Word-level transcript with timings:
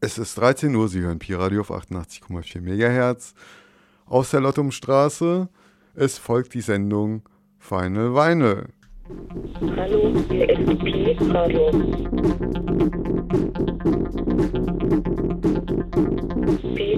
Es 0.00 0.16
ist 0.16 0.38
13 0.38 0.76
Uhr, 0.76 0.88
Sie 0.88 1.00
hören 1.00 1.18
Pi-Radio 1.18 1.62
auf 1.62 1.72
88,4 1.72 2.60
MHz. 2.60 3.34
Aus 4.06 4.30
der 4.30 4.40
Lottumstraße. 4.40 5.48
Es 5.96 6.18
folgt 6.18 6.54
die 6.54 6.60
Sendung 6.60 7.22
Final 7.58 8.14
Vinyl. 8.14 8.68
Hallo, 9.76 10.14
hier 10.30 10.50
ist 10.50 10.78
Pi-Radio. 10.78 11.70
Pi, 16.76 16.96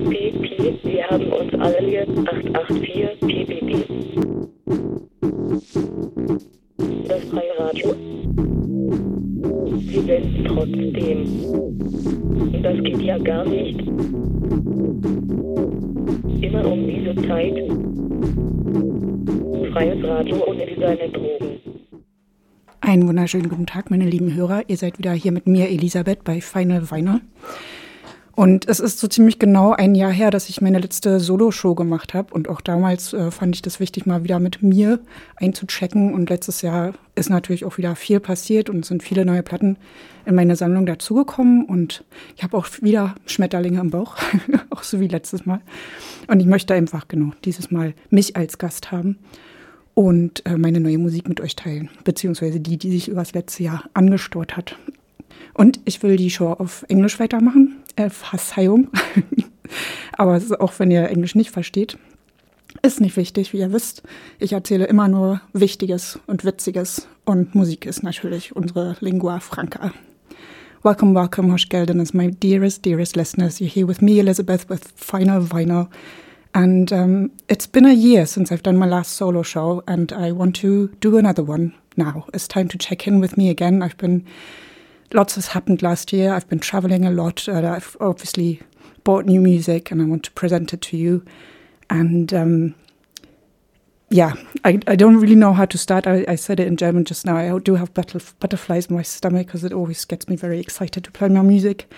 wir 0.83 1.07
haben 1.09 1.33
uns 1.33 1.55
alle 1.55 1.81
lieb. 1.81 2.29
884 2.29 3.21
Pi, 3.21 3.45
Pi, 3.47 3.61
Pi. 3.65 3.85
Das 7.09 7.25
freie 7.25 7.59
Radio. 7.59 7.97
Sie 9.87 10.01
senden 10.01 10.45
trotzdem. 10.47 11.25
Das 12.63 12.77
geht 12.85 13.03
ja 13.03 13.19
gar 13.19 13.45
nicht. 13.47 13.81
Immer 16.43 16.65
um 16.67 16.87
diese 16.87 17.15
Zeit. 17.27 17.55
Freies 19.73 20.05
Radio 20.05 20.45
ohne 20.47 20.67
seine 20.79 21.09
Drogen. 21.11 21.61
Einen 22.81 23.07
wunderschönen 23.07 23.49
guten 23.49 23.67
Tag, 23.67 23.91
meine 23.91 24.05
lieben 24.05 24.35
Hörer. 24.35 24.63
Ihr 24.67 24.77
seid 24.77 24.99
wieder 24.99 25.13
hier 25.13 25.33
mit 25.33 25.47
mir, 25.47 25.69
Elisabeth, 25.69 26.25
bei 26.25 26.41
Final 26.41 26.91
Vinyl. 26.91 27.21
Und 28.41 28.67
es 28.71 28.81
ist 28.81 28.99
so 28.99 29.07
ziemlich 29.07 29.39
genau 29.39 29.73
ein 29.73 29.95
Jahr 29.95 30.11
her, 30.11 30.31
dass 30.31 30.49
ich 30.49 30.63
meine 30.63 30.79
letzte 30.79 31.21
Solo-Show 31.21 31.75
gemacht 31.75 32.15
habe. 32.15 32.33
Und 32.33 32.49
auch 32.49 32.63
damals 32.63 33.13
äh, 33.13 33.31
fand 33.31 33.55
ich 33.55 33.61
das 33.61 33.81
wichtig, 33.81 34.07
mal 34.07 34.25
wieder 34.25 34.41
mit 34.41 34.63
mir 34.63 34.99
einzuchecken. 35.37 36.15
Und 36.15 36.31
letztes 36.31 36.63
Jahr 36.63 36.95
ist 37.15 37.29
natürlich 37.29 37.67
auch 37.67 37.77
wieder 37.77 37.95
viel 37.97 38.19
passiert 38.19 38.71
und 38.71 38.81
es 38.81 38.89
sind 38.89 39.03
viele 39.03 39.27
neue 39.27 39.43
Platten 39.43 39.77
in 40.25 40.35
meine 40.35 40.57
Sammlung 40.57 40.87
dazugekommen. 40.87 41.67
Und 41.67 42.03
ich 42.35 42.43
habe 42.43 42.57
auch 42.57 42.67
wieder 42.81 43.15
Schmetterlinge 43.27 43.79
im 43.79 43.91
Bauch, 43.91 44.17
auch 44.71 44.85
so 44.85 45.01
wie 45.01 45.09
letztes 45.09 45.45
Mal. 45.45 45.61
Und 46.27 46.41
ich 46.41 46.47
möchte 46.47 46.73
einfach 46.73 47.09
genau 47.09 47.33
dieses 47.45 47.71
Mal 47.71 47.93
mich 48.09 48.37
als 48.37 48.57
Gast 48.57 48.91
haben 48.91 49.19
und 49.93 50.47
äh, 50.47 50.57
meine 50.57 50.81
neue 50.81 50.97
Musik 50.97 51.29
mit 51.29 51.43
euch 51.43 51.57
teilen, 51.57 51.91
beziehungsweise 52.05 52.59
die, 52.59 52.79
die 52.79 52.91
sich 52.91 53.09
über 53.09 53.21
das 53.21 53.35
letzte 53.35 53.65
Jahr 53.65 53.85
angestaut 53.93 54.57
hat. 54.57 54.79
Und 55.55 55.81
ich 55.85 56.03
will 56.03 56.17
die 56.17 56.31
Show 56.31 56.49
auf 56.53 56.85
Englisch 56.89 57.19
weitermachen. 57.21 57.83
Äh, 57.97 58.11
Verzeihung. 58.11 58.89
Aber 60.13 60.41
auch 60.59 60.73
wenn 60.79 60.91
ihr 60.91 61.09
Englisch 61.09 61.35
nicht 61.35 61.51
versteht, 61.51 61.97
ist 62.83 63.01
nicht 63.01 63.17
wichtig, 63.17 63.53
wie 63.53 63.59
ihr 63.59 63.73
wisst. 63.73 64.03
Ich 64.39 64.53
erzähle 64.53 64.87
immer 64.87 65.09
nur 65.09 65.41
Wichtiges 65.53 66.19
und 66.27 66.45
Witziges. 66.45 67.09
Und 67.25 67.55
Musik 67.55 67.87
ist 67.87 68.03
natürlich 68.03 68.55
unsere 68.55 68.97
Lingua 69.01 69.41
Franca. 69.41 69.93
Welcome, 70.83 71.15
welcome, 71.15 71.53
Hosh 71.53 71.69
Gelden, 71.69 72.03
my 72.15 72.31
dearest, 72.31 72.85
dearest 72.87 73.15
listeners. 73.15 73.61
You're 73.61 73.69
here 73.69 73.87
with 73.87 74.01
me, 74.01 74.19
Elizabeth, 74.19 74.69
with 74.71 74.81
Final 74.97 75.43
Vinyl. 75.43 75.89
And 76.55 76.91
um, 76.93 77.31
it's 77.49 77.67
been 77.67 77.85
a 77.85 77.93
year 77.93 78.27
since 78.27 78.51
I've 78.51 78.63
done 78.63 78.79
my 78.79 78.87
last 78.87 79.13
solo 79.13 79.43
show, 79.43 79.83
and 79.87 80.13
I 80.13 80.33
want 80.33 80.57
to 80.57 80.89
do 81.01 81.19
another 81.19 81.45
one 81.45 81.75
now. 81.97 82.25
It's 82.33 82.49
time 82.49 82.69
to 82.69 82.79
check 82.79 83.07
in 83.07 83.21
with 83.21 83.37
me 83.37 83.51
again. 83.51 83.83
I've 83.83 83.99
been, 83.99 84.25
lots 85.13 85.35
has 85.35 85.49
happened 85.49 85.83
last 85.83 86.13
year. 86.13 86.33
I've 86.33 86.49
been 86.49 86.59
traveling 86.59 87.05
a 87.05 87.11
lot. 87.11 87.49
Uh, 87.49 87.67
I've 87.67 87.97
obviously 88.01 88.61
bought 89.05 89.27
new 89.27 89.41
music, 89.41 89.91
and 89.91 90.01
I 90.01 90.05
want 90.05 90.25
to 90.25 90.31
present 90.33 90.73
it 90.73 90.81
to 90.83 90.97
you. 90.97 91.25
And 91.89 92.33
um, 92.33 92.75
yeah, 94.11 94.35
I, 94.65 94.81
I 94.87 94.97
don't 94.97 95.19
really 95.19 95.37
know 95.37 95.53
how 95.53 95.65
to 95.65 95.79
start. 95.79 96.07
I, 96.07 96.25
I 96.29 96.35
said 96.35 96.61
it 96.61 96.67
in 96.67 96.77
German 96.77 97.05
just 97.05 97.25
now. 97.25 97.37
I 97.37 97.59
do 97.59 97.77
have 97.77 97.95
butterflies 97.95 98.87
in 98.87 98.97
my 98.97 99.03
stomach 99.03 99.47
because 99.47 99.65
it 99.65 99.73
always 99.73 100.05
gets 100.05 100.29
me 100.29 100.37
very 100.37 100.59
excited 100.59 101.05
to 101.05 101.13
play 101.13 101.29
my 101.29 101.43
music. 101.43 101.91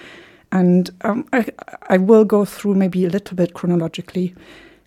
And 0.50 0.90
um, 1.00 1.26
I, 1.32 1.46
I 1.88 1.96
will 1.96 2.26
go 2.26 2.44
through 2.44 2.74
maybe 2.74 3.06
a 3.06 3.10
little 3.10 3.34
bit 3.34 3.54
chronologically. 3.54 4.34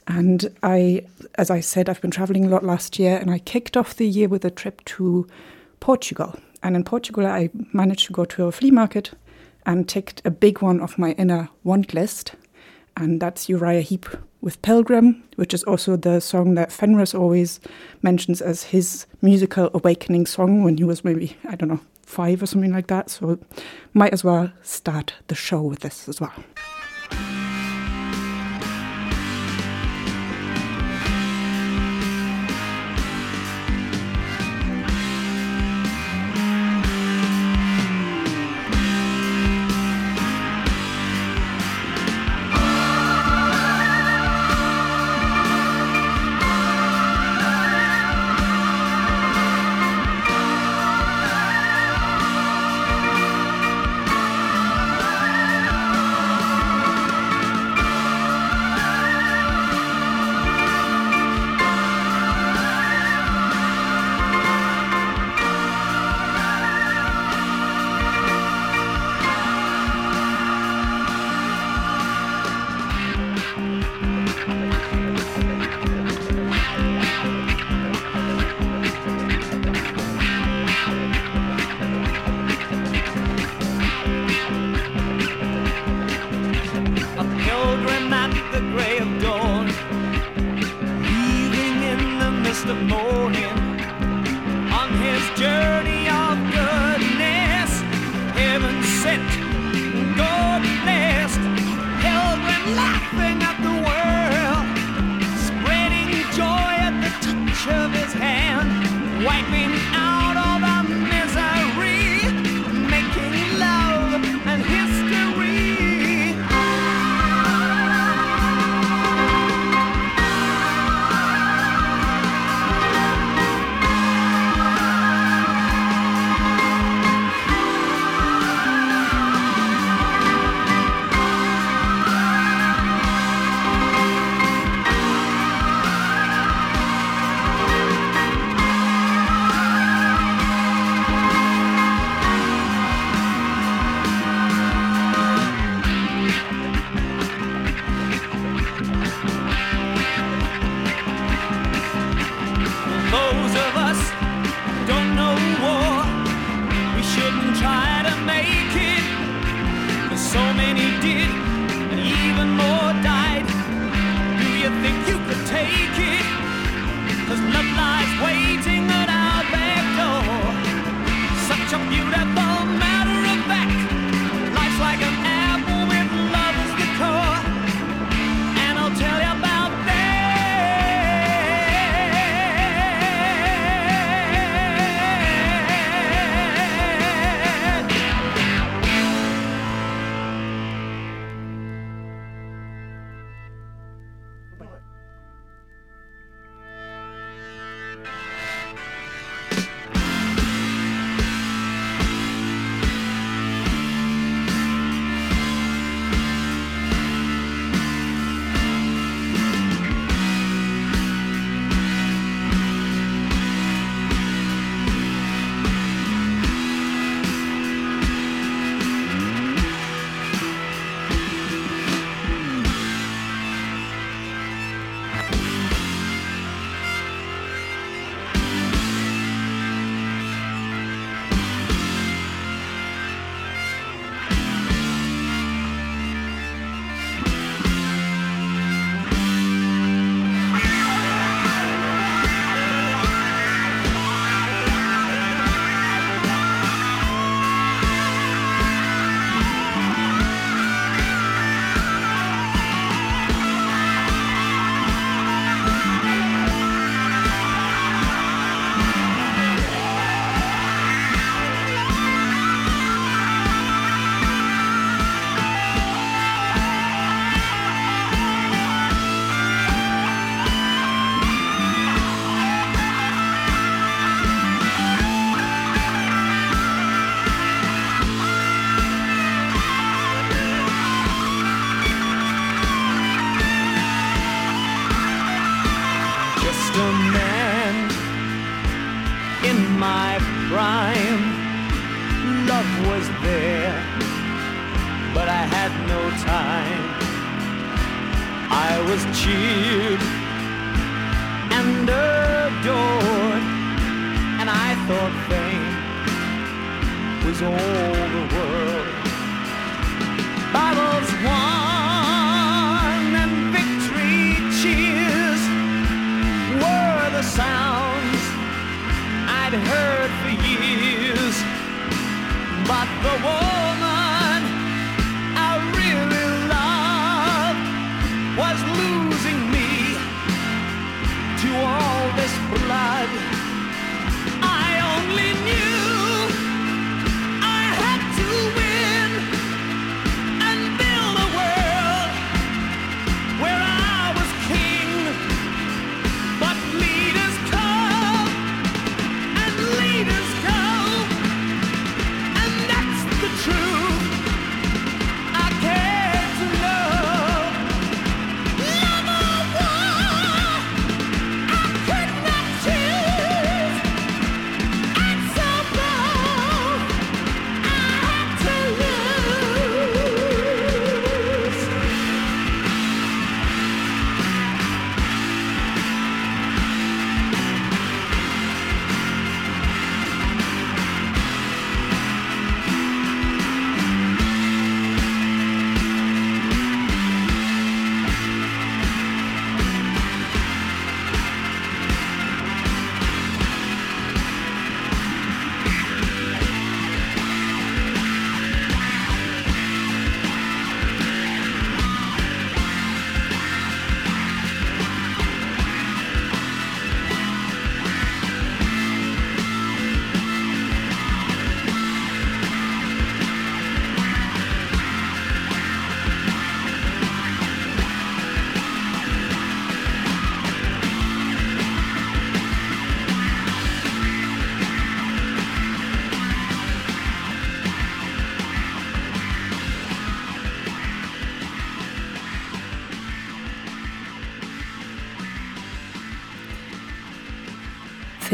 And 0.08 0.56
I, 0.62 1.04
as 1.36 1.50
I 1.50 1.62
said, 1.62 1.90
I've 1.90 2.02
been 2.02 2.12
traveling 2.12 2.46
a 2.46 2.50
lot 2.50 2.64
last 2.64 3.00
year, 3.00 3.18
and 3.18 3.32
I 3.32 3.40
kicked 3.40 3.76
off 3.76 3.96
the 3.96 4.08
year 4.08 4.28
with 4.28 4.46
a 4.46 4.52
trip 4.52 4.86
to 4.86 5.28
Portugal. 5.80 6.38
And 6.66 6.76
in 6.76 6.84
Portugal, 6.84 7.28
I 7.28 7.52
managed 7.74 8.08
to 8.08 8.14
go 8.14 8.26
to 8.26 8.46
a 8.46 8.52
flea 8.52 8.72
market 8.72 9.12
and 9.68 9.88
ticked 9.88 10.24
a 10.26 10.32
big 10.32 10.64
one 10.64 10.82
off 10.82 10.98
my 10.98 11.12
inner 11.12 11.48
want 11.64 11.94
list. 11.94 12.34
And 12.98 13.22
that's 13.22 13.48
Uriah 13.48 13.82
Heep 13.82 14.08
with 14.42 14.60
Pilgrim, 14.64 15.24
which 15.36 15.54
is 15.54 15.64
also 15.66 15.96
the 15.96 16.20
song 16.20 16.56
that 16.56 16.72
Fenris 16.72 17.14
always 17.14 17.60
mentions 18.02 18.42
as 18.42 18.64
his 18.64 19.06
musical 19.22 19.70
awakening 19.76 20.26
song 20.26 20.64
when 20.64 20.78
he 20.78 20.84
was 20.84 21.04
maybe, 21.04 21.38
I 21.48 21.56
don't 21.56 21.70
know, 21.70 21.82
five 22.02 22.42
or 22.42 22.48
something 22.48 22.74
like 22.74 22.88
that. 22.88 23.12
So 23.12 23.38
might 23.94 24.14
as 24.14 24.24
well 24.24 24.52
start 24.64 25.14
the 25.28 25.36
show 25.36 25.62
with 25.62 25.82
this 25.82 26.10
as 26.10 26.20
well. 26.20 26.34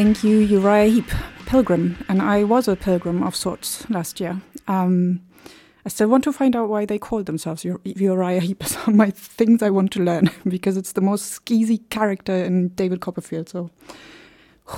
Thank 0.03 0.23
you, 0.23 0.39
Uriah 0.39 0.89
Heep, 0.89 1.11
pilgrim. 1.45 1.95
And 2.09 2.23
I 2.23 2.43
was 2.43 2.67
a 2.67 2.75
pilgrim 2.75 3.21
of 3.21 3.35
sorts 3.35 3.87
last 3.87 4.19
year. 4.19 4.41
Um, 4.67 5.21
I 5.85 5.89
still 5.89 6.07
want 6.07 6.23
to 6.23 6.33
find 6.33 6.55
out 6.55 6.69
why 6.69 6.87
they 6.87 6.97
called 6.97 7.27
themselves 7.27 7.63
Ur- 7.63 7.79
Uriah 7.83 8.39
Heep. 8.39 8.63
It's 8.63 8.87
my 8.87 9.11
things 9.11 9.61
I 9.61 9.69
want 9.69 9.91
to 9.91 10.01
learn 10.01 10.31
because 10.47 10.75
it's 10.75 10.93
the 10.93 11.01
most 11.01 11.45
skeezy 11.45 11.87
character 11.91 12.33
in 12.33 12.69
David 12.69 12.99
Copperfield. 12.99 13.47
So 13.49 13.69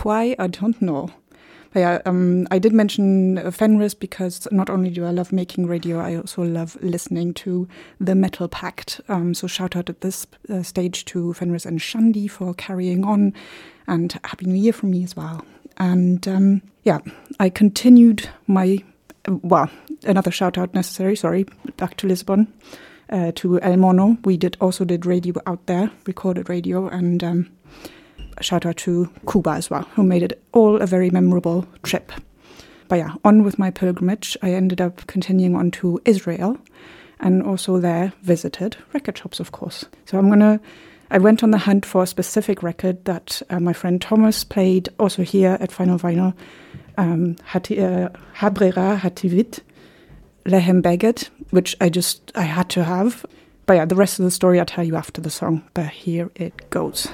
why 0.04 0.36
I 0.38 0.48
don't 0.48 0.82
know. 0.82 1.08
But 1.74 1.80
yeah, 1.80 2.02
um, 2.06 2.48
I 2.52 2.60
did 2.60 2.72
mention 2.72 3.40
uh, 3.40 3.50
Fenris 3.50 3.96
because 3.96 4.48
not 4.52 4.70
only 4.70 4.92
do 4.92 5.06
I 5.06 5.10
love 5.10 5.32
making 5.32 5.66
radio, 5.66 6.00
I 6.00 6.16
also 6.16 6.44
love 6.44 6.78
listening 6.82 7.34
to 7.36 7.68
the 8.00 8.14
Metal 8.14 8.48
Pact. 8.48 9.02
Um, 9.10 9.34
so 9.34 9.48
shout 9.48 9.76
out 9.76 9.90
at 9.90 10.02
this 10.02 10.28
uh, 10.50 10.62
stage 10.62 11.04
to 11.06 11.34
Fenris 11.34 11.66
and 11.66 11.80
Shandi 11.80 12.30
for 12.30 12.54
carrying 12.54 13.04
on, 13.04 13.34
and 13.88 14.18
Happy 14.24 14.46
New 14.46 14.54
Year 14.54 14.74
from 14.74 14.92
me 14.92 15.04
as 15.04 15.16
well. 15.16 15.44
And 15.78 16.28
um, 16.28 16.62
yeah, 16.84 17.00
I 17.40 17.50
continued 17.50 18.30
my 18.46 18.84
well, 19.28 19.70
another 20.04 20.32
shout 20.32 20.58
out 20.58 20.74
necessary. 20.74 21.16
Sorry, 21.16 21.46
back 21.78 21.98
to 21.98 22.08
Lisbon. 22.08 22.54
Uh, 23.10 23.32
to 23.36 23.60
El 23.62 23.78
Mono, 23.78 24.18
we 24.24 24.38
did 24.38 24.58
also 24.60 24.86
did 24.86 25.06
radio 25.06 25.36
out 25.46 25.64
there, 25.68 25.92
recorded 26.08 26.50
radio, 26.50 26.88
and 26.88 27.24
um, 27.24 27.52
shout 28.42 28.66
out 28.66 28.78
to 28.78 29.10
Cuba 29.30 29.52
as 29.52 29.70
well, 29.70 29.84
who 29.96 30.04
made 30.04 30.24
it 30.24 30.42
all 30.52 30.82
a 30.82 30.86
very 30.86 31.10
memorable 31.10 31.66
trip. 31.84 32.12
But 32.88 32.98
yeah, 32.98 33.16
on 33.24 33.44
with 33.44 33.58
my 33.58 33.72
pilgrimage, 33.72 34.38
I 34.42 34.54
ended 34.54 34.82
up 34.82 35.08
continuing 35.08 35.56
on 35.56 35.72
to 35.72 36.02
Israel, 36.06 36.58
and 37.20 37.42
also 37.44 37.80
there 37.80 38.14
visited 38.22 38.78
record 38.94 39.18
shops, 39.18 39.40
of 39.40 39.52
course. 39.52 39.86
So 40.06 40.18
I'm 40.18 40.30
gonna. 40.30 40.60
I 41.12 41.18
went 41.20 41.44
on 41.44 41.52
the 41.52 41.60
hunt 41.60 41.86
for 41.86 42.04
a 42.04 42.08
specific 42.08 42.64
record 42.64 43.06
that 43.06 43.42
uh, 43.50 43.60
my 43.60 43.74
friend 43.74 44.02
Thomas 44.02 44.44
played 44.44 44.90
also 44.98 45.22
here 45.22 45.58
at 45.60 45.72
Final 45.72 46.00
Vinyl 46.00 46.34
um, 46.98 47.36
Hati, 47.44 47.80
uh, 47.80 48.10
Habrera 48.36 49.00
Hativit, 49.00 49.60
Lehem 50.46 50.82
Beget, 50.82 51.30
which 51.52 51.76
I 51.80 51.90
just 51.90 52.32
I 52.36 52.44
had 52.44 52.70
to 52.70 52.84
have. 52.84 53.26
But 53.66 53.76
yeah, 53.76 53.86
the 53.86 53.96
rest 53.96 54.20
of 54.20 54.26
the 54.26 54.32
story 54.32 54.60
I'll 54.60 54.66
tell 54.66 54.84
you 54.84 54.96
after 54.96 55.22
the 55.22 55.30
song. 55.30 55.64
But 55.74 55.88
here 55.88 56.32
it 56.36 56.70
goes. 56.70 57.08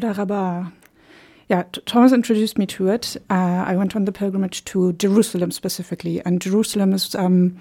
Toda 0.00 0.14
Rabba. 0.14 0.72
Yeah, 1.50 1.64
Thomas 1.84 2.12
introduced 2.12 2.56
me 2.56 2.64
to 2.66 2.88
it. 2.88 3.16
Uh, 3.28 3.64
I 3.66 3.76
went 3.76 3.94
on 3.94 4.06
the 4.06 4.12
pilgrimage 4.12 4.64
to 4.66 4.94
Jerusalem 4.94 5.50
specifically, 5.50 6.24
and 6.24 6.40
Jerusalem 6.40 6.94
is, 6.94 7.14
um, 7.14 7.58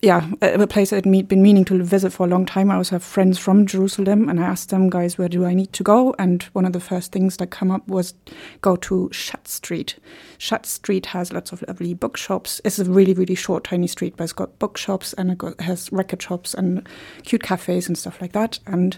yeah, 0.00 0.30
a, 0.40 0.66
place 0.66 0.94
I'd 0.94 1.02
been 1.02 1.42
meaning 1.42 1.66
to 1.66 1.82
visit 1.82 2.12
for 2.12 2.26
a 2.26 2.30
long 2.30 2.46
time. 2.46 2.70
I 2.70 2.76
also 2.76 2.94
have 2.94 3.02
friends 3.02 3.38
from 3.38 3.66
Jerusalem, 3.66 4.30
and 4.30 4.40
I 4.40 4.44
asked 4.44 4.70
them, 4.70 4.88
guys, 4.88 5.18
where 5.18 5.28
do 5.28 5.44
I 5.44 5.52
need 5.52 5.74
to 5.74 5.82
go? 5.82 6.14
And 6.18 6.42
one 6.54 6.64
of 6.64 6.72
the 6.72 6.80
first 6.80 7.12
things 7.12 7.36
that 7.36 7.50
come 7.50 7.70
up 7.70 7.86
was 7.86 8.14
go 8.62 8.76
to 8.76 9.10
Shatz 9.12 9.48
Street. 9.48 9.96
Shatz 10.38 10.66
Street 10.66 11.06
has 11.06 11.34
lots 11.34 11.52
of 11.52 11.62
lovely 11.68 11.92
bookshops. 11.92 12.62
It's 12.64 12.78
a 12.78 12.84
really, 12.84 13.12
really 13.12 13.34
short, 13.34 13.64
tiny 13.64 13.88
street, 13.88 14.14
but 14.16 14.24
it's 14.24 14.32
got 14.32 14.58
bookshops 14.58 15.12
and 15.14 15.32
it 15.32 15.38
got, 15.38 15.60
has 15.60 15.92
record 15.92 16.22
shops 16.22 16.54
and 16.54 16.88
cute 17.24 17.42
cafes 17.42 17.88
and 17.88 17.98
stuff 17.98 18.22
like 18.22 18.32
that. 18.32 18.60
And 18.66 18.96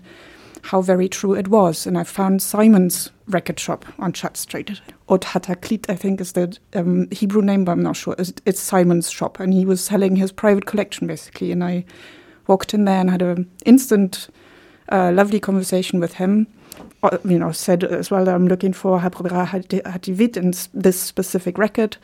how 0.63 0.81
very 0.81 1.09
true 1.09 1.35
it 1.35 1.49
was. 1.49 1.87
And 1.87 1.99
I 1.99 2.05
found 2.05 2.43
Simon's 2.43 3.11
record 3.29 3.59
shop 3.59 3.85
on 3.99 4.13
Shatz 4.13 4.39
Street. 4.39 4.81
Od 5.09 5.23
Hataklit, 5.23 5.89
I 5.89 5.97
think, 5.97 6.21
is 6.21 6.33
the 6.33 6.57
um, 6.75 7.09
Hebrew 7.11 7.43
name, 7.43 7.65
but 7.65 7.73
I'm 7.73 7.83
not 7.83 7.97
sure. 7.97 8.15
It's, 8.19 8.33
it's 8.47 8.61
Simon's 8.61 9.11
shop. 9.11 9.41
And 9.41 9.53
he 9.53 9.67
was 9.67 9.83
selling 9.83 10.17
his 10.17 10.33
private 10.33 10.67
collection, 10.67 11.07
basically. 11.07 11.53
And 11.53 11.63
I 11.65 11.85
walked 12.47 12.75
in 12.75 12.85
there 12.85 13.01
and 13.01 13.11
had 13.11 13.23
an 13.23 13.51
instant, 13.65 14.29
uh, 14.91 15.13
lovely 15.13 15.41
conversation 15.41 16.01
with 16.01 16.15
him. 16.15 16.47
Uh, 17.03 17.19
you 17.25 17.39
know, 17.39 17.53
said 17.53 17.85
as 17.85 18.11
well 18.11 18.29
I'm 18.29 18.49
looking 18.49 18.73
for 18.73 18.99
Habrera 18.99 19.47
Hativit 19.47 20.37
and 20.37 20.55
this 20.73 20.99
specific 20.99 21.59
record. 21.59 21.97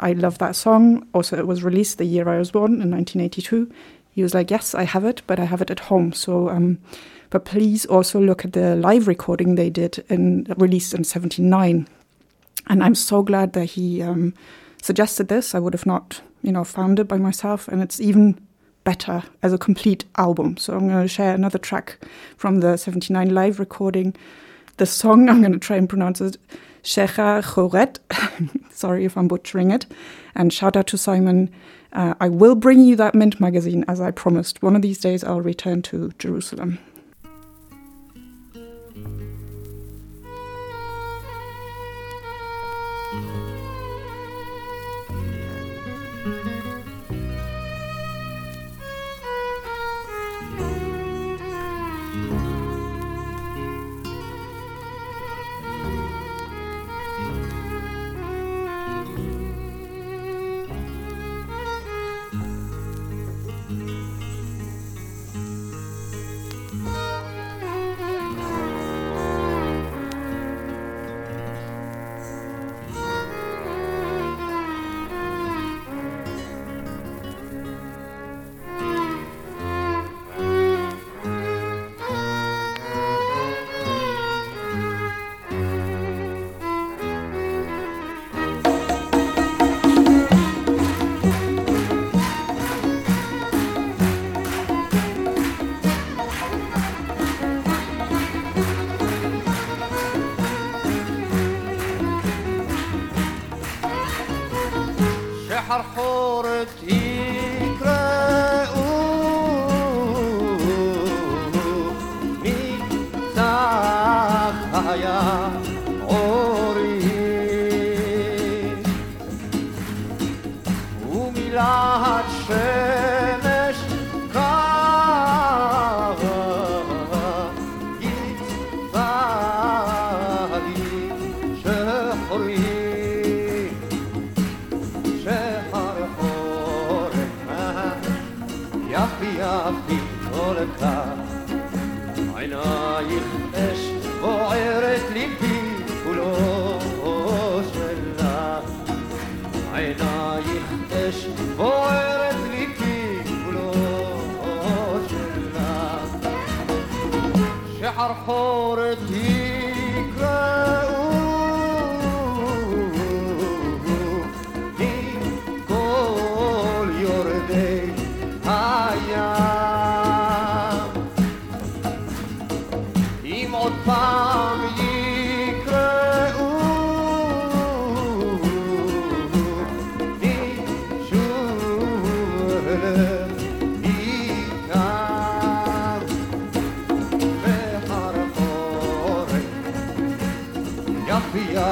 I 0.00 0.12
love 0.12 0.38
that 0.38 0.56
song. 0.56 1.06
Also, 1.14 1.38
it 1.38 1.46
was 1.46 1.62
released 1.62 1.98
the 1.98 2.04
year 2.04 2.28
I 2.28 2.38
was 2.38 2.50
born 2.50 2.82
in 2.82 2.90
1982. 2.90 3.70
He 4.10 4.22
was 4.22 4.34
like, 4.34 4.50
"Yes, 4.50 4.74
I 4.74 4.82
have 4.82 5.04
it, 5.04 5.22
but 5.26 5.38
I 5.38 5.44
have 5.44 5.62
it 5.62 5.70
at 5.70 5.80
home." 5.80 6.12
So, 6.12 6.48
um, 6.48 6.78
but 7.34 7.44
please 7.44 7.84
also 7.86 8.20
look 8.20 8.44
at 8.44 8.52
the 8.52 8.76
live 8.76 9.08
recording 9.08 9.56
they 9.56 9.68
did 9.68 10.04
in 10.08 10.46
released 10.56 10.94
in 10.94 11.02
'79. 11.02 11.88
And 12.68 12.84
I'm 12.84 12.94
so 12.94 13.24
glad 13.24 13.54
that 13.54 13.70
he 13.70 14.02
um, 14.02 14.34
suggested 14.80 15.26
this. 15.26 15.52
I 15.52 15.58
would 15.58 15.74
have 15.74 15.84
not, 15.84 16.20
you 16.42 16.52
know, 16.52 16.62
found 16.62 17.00
it 17.00 17.08
by 17.08 17.16
myself, 17.16 17.66
and 17.66 17.82
it's 17.82 18.00
even 18.00 18.38
better 18.84 19.24
as 19.42 19.52
a 19.52 19.58
complete 19.58 20.04
album. 20.16 20.56
So 20.58 20.74
I'm 20.74 20.86
going 20.86 21.02
to 21.02 21.08
share 21.08 21.34
another 21.34 21.58
track 21.58 21.98
from 22.36 22.60
the 22.60 22.76
'79 22.76 23.34
live 23.34 23.58
recording. 23.58 24.14
The 24.76 24.86
song 24.86 25.28
I'm 25.28 25.40
going 25.40 25.54
to 25.54 25.58
try 25.58 25.76
and 25.76 25.88
pronounce 25.88 26.20
it 26.20 26.36
Shecha 26.84 27.42
Choret. 27.42 27.98
Sorry 28.70 29.04
if 29.04 29.18
I'm 29.18 29.26
butchering 29.26 29.72
it. 29.72 29.86
And 30.36 30.52
shout 30.52 30.76
out 30.76 30.86
to 30.86 30.96
Simon. 30.96 31.50
Uh, 31.92 32.14
I 32.20 32.28
will 32.28 32.54
bring 32.54 32.84
you 32.84 32.94
that 32.94 33.16
Mint 33.16 33.40
magazine 33.40 33.84
as 33.88 34.00
I 34.00 34.12
promised. 34.12 34.62
One 34.62 34.76
of 34.76 34.82
these 34.82 34.98
days 34.98 35.24
I'll 35.24 35.40
return 35.40 35.82
to 35.82 36.12
Jerusalem. 36.20 36.78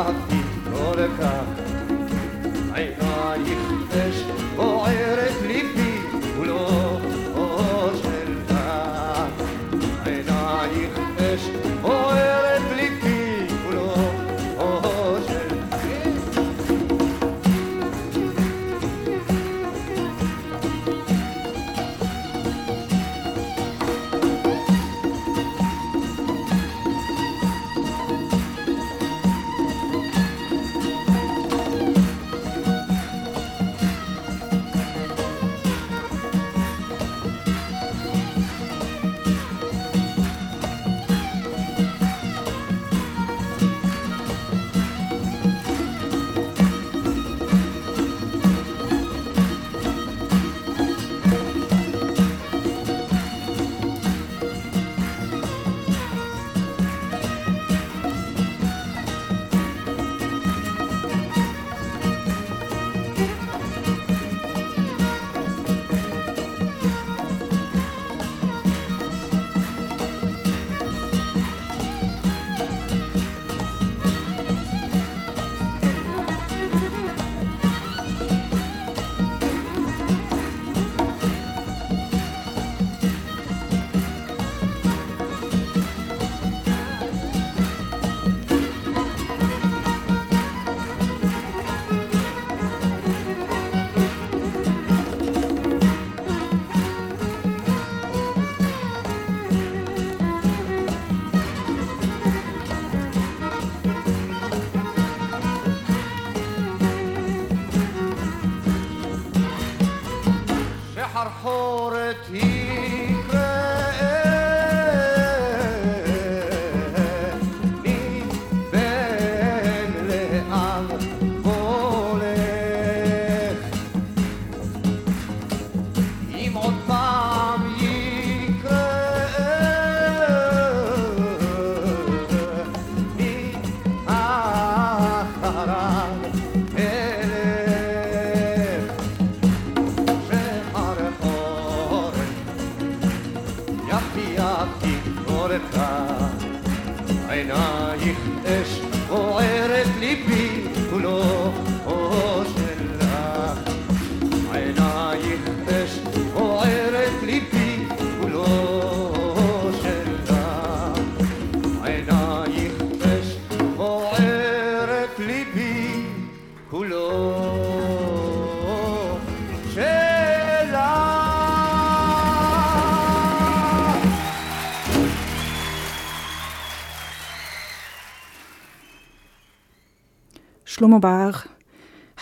hat 0.04 0.14
die 0.30 0.42
Tore 0.70 1.08
kann. 1.18 1.46
Einfach 2.74 3.36
ich 3.44 3.62
wo 4.56 4.71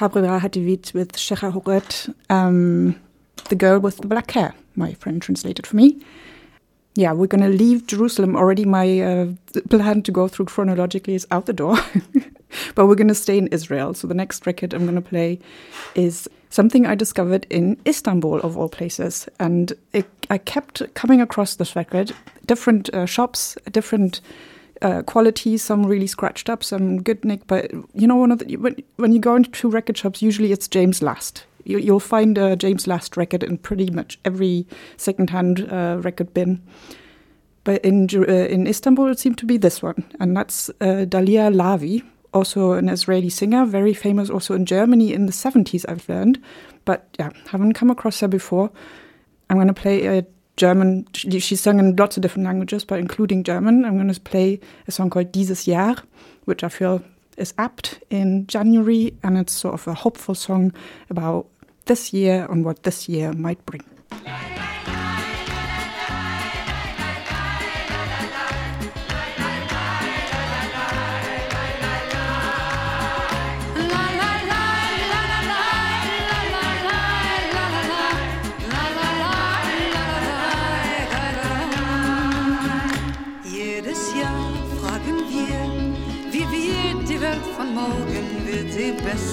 Habrera 0.01 0.41
Hativit 0.41 0.95
with 0.95 1.13
Shecha 1.13 1.53
Horet, 1.53 2.15
um, 2.31 2.99
The 3.51 3.55
Girl 3.55 3.79
with 3.79 3.99
the 3.99 4.07
Black 4.07 4.31
Hair, 4.31 4.55
my 4.75 4.95
friend 4.95 5.21
translated 5.21 5.67
for 5.67 5.77
me. 5.77 6.01
Yeah, 6.95 7.13
we're 7.13 7.27
going 7.27 7.43
to 7.43 7.57
leave 7.57 7.87
Jerusalem 7.87 8.35
already. 8.35 8.65
My 8.65 9.01
uh, 9.01 9.27
plan 9.69 10.03
to 10.03 10.11
go 10.11 10.27
through 10.27 10.47
chronologically 10.47 11.15
is 11.15 11.27
out 11.31 11.45
the 11.45 11.53
door. 11.53 11.77
but 12.75 12.87
we're 12.87 12.95
going 12.95 13.09
to 13.09 13.15
stay 13.15 13.37
in 13.37 13.47
Israel. 13.49 13.93
So 13.93 14.07
the 14.07 14.15
next 14.15 14.47
record 14.47 14.73
I'm 14.73 14.85
going 14.85 14.95
to 14.95 15.03
play 15.03 15.39
is 15.95 16.29
something 16.49 16.87
I 16.87 16.95
discovered 16.95 17.47
in 17.51 17.79
Istanbul, 17.87 18.41
of 18.41 18.57
all 18.57 18.71
places. 18.71 19.29
And 19.39 19.75
it, 19.93 20.07
I 20.31 20.39
kept 20.39 20.83
coming 20.95 21.21
across 21.21 21.57
this 21.57 21.77
record, 21.77 22.13
different 22.47 22.89
uh, 22.95 23.05
shops, 23.05 23.57
different 23.71 24.23
uh, 24.83 25.03
quality, 25.03 25.57
some 25.57 25.85
really 25.85 26.07
scratched 26.07 26.49
up, 26.49 26.65
some 26.65 27.03
good 27.03 27.25
nick. 27.25 27.47
But 27.47 27.71
you 27.95 28.07
know, 28.07 28.17
one 28.17 28.33
of 28.33 28.39
the, 28.39 28.57
when, 28.57 28.77
when 28.97 29.13
you 29.13 29.21
go 29.21 29.37
into 29.37 29.69
record 29.69 29.97
shops, 29.97 30.23
usually 30.23 30.53
it's 30.53 30.69
James 30.69 31.03
Last. 31.03 31.45
You, 31.65 31.79
you'll 31.79 32.01
find 32.01 32.39
a 32.39 32.57
James 32.57 32.87
Last 32.87 33.17
record 33.17 33.43
in 33.43 33.59
pretty 33.59 33.91
much 33.91 34.19
every 34.25 34.67
secondhand 34.97 35.71
uh, 35.71 35.99
record 36.01 36.33
bin. 36.33 36.63
But 37.65 37.85
in 37.85 38.09
uh, 38.15 38.25
in 38.25 38.67
Istanbul, 38.67 39.09
it 39.09 39.19
seemed 39.19 39.39
to 39.39 39.47
be 39.47 39.59
this 39.59 39.83
one, 39.83 40.05
and 40.19 40.35
that's 40.35 40.71
uh, 40.81 41.05
Dalia 41.07 41.55
Lavi, 41.55 42.03
also 42.33 42.73
an 42.73 42.89
Israeli 42.89 43.29
singer, 43.29 43.65
very 43.65 43.95
famous 43.95 44.31
also 44.31 44.55
in 44.55 44.65
Germany 44.65 45.13
in 45.13 45.27
the 45.27 45.33
70s, 45.33 45.85
I've 45.89 46.09
learned. 46.09 46.43
But 46.85 47.09
yeah, 47.19 47.31
haven't 47.49 47.75
come 47.75 47.91
across 47.91 48.21
her 48.21 48.29
before. 48.29 48.71
I'm 49.49 49.57
going 49.57 49.69
to 49.69 49.75
play 49.75 50.07
a 50.07 50.25
German, 50.61 51.07
she, 51.15 51.57
sung 51.57 51.79
in 51.79 51.97
lots 51.97 52.19
of 52.19 52.23
different 52.23 52.45
languages, 52.45 52.85
but 52.85 52.99
including 52.99 53.43
German. 53.45 53.83
I'm 53.83 53.97
going 53.97 54.13
to 54.13 54.21
play 54.21 54.61
a 54.87 54.93
song 54.93 55.09
called 55.09 55.33
Dieses 55.33 55.65
Jahr, 55.65 55.97
which 56.45 56.63
I 56.63 56.69
feel 56.69 57.03
is 57.39 57.55
apt 57.57 57.99
in 58.11 58.47
January, 58.47 59.15
and 59.23 59.39
it's 59.39 59.55
sort 59.55 59.73
of 59.73 59.89
a 59.89 59.95
hopeful 59.95 60.35
song 60.35 60.75
about 61.09 61.47
this 61.87 62.13
year 62.13 62.47
and 62.51 62.63
what 62.63 62.83
this 62.83 63.09
year 63.09 63.33
might 63.33 63.65
bring. 63.65 63.83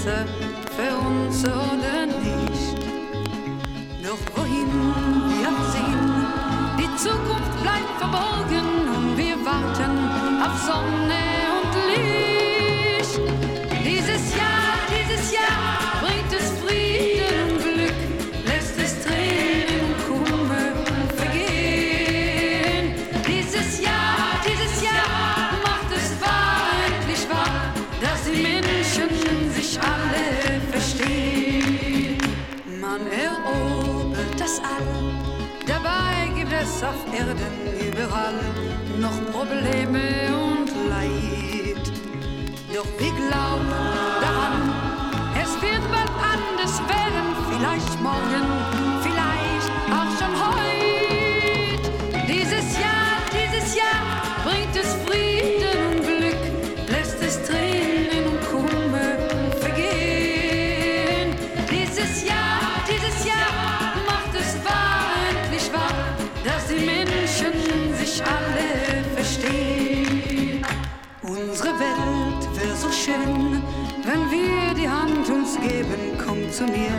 Sie 0.07 0.25
besser 0.77 1.81
für 1.81 1.86
Probleme 39.37 40.33
und 40.33 40.67
Leid. 40.89 41.91
Doch 42.73 42.87
wir 42.97 43.11
glauben 43.11 43.69
daran, 44.19 44.73
es 45.39 45.53
wird 45.61 45.83
bald 45.91 46.09
anders 46.33 46.81
werden, 46.89 47.35
vielleicht 47.51 48.01
morgen, 48.01 48.56
zu 76.57 76.63
mir, 76.63 76.89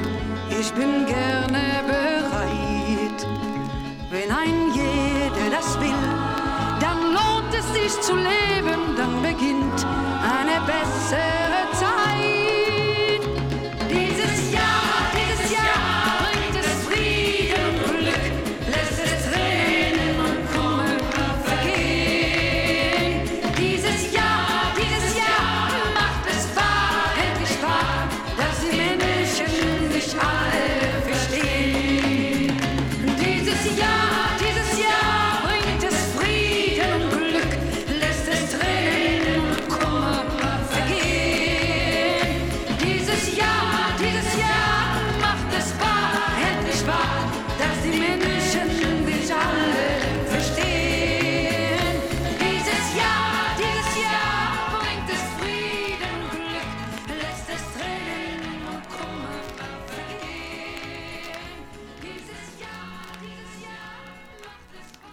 ich 0.61 0.73
bin 0.75 1.05
gerne 1.05 1.83
bereit. 1.85 3.27
Wenn 4.09 4.31
ein 4.31 4.73
jeder 4.73 5.51
das 5.51 5.81
will, 5.81 6.05
dann 6.79 7.01
lohnt 7.17 7.53
es 7.53 7.67
sich 7.73 8.01
zu 8.01 8.15
leben, 8.15 8.95
dann 8.97 9.21
beginnt 9.21 9.85
eine 10.23 10.61
bessere 10.65 11.63
Zeit. 11.73 11.78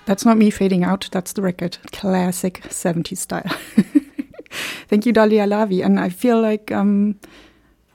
That's 0.05 0.25
not 0.25 0.37
me 0.37 0.49
fading 0.49 0.83
out. 0.83 1.09
That's 1.11 1.33
the 1.33 1.41
record. 1.41 1.77
Classic 1.91 2.61
70s 2.63 3.17
style. 3.17 3.43
Thank 4.87 5.05
you, 5.05 5.13
Dalia 5.13 5.47
Lavi. 5.47 5.83
And 5.83 5.99
I 5.99 6.09
feel 6.09 6.41
like 6.41 6.71
um, 6.71 7.19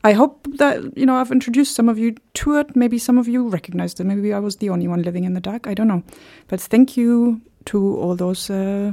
I 0.02 0.12
hope 0.12 0.46
that 0.56 0.96
you 0.96 1.04
know 1.06 1.16
I've 1.16 1.30
introduced 1.30 1.74
some 1.74 1.88
of 1.88 1.98
you 1.98 2.16
to 2.34 2.56
it. 2.56 2.74
Maybe 2.74 2.98
some 2.98 3.18
of 3.18 3.28
you 3.28 3.48
recognized 3.48 4.00
it. 4.00 4.04
Maybe 4.04 4.32
I 4.32 4.38
was 4.38 4.56
the 4.56 4.70
only 4.70 4.88
one 4.88 5.02
living 5.02 5.24
in 5.24 5.34
the 5.34 5.40
dark. 5.40 5.66
I 5.66 5.74
don't 5.74 5.88
know. 5.88 6.02
But 6.48 6.60
thank 6.60 6.96
you 6.96 7.40
to 7.66 7.96
all 7.98 8.16
those 8.16 8.50
uh, 8.50 8.92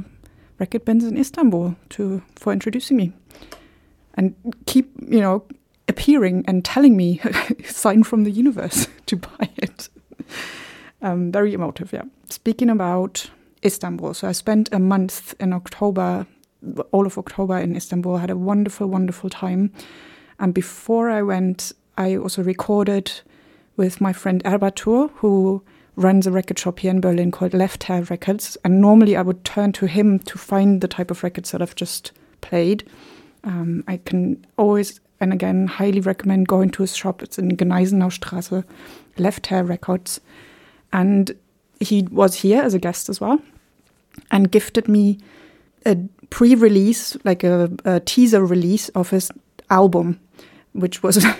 record 0.58 0.84
bands 0.84 1.04
in 1.04 1.16
Istanbul 1.16 1.76
to 1.90 2.22
for 2.36 2.52
introducing 2.52 2.96
me, 2.96 3.12
and 4.14 4.34
keep 4.66 4.90
you 5.08 5.20
know 5.20 5.44
appearing 5.88 6.44
and 6.46 6.64
telling 6.64 6.96
me 6.96 7.20
a 7.24 7.64
sign 7.64 8.02
from 8.02 8.24
the 8.24 8.30
universe 8.30 8.86
to 9.06 9.16
buy 9.16 9.48
it. 9.56 9.88
Um, 11.02 11.32
very 11.32 11.54
emotive, 11.54 11.92
yeah. 11.92 12.02
Speaking 12.28 12.70
about 12.70 13.30
Istanbul, 13.64 14.14
so 14.14 14.28
I 14.28 14.32
spent 14.32 14.68
a 14.72 14.78
month 14.78 15.34
in 15.40 15.52
October, 15.52 16.26
all 16.92 17.06
of 17.06 17.18
October 17.18 17.58
in 17.58 17.76
Istanbul, 17.76 18.18
had 18.18 18.30
a 18.30 18.36
wonderful, 18.36 18.86
wonderful 18.86 19.30
time. 19.30 19.72
And 20.38 20.54
before 20.54 21.10
I 21.10 21.22
went, 21.22 21.72
I 21.96 22.16
also 22.16 22.42
recorded 22.42 23.12
with 23.76 24.00
my 24.00 24.12
friend 24.12 24.42
Erbatur, 24.44 25.10
who 25.16 25.62
runs 25.96 26.26
a 26.26 26.30
record 26.30 26.58
shop 26.58 26.78
here 26.78 26.90
in 26.90 27.00
Berlin 27.00 27.32
called 27.32 27.54
Left 27.54 27.84
Hair 27.84 28.04
Records. 28.04 28.56
And 28.64 28.80
normally 28.80 29.16
I 29.16 29.22
would 29.22 29.44
turn 29.44 29.72
to 29.72 29.86
him 29.86 30.20
to 30.20 30.38
find 30.38 30.80
the 30.80 30.88
type 30.88 31.10
of 31.10 31.24
records 31.24 31.50
that 31.50 31.60
I've 31.60 31.74
just 31.74 32.12
played. 32.40 32.88
Um, 33.42 33.82
I 33.88 33.96
can 33.96 34.44
always 34.56 35.00
and 35.20 35.32
again 35.32 35.66
highly 35.66 36.00
recommend 36.00 36.46
going 36.46 36.70
to 36.70 36.82
his 36.82 36.96
shop. 36.96 37.22
It's 37.22 37.38
in 37.38 37.48
Gneisenau 37.48 38.10
Straße, 38.10 38.64
Left 39.16 39.46
Hair 39.48 39.64
Records. 39.64 40.20
And 40.92 41.36
he 41.80 42.02
was 42.10 42.36
here 42.36 42.62
as 42.62 42.74
a 42.74 42.78
guest 42.78 43.08
as 43.08 43.20
well 43.20 43.40
and 44.30 44.50
gifted 44.50 44.88
me 44.88 45.18
a 45.86 45.96
pre 46.30 46.54
release, 46.54 47.16
like 47.24 47.44
a, 47.44 47.70
a 47.84 48.00
teaser 48.00 48.44
release 48.44 48.88
of 48.90 49.10
his 49.10 49.30
album, 49.70 50.20
which 50.72 51.02
was. 51.02 51.24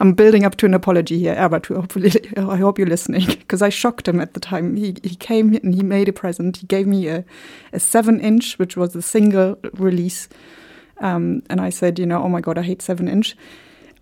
I'm 0.00 0.12
building 0.12 0.44
up 0.44 0.56
to 0.56 0.66
an 0.66 0.74
apology 0.74 1.18
here, 1.18 1.32
Albert. 1.32 1.66
Hopefully, 1.66 2.12
I 2.36 2.56
hope 2.56 2.78
you're 2.78 2.86
listening 2.86 3.26
because 3.26 3.62
I 3.62 3.70
shocked 3.70 4.06
him 4.06 4.20
at 4.20 4.34
the 4.34 4.40
time. 4.40 4.76
He 4.76 4.96
he 5.02 5.14
came 5.14 5.54
and 5.54 5.74
he 5.74 5.82
made 5.82 6.08
a 6.08 6.12
present. 6.12 6.58
He 6.58 6.66
gave 6.66 6.86
me 6.86 7.08
a, 7.08 7.24
a 7.72 7.80
seven 7.80 8.20
inch, 8.20 8.58
which 8.58 8.76
was 8.76 8.94
a 8.94 9.02
single 9.02 9.56
release, 9.74 10.28
um, 10.98 11.42
and 11.48 11.60
I 11.60 11.70
said, 11.70 11.98
you 11.98 12.06
know, 12.06 12.22
oh 12.22 12.28
my 12.28 12.40
god, 12.40 12.58
I 12.58 12.62
hate 12.62 12.82
seven 12.82 13.08
inch. 13.08 13.36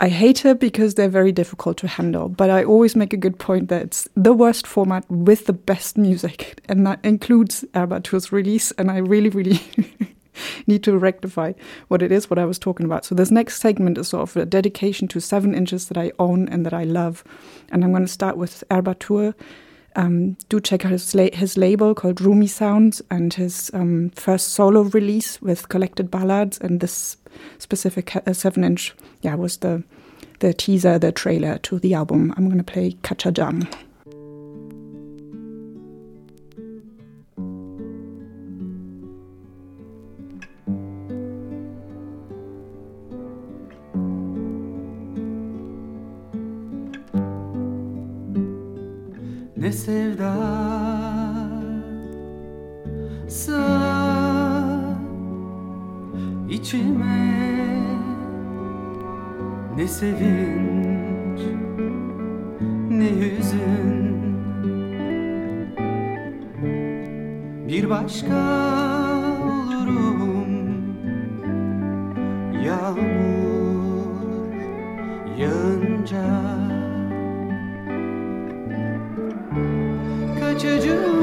I 0.00 0.08
hate 0.08 0.44
it 0.44 0.60
because 0.60 0.94
they're 0.94 1.08
very 1.08 1.32
difficult 1.32 1.76
to 1.78 1.88
handle. 1.88 2.28
But 2.28 2.50
I 2.50 2.62
always 2.62 2.94
make 2.94 3.12
a 3.12 3.16
good 3.16 3.38
point 3.38 3.68
that 3.68 3.82
it's 3.82 4.08
the 4.14 4.32
worst 4.32 4.66
format 4.66 5.04
with 5.10 5.46
the 5.46 5.52
best 5.52 5.98
music, 5.98 6.60
and 6.68 6.86
that 6.86 7.00
includes 7.04 7.64
Erbatur's 7.74 8.30
release. 8.30 8.70
And 8.72 8.90
I 8.90 8.98
really, 8.98 9.28
really 9.28 9.60
need 10.66 10.84
to 10.84 10.96
rectify 10.96 11.52
what 11.88 12.02
it 12.02 12.12
is 12.12 12.30
what 12.30 12.38
I 12.38 12.44
was 12.44 12.58
talking 12.58 12.86
about. 12.86 13.04
So 13.04 13.14
this 13.14 13.30
next 13.30 13.60
segment 13.60 13.98
is 13.98 14.08
sort 14.08 14.28
of 14.28 14.36
a 14.36 14.46
dedication 14.46 15.08
to 15.08 15.20
seven 15.20 15.54
inches 15.54 15.88
that 15.88 15.98
I 15.98 16.12
own 16.18 16.48
and 16.48 16.64
that 16.64 16.74
I 16.74 16.84
love, 16.84 17.24
and 17.70 17.82
I'm 17.82 17.90
going 17.90 18.06
to 18.06 18.12
start 18.12 18.36
with 18.36 18.62
Erbatur. 18.70 19.34
Um, 19.96 20.36
do 20.48 20.60
check 20.60 20.84
out 20.84 20.92
his, 20.92 21.12
la- 21.12 21.32
his 21.32 21.56
label 21.56 21.92
called 21.92 22.20
Rumi 22.20 22.46
Sounds 22.46 23.02
and 23.10 23.34
his 23.34 23.68
um, 23.74 24.10
first 24.10 24.50
solo 24.50 24.82
release 24.82 25.42
with 25.42 25.68
collected 25.70 26.08
ballads. 26.08 26.56
And 26.58 26.78
this 26.78 27.16
specific 27.58 28.16
uh, 28.16 28.32
seven 28.32 28.64
inch, 28.64 28.94
yeah, 29.22 29.34
was 29.34 29.58
the 29.58 29.82
the 30.40 30.52
teaser, 30.52 30.98
the 30.98 31.12
trailer 31.12 31.58
to 31.58 31.78
the 31.78 31.94
album. 31.94 32.32
I'm 32.36 32.46
going 32.48 32.58
to 32.58 32.72
play 32.72 32.96
Kaçacağım. 33.02 33.68
Ne 49.56 49.72
sevda 49.72 50.34
sığar 53.28 53.97
içime 56.48 57.48
Ne 59.76 59.88
sevinç 59.88 61.40
ne 62.90 63.10
hüzün. 63.10 64.18
Bir 67.68 67.90
başka 67.90 68.36
olurum. 69.44 70.48
Yağmur 72.64 74.08
yağınca 75.38 76.24
Kaçacağım. 80.40 81.17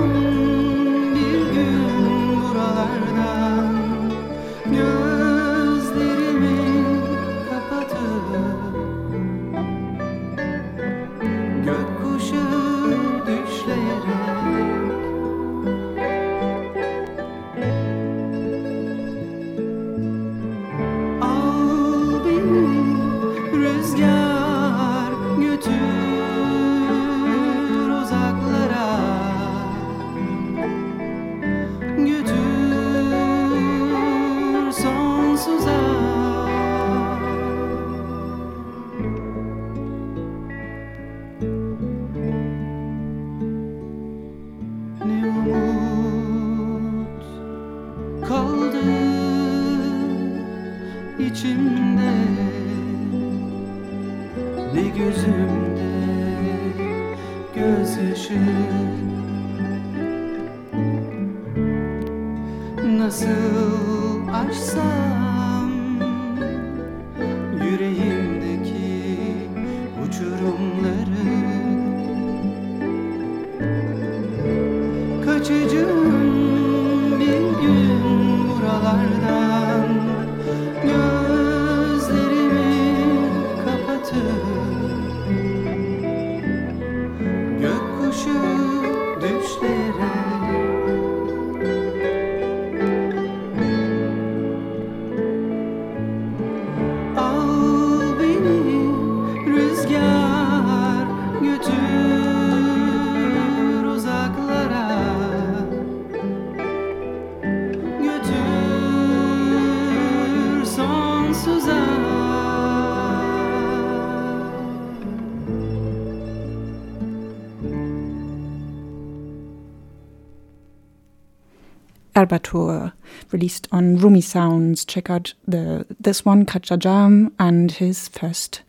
Albator, 122.55 122.93
released 123.31 123.67
on 123.71 123.97
Rumi 123.97 124.21
Sounds. 124.21 124.85
Check 124.85 125.09
out 125.09 125.33
the 125.47 125.85
this 125.99 126.25
one, 126.25 126.45
Kaçacağım, 126.45 127.31
and 127.39 127.71
his 127.71 128.07
first 128.07 128.61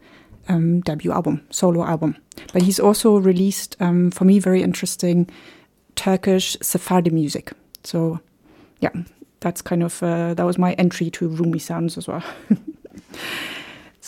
um, 0.49 0.81
debut 0.81 1.12
album, 1.12 1.42
solo 1.51 1.85
album. 1.85 2.16
But 2.53 2.62
he's 2.62 2.81
also 2.81 3.16
released, 3.18 3.77
um, 3.81 4.11
for 4.11 4.25
me, 4.25 4.38
very 4.38 4.62
interesting 4.62 5.29
Turkish 5.94 6.57
Sephardi 6.61 7.11
music. 7.11 7.53
So, 7.85 8.20
yeah, 8.81 8.92
that's 9.40 9.62
kind 9.62 9.83
of 9.83 10.03
uh, 10.03 10.35
that 10.35 10.44
was 10.44 10.59
my 10.59 10.75
entry 10.75 11.11
to 11.11 11.29
Rumi 11.29 11.59
Sounds 11.59 11.96
as 11.96 12.09
well. 12.09 12.22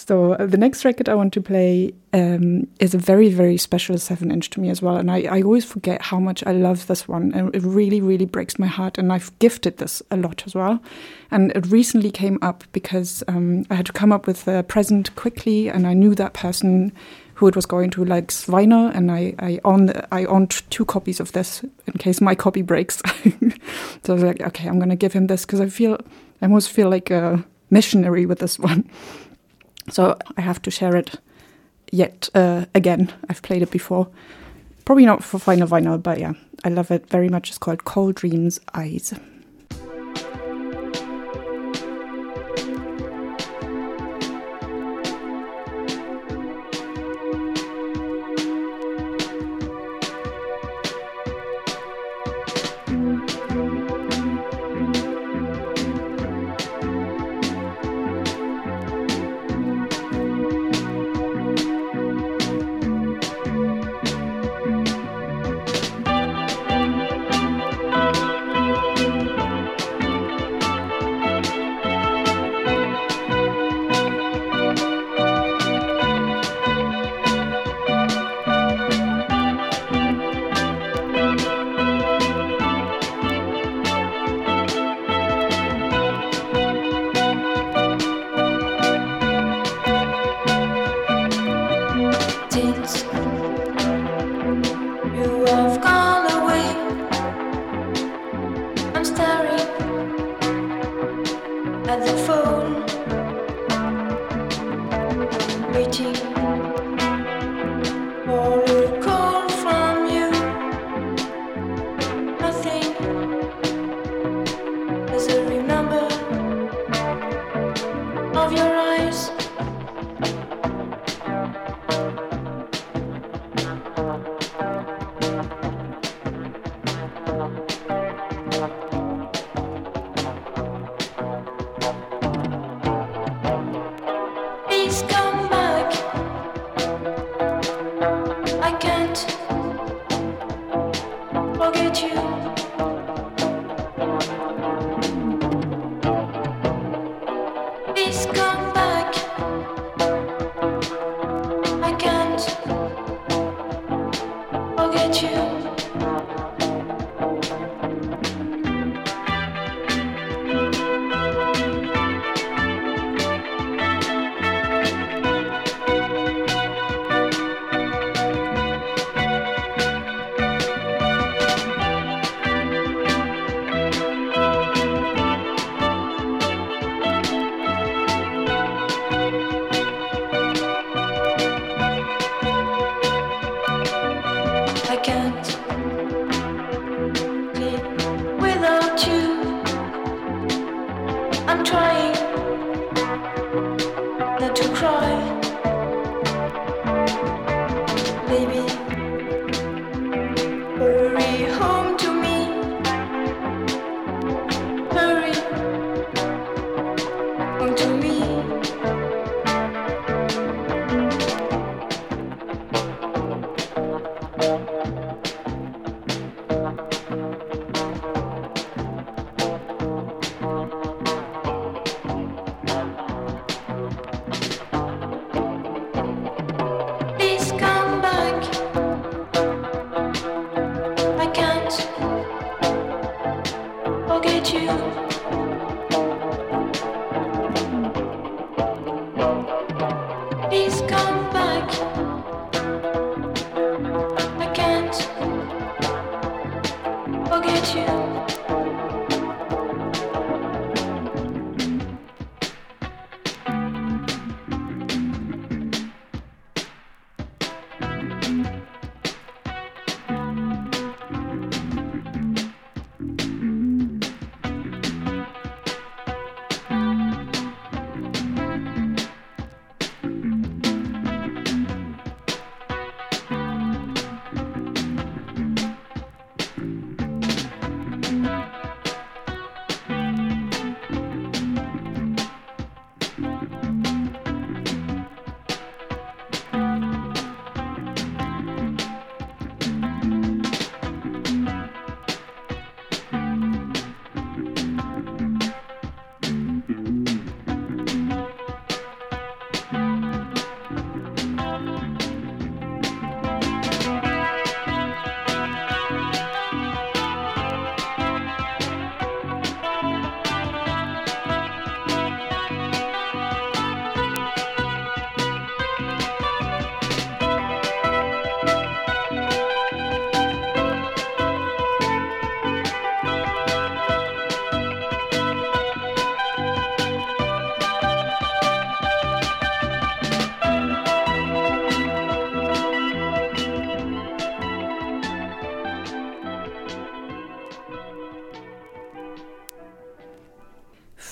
So 0.08 0.32
uh, 0.32 0.46
the 0.46 0.56
next 0.56 0.86
record 0.86 1.10
I 1.10 1.14
want 1.14 1.34
to 1.34 1.42
play 1.42 1.92
um, 2.14 2.66
is 2.80 2.94
a 2.94 2.98
very, 2.98 3.28
very 3.28 3.58
special 3.58 3.98
seven 3.98 4.30
inch 4.30 4.48
to 4.50 4.60
me 4.60 4.70
as 4.70 4.80
well, 4.80 4.96
and 4.96 5.10
I, 5.10 5.24
I 5.24 5.42
always 5.42 5.66
forget 5.66 6.00
how 6.00 6.18
much 6.18 6.42
I 6.46 6.52
love 6.52 6.86
this 6.86 7.06
one, 7.06 7.30
and 7.34 7.54
it 7.54 7.62
really, 7.62 8.00
really 8.00 8.24
breaks 8.24 8.58
my 8.58 8.68
heart. 8.68 8.96
And 8.96 9.12
I've 9.12 9.38
gifted 9.38 9.76
this 9.76 10.02
a 10.10 10.16
lot 10.16 10.44
as 10.46 10.54
well, 10.54 10.80
and 11.30 11.52
it 11.54 11.66
recently 11.66 12.10
came 12.10 12.38
up 12.40 12.64
because 12.72 13.22
um, 13.28 13.66
I 13.68 13.74
had 13.74 13.84
to 13.84 13.92
come 13.92 14.10
up 14.10 14.26
with 14.26 14.48
a 14.48 14.62
present 14.62 15.14
quickly, 15.14 15.68
and 15.68 15.86
I 15.86 15.92
knew 15.92 16.14
that 16.14 16.32
person 16.32 16.90
who 17.34 17.46
it 17.46 17.54
was 17.54 17.66
going 17.66 17.90
to, 17.90 18.02
like 18.06 18.28
Sveiner, 18.28 18.90
and 18.96 19.12
I 19.12 19.34
I 19.38 19.60
own 19.66 19.92
I 20.10 20.24
owned 20.24 20.62
two 20.70 20.86
copies 20.86 21.20
of 21.20 21.32
this 21.32 21.62
in 21.86 21.92
case 21.98 22.22
my 22.22 22.34
copy 22.34 22.62
breaks. 22.62 22.96
so 24.04 24.08
I 24.08 24.12
was 24.14 24.22
like, 24.22 24.40
okay, 24.40 24.70
I'm 24.70 24.78
gonna 24.78 24.96
give 24.96 25.12
him 25.12 25.26
this 25.26 25.44
because 25.44 25.60
I 25.60 25.68
feel 25.68 25.98
I 26.40 26.46
almost 26.46 26.70
feel 26.70 26.88
like 26.88 27.10
a 27.10 27.44
missionary 27.68 28.24
with 28.24 28.38
this 28.38 28.58
one. 28.58 28.88
So 29.90 30.16
I 30.36 30.40
have 30.40 30.60
to 30.62 30.70
share 30.70 30.96
it 30.96 31.16
yet 31.90 32.28
uh, 32.34 32.66
again. 32.74 33.12
I've 33.28 33.42
played 33.42 33.62
it 33.62 33.70
before. 33.70 34.08
Probably 34.84 35.06
not 35.06 35.22
for 35.22 35.38
final 35.38 35.68
vinyl, 35.68 36.02
but 36.02 36.18
yeah, 36.18 36.32
I 36.64 36.68
love 36.70 36.90
it 36.90 37.08
very 37.08 37.28
much. 37.28 37.50
It's 37.50 37.58
called 37.58 37.84
Cold 37.84 38.14
Dreams 38.16 38.60
Eyes. 38.74 39.14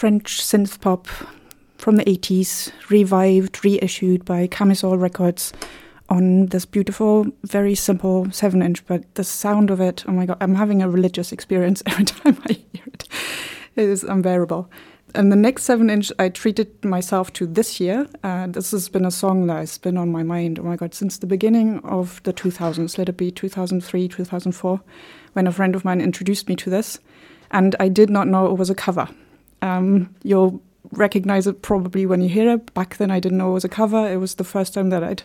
French 0.06 0.40
synth 0.40 0.80
pop 0.80 1.08
from 1.78 1.96
the 1.96 2.04
80s, 2.04 2.70
revived, 2.90 3.64
reissued 3.64 4.24
by 4.24 4.46
Camisole 4.46 4.96
Records 4.96 5.52
on 6.08 6.46
this 6.46 6.64
beautiful, 6.64 7.26
very 7.42 7.74
simple 7.74 8.30
7 8.30 8.62
inch, 8.62 8.86
but 8.86 9.02
the 9.16 9.24
sound 9.24 9.68
of 9.68 9.80
it, 9.80 10.04
oh 10.06 10.12
my 10.12 10.24
god, 10.24 10.36
I'm 10.40 10.54
having 10.54 10.80
a 10.80 10.88
religious 10.88 11.32
experience 11.32 11.82
every 11.86 12.04
time 12.04 12.40
I 12.48 12.52
hear 12.52 12.84
it. 12.86 13.08
It 13.74 13.88
is 13.88 14.04
unbearable. 14.04 14.70
And 15.16 15.32
the 15.32 15.36
next 15.36 15.64
7 15.64 15.90
inch 15.90 16.12
I 16.20 16.28
treated 16.28 16.84
myself 16.84 17.32
to 17.32 17.44
this 17.44 17.80
year. 17.80 18.06
Uh, 18.22 18.46
this 18.46 18.70
has 18.70 18.88
been 18.88 19.06
a 19.06 19.10
song 19.10 19.48
that 19.48 19.56
has 19.56 19.76
been 19.76 19.96
on 19.96 20.12
my 20.12 20.22
mind, 20.22 20.60
oh 20.60 20.62
my 20.62 20.76
god, 20.76 20.94
since 20.94 21.18
the 21.18 21.26
beginning 21.26 21.80
of 21.80 22.22
the 22.22 22.32
2000s, 22.32 22.96
let 22.96 23.08
it 23.08 23.16
be 23.16 23.32
2003, 23.32 24.06
2004, 24.06 24.80
when 25.32 25.48
a 25.48 25.52
friend 25.52 25.74
of 25.74 25.84
mine 25.84 26.00
introduced 26.00 26.48
me 26.48 26.54
to 26.54 26.70
this. 26.70 27.00
And 27.50 27.74
I 27.80 27.88
did 27.88 28.08
not 28.08 28.28
know 28.28 28.46
it 28.46 28.56
was 28.56 28.70
a 28.70 28.74
cover. 28.76 29.08
Um, 29.62 30.14
you'll 30.22 30.62
recognize 30.92 31.46
it 31.46 31.62
probably 31.62 32.06
when 32.06 32.20
you 32.20 32.28
hear 32.28 32.50
it. 32.50 32.72
Back 32.74 32.96
then, 32.96 33.10
I 33.10 33.20
didn't 33.20 33.38
know 33.38 33.50
it 33.50 33.54
was 33.54 33.64
a 33.64 33.68
cover. 33.68 34.08
It 34.08 34.18
was 34.18 34.34
the 34.34 34.44
first 34.44 34.74
time 34.74 34.90
that 34.90 35.02
I'd 35.02 35.22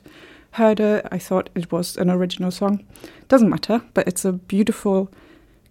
heard 0.52 0.80
it. 0.80 1.08
I 1.12 1.18
thought 1.18 1.50
it 1.56 1.72
was 1.72 1.98
an 1.98 2.10
original 2.10 2.52
song. 2.52 2.86
Doesn't 3.28 3.50
matter, 3.50 3.82
but 3.94 4.08
it's 4.08 4.26
a 4.26 4.34
beautiful 4.34 5.12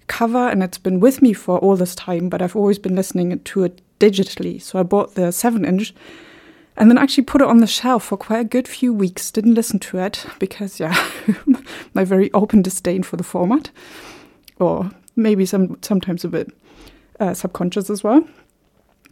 cover 0.06 0.48
and 0.48 0.62
it's 0.62 0.78
been 0.78 1.00
with 1.00 1.22
me 1.22 1.32
for 1.32 1.58
all 1.58 1.76
this 1.76 1.94
time, 1.94 2.28
but 2.28 2.42
I've 2.42 2.56
always 2.56 2.78
been 2.78 2.96
listening 2.96 3.38
to 3.38 3.64
it 3.64 3.80
digitally. 4.00 4.60
So 4.60 4.78
I 4.78 4.82
bought 4.82 5.14
the 5.14 5.30
7 5.30 5.64
inch 5.64 5.94
and 6.76 6.90
then 6.90 6.98
actually 6.98 7.24
put 7.24 7.42
it 7.42 7.46
on 7.46 7.58
the 7.58 7.66
shelf 7.66 8.04
for 8.04 8.16
quite 8.16 8.40
a 8.40 8.44
good 8.44 8.66
few 8.66 8.92
weeks. 8.92 9.30
Didn't 9.30 9.54
listen 9.54 9.78
to 9.80 9.98
it 9.98 10.26
because, 10.38 10.80
yeah, 10.80 10.96
my 11.94 12.04
very 12.04 12.32
open 12.32 12.62
disdain 12.62 13.02
for 13.02 13.16
the 13.16 13.24
format, 13.24 13.70
or 14.58 14.90
maybe 15.14 15.44
some 15.44 15.78
sometimes 15.82 16.24
a 16.24 16.28
bit 16.28 16.52
uh, 17.18 17.34
subconscious 17.34 17.90
as 17.90 18.02
well. 18.02 18.26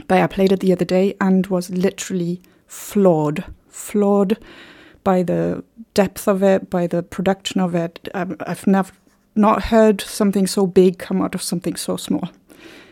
But 0.07 0.21
I 0.21 0.27
played 0.27 0.53
it 0.53 0.61
the 0.61 0.73
other 0.73 0.85
day 0.85 1.17
and 1.21 1.47
was 1.49 1.71
literally 1.71 2.41
floored, 2.67 3.45
floored 3.69 4.39
by 5.05 5.23
the 5.23 5.65
depth 5.95 6.29
of 6.29 6.43
it, 6.43 6.71
by 6.71 6.87
the 6.87 7.03
production 7.03 7.61
of 7.61 7.75
it. 7.75 8.09
Um, 8.15 8.37
I've 8.41 8.67
never 8.67 8.93
not 9.35 9.65
heard 9.65 10.01
something 10.01 10.47
so 10.47 10.67
big 10.67 10.99
come 10.99 11.23
out 11.23 11.35
of 11.35 11.43
something 11.43 11.77
so 11.77 11.97
small. 11.97 12.31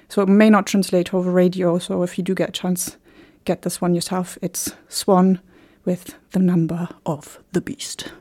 So 0.08 0.22
it 0.22 0.28
may 0.28 0.50
not 0.50 0.66
translate 0.66 1.12
over 1.12 1.30
radio. 1.30 1.78
So 1.78 2.02
if 2.02 2.16
you 2.16 2.24
do 2.24 2.34
get 2.34 2.50
a 2.50 2.52
chance, 2.52 2.96
get 3.44 3.62
this 3.62 3.80
one 3.80 3.94
yourself. 3.94 4.38
It's 4.42 4.74
Swan 4.88 5.40
with 5.84 6.14
the 6.32 6.38
number 6.38 6.88
of 7.04 7.38
the 7.52 7.60
beast. 7.60 8.12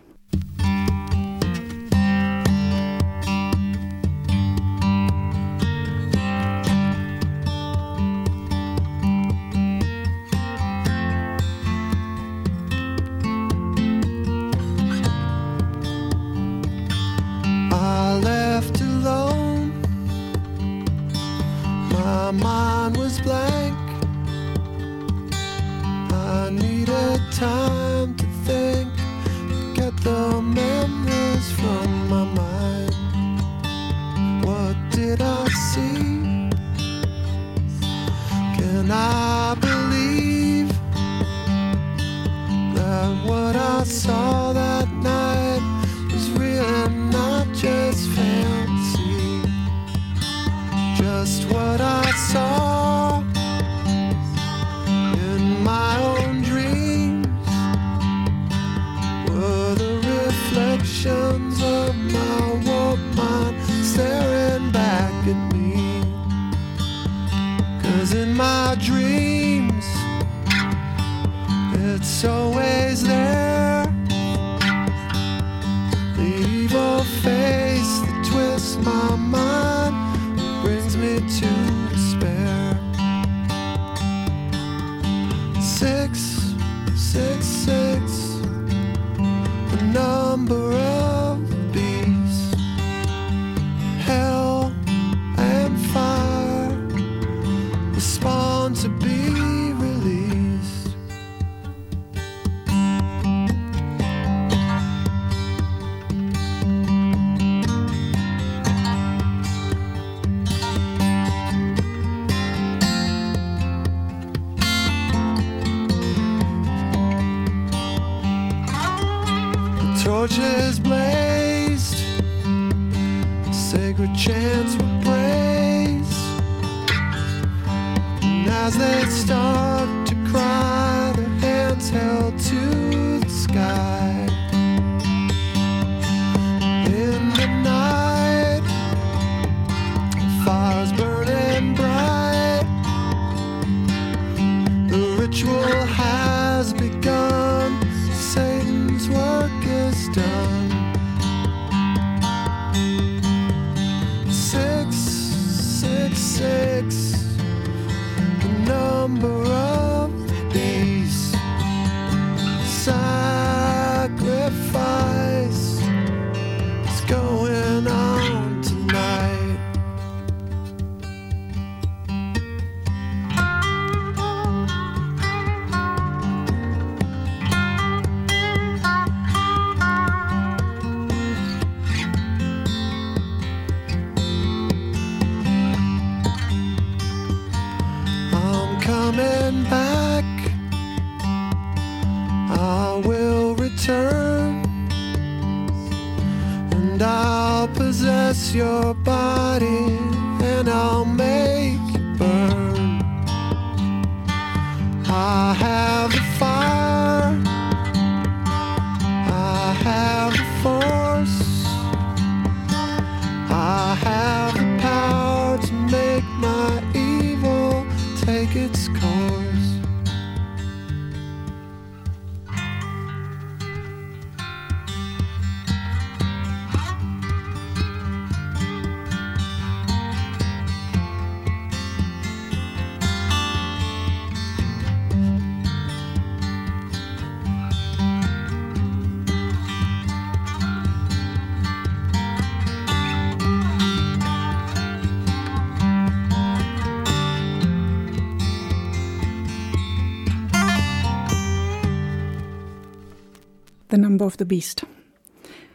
Number 254.26 254.34
of 254.34 254.38
the 254.38 254.46
Beast, 254.46 254.84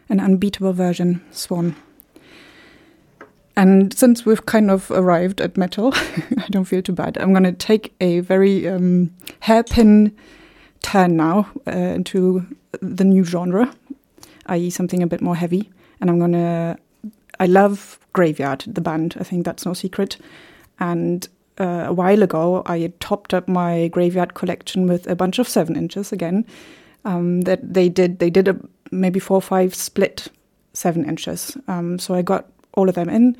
an 0.09 0.19
unbeatable 0.19 0.73
version, 0.73 1.25
Swan. 1.31 1.77
And 3.57 3.97
since 3.97 4.27
we've 4.27 4.45
kind 4.45 4.73
of 4.73 4.91
arrived 4.91 5.41
at 5.41 5.57
metal, 5.57 5.93
I 5.95 6.49
don't 6.51 6.65
feel 6.65 6.83
too 6.83 6.93
bad. 6.93 7.17
I'm 7.17 7.33
going 7.33 7.45
to 7.45 7.53
take 7.53 7.95
a 8.01 8.19
very 8.19 8.67
um, 8.67 9.15
hairpin 9.39 10.17
turn 10.83 11.17
now 11.17 11.49
uh, 11.65 11.71
into 11.71 12.45
the 12.81 13.05
new 13.05 13.23
genre, 13.23 13.73
i.e., 14.47 14.69
something 14.69 15.01
a 15.01 15.07
bit 15.07 15.21
more 15.21 15.37
heavy. 15.37 15.71
And 16.01 16.11
I'm 16.11 16.19
going 16.19 16.33
to. 16.33 16.77
I 17.39 17.47
love 17.47 18.01
Graveyard, 18.15 18.65
the 18.67 18.81
band. 18.81 19.15
I 19.21 19.23
think 19.23 19.45
that's 19.45 19.65
no 19.65 19.75
secret. 19.75 20.17
And 20.81 21.29
uh, 21.61 21.85
a 21.87 21.93
while 21.93 22.25
ago, 22.25 22.65
I 22.67 22.93
topped 22.99 23.33
up 23.33 23.47
my 23.47 23.87
Graveyard 23.87 24.35
collection 24.35 24.89
with 24.89 25.07
a 25.07 25.15
bunch 25.15 25.39
of 25.39 25.49
seven 25.49 25.77
inches 25.77 26.11
again. 26.11 26.45
Um, 27.05 27.43
that 27.43 27.75
they 27.75 27.89
did. 27.89 28.19
They 28.19 28.31
did 28.31 28.49
a 28.49 28.57
maybe 28.91 29.21
four 29.21 29.37
or 29.37 29.43
five 29.43 29.75
split 29.75 30.29
seven 30.73 31.05
inches. 31.05 31.57
Um, 31.69 31.99
so 31.99 32.15
I 32.15 32.23
got 32.23 32.47
all 32.75 32.89
of 32.89 32.95
them 32.95 33.09
in, 33.09 33.37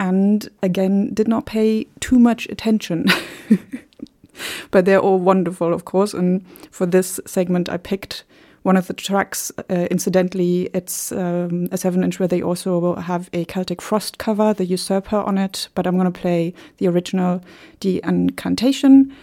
and 0.00 0.48
again 0.62 1.14
did 1.14 1.28
not 1.28 1.46
pay 1.46 1.86
too 2.00 2.18
much 2.18 2.46
attention. 2.48 3.06
but 4.70 4.84
they're 4.84 5.00
all 5.00 5.18
wonderful, 5.18 5.72
of 5.72 5.84
course. 5.84 6.14
And 6.14 6.44
for 6.70 6.86
this 6.86 7.20
segment, 7.26 7.68
I 7.68 7.76
picked 7.76 8.24
one 8.62 8.76
of 8.76 8.86
the 8.86 8.94
tracks. 8.94 9.50
Uh, 9.70 9.86
incidentally, 9.90 10.68
it's 10.74 11.12
um, 11.12 11.68
a 11.72 11.78
seven 11.78 12.04
inch 12.04 12.18
where 12.18 12.28
they 12.28 12.42
also 12.42 12.96
have 12.96 13.30
a 13.32 13.44
Celtic 13.44 13.80
Frost 13.80 14.18
cover, 14.18 14.52
the 14.52 14.66
Usurper, 14.66 15.16
on 15.16 15.38
it. 15.38 15.68
But 15.74 15.86
I'm 15.86 15.96
going 15.96 16.12
to 16.12 16.20
play 16.20 16.54
the 16.78 16.88
original, 16.88 17.42
the 17.80 18.00
Incantation. 18.04 19.14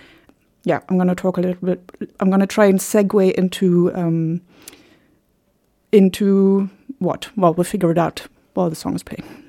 Yeah, 0.66 0.80
I'm 0.90 0.98
going 0.98 1.08
to 1.08 1.16
talk 1.16 1.38
a 1.38 1.42
little 1.42 1.64
bit. 1.64 1.80
I'm 2.20 2.30
going 2.30 2.40
to 2.42 2.48
try 2.48 2.66
and 2.66 2.80
segue 2.80 3.32
into 3.34 3.94
um, 3.96 4.42
into 5.92 6.70
what? 7.00 7.30
Well, 7.38 7.54
we'll 7.54 7.64
figure 7.64 7.92
it 7.92 8.00
out 8.00 8.28
while 8.56 8.70
the 8.70 8.76
song 8.76 8.96
is 8.96 9.04
playing. 9.04 9.45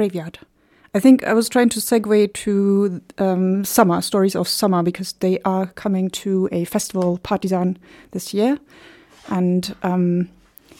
Graveyard. 0.00 0.38
I 0.94 0.98
think 0.98 1.24
I 1.24 1.34
was 1.34 1.48
trying 1.48 1.68
to 1.68 1.80
segue 1.80 2.32
to 2.32 3.00
um, 3.18 3.64
summer 3.64 4.00
stories 4.00 4.34
of 4.34 4.48
summer 4.48 4.82
because 4.82 5.12
they 5.20 5.38
are 5.44 5.66
coming 5.66 6.08
to 6.10 6.48
a 6.50 6.64
festival 6.64 7.18
partisan 7.18 7.78
this 8.12 8.32
year, 8.32 8.58
and 9.28 9.76
um, 9.82 10.30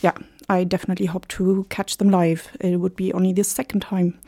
yeah, 0.00 0.14
I 0.48 0.64
definitely 0.64 1.06
hope 1.06 1.28
to 1.28 1.66
catch 1.68 1.98
them 1.98 2.08
live. 2.08 2.48
It 2.60 2.78
would 2.78 2.96
be 2.96 3.12
only 3.12 3.34
the 3.34 3.44
second 3.44 3.82
time. 3.82 4.18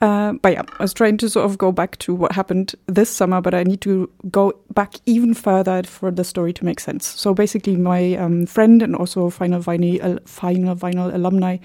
Uh, 0.00 0.32
but 0.32 0.54
yeah, 0.54 0.62
I 0.78 0.82
was 0.82 0.94
trying 0.94 1.18
to 1.18 1.28
sort 1.28 1.44
of 1.44 1.58
go 1.58 1.72
back 1.72 1.98
to 1.98 2.14
what 2.14 2.32
happened 2.32 2.74
this 2.86 3.10
summer, 3.10 3.40
but 3.40 3.54
I 3.54 3.62
need 3.64 3.82
to 3.82 4.10
go 4.30 4.52
back 4.72 4.94
even 5.06 5.34
further 5.34 5.82
for 5.84 6.10
the 6.10 6.24
story 6.24 6.52
to 6.54 6.64
make 6.64 6.80
sense. 6.80 7.06
So 7.06 7.34
basically, 7.34 7.76
my 7.76 8.14
um, 8.14 8.46
friend 8.46 8.82
and 8.82 8.96
also 8.96 9.30
Final 9.30 9.60
Vinyl, 9.60 10.02
uh, 10.02 10.20
Final 10.24 10.74
Vinyl 10.74 11.14
alumni, 11.14 11.58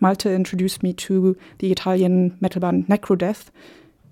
Malte, 0.00 0.34
introduced 0.34 0.82
me 0.82 0.92
to 0.94 1.36
the 1.58 1.72
Italian 1.72 2.36
metal 2.40 2.60
band 2.60 2.86
Necrodeath 2.88 3.46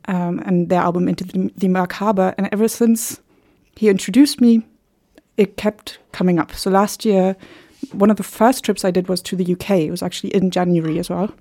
um, 0.09 0.41
and 0.41 0.69
their 0.69 0.81
album 0.81 1.09
Into 1.09 1.25
the, 1.25 1.53
the 1.57 1.69
Macabre. 1.69 2.35
And 2.37 2.49
ever 2.53 2.69
since 2.69 3.21
he 3.77 3.89
introduced 3.89 4.41
me, 4.41 4.63
it 5.37 5.57
kept 5.57 5.99
coming 6.13 6.39
up. 6.39 6.53
So 6.55 6.71
last 6.71 7.05
year, 7.05 7.37
one 7.93 8.11
of 8.11 8.17
the 8.17 8.23
first 8.23 8.65
trips 8.65 8.85
I 8.85 8.91
did 8.91 9.09
was 9.09 9.21
to 9.23 9.37
the 9.37 9.53
UK. 9.53 9.71
It 9.71 9.91
was 9.91 10.03
actually 10.03 10.35
in 10.35 10.51
January 10.51 10.99
as 10.99 11.11
well 11.11 11.35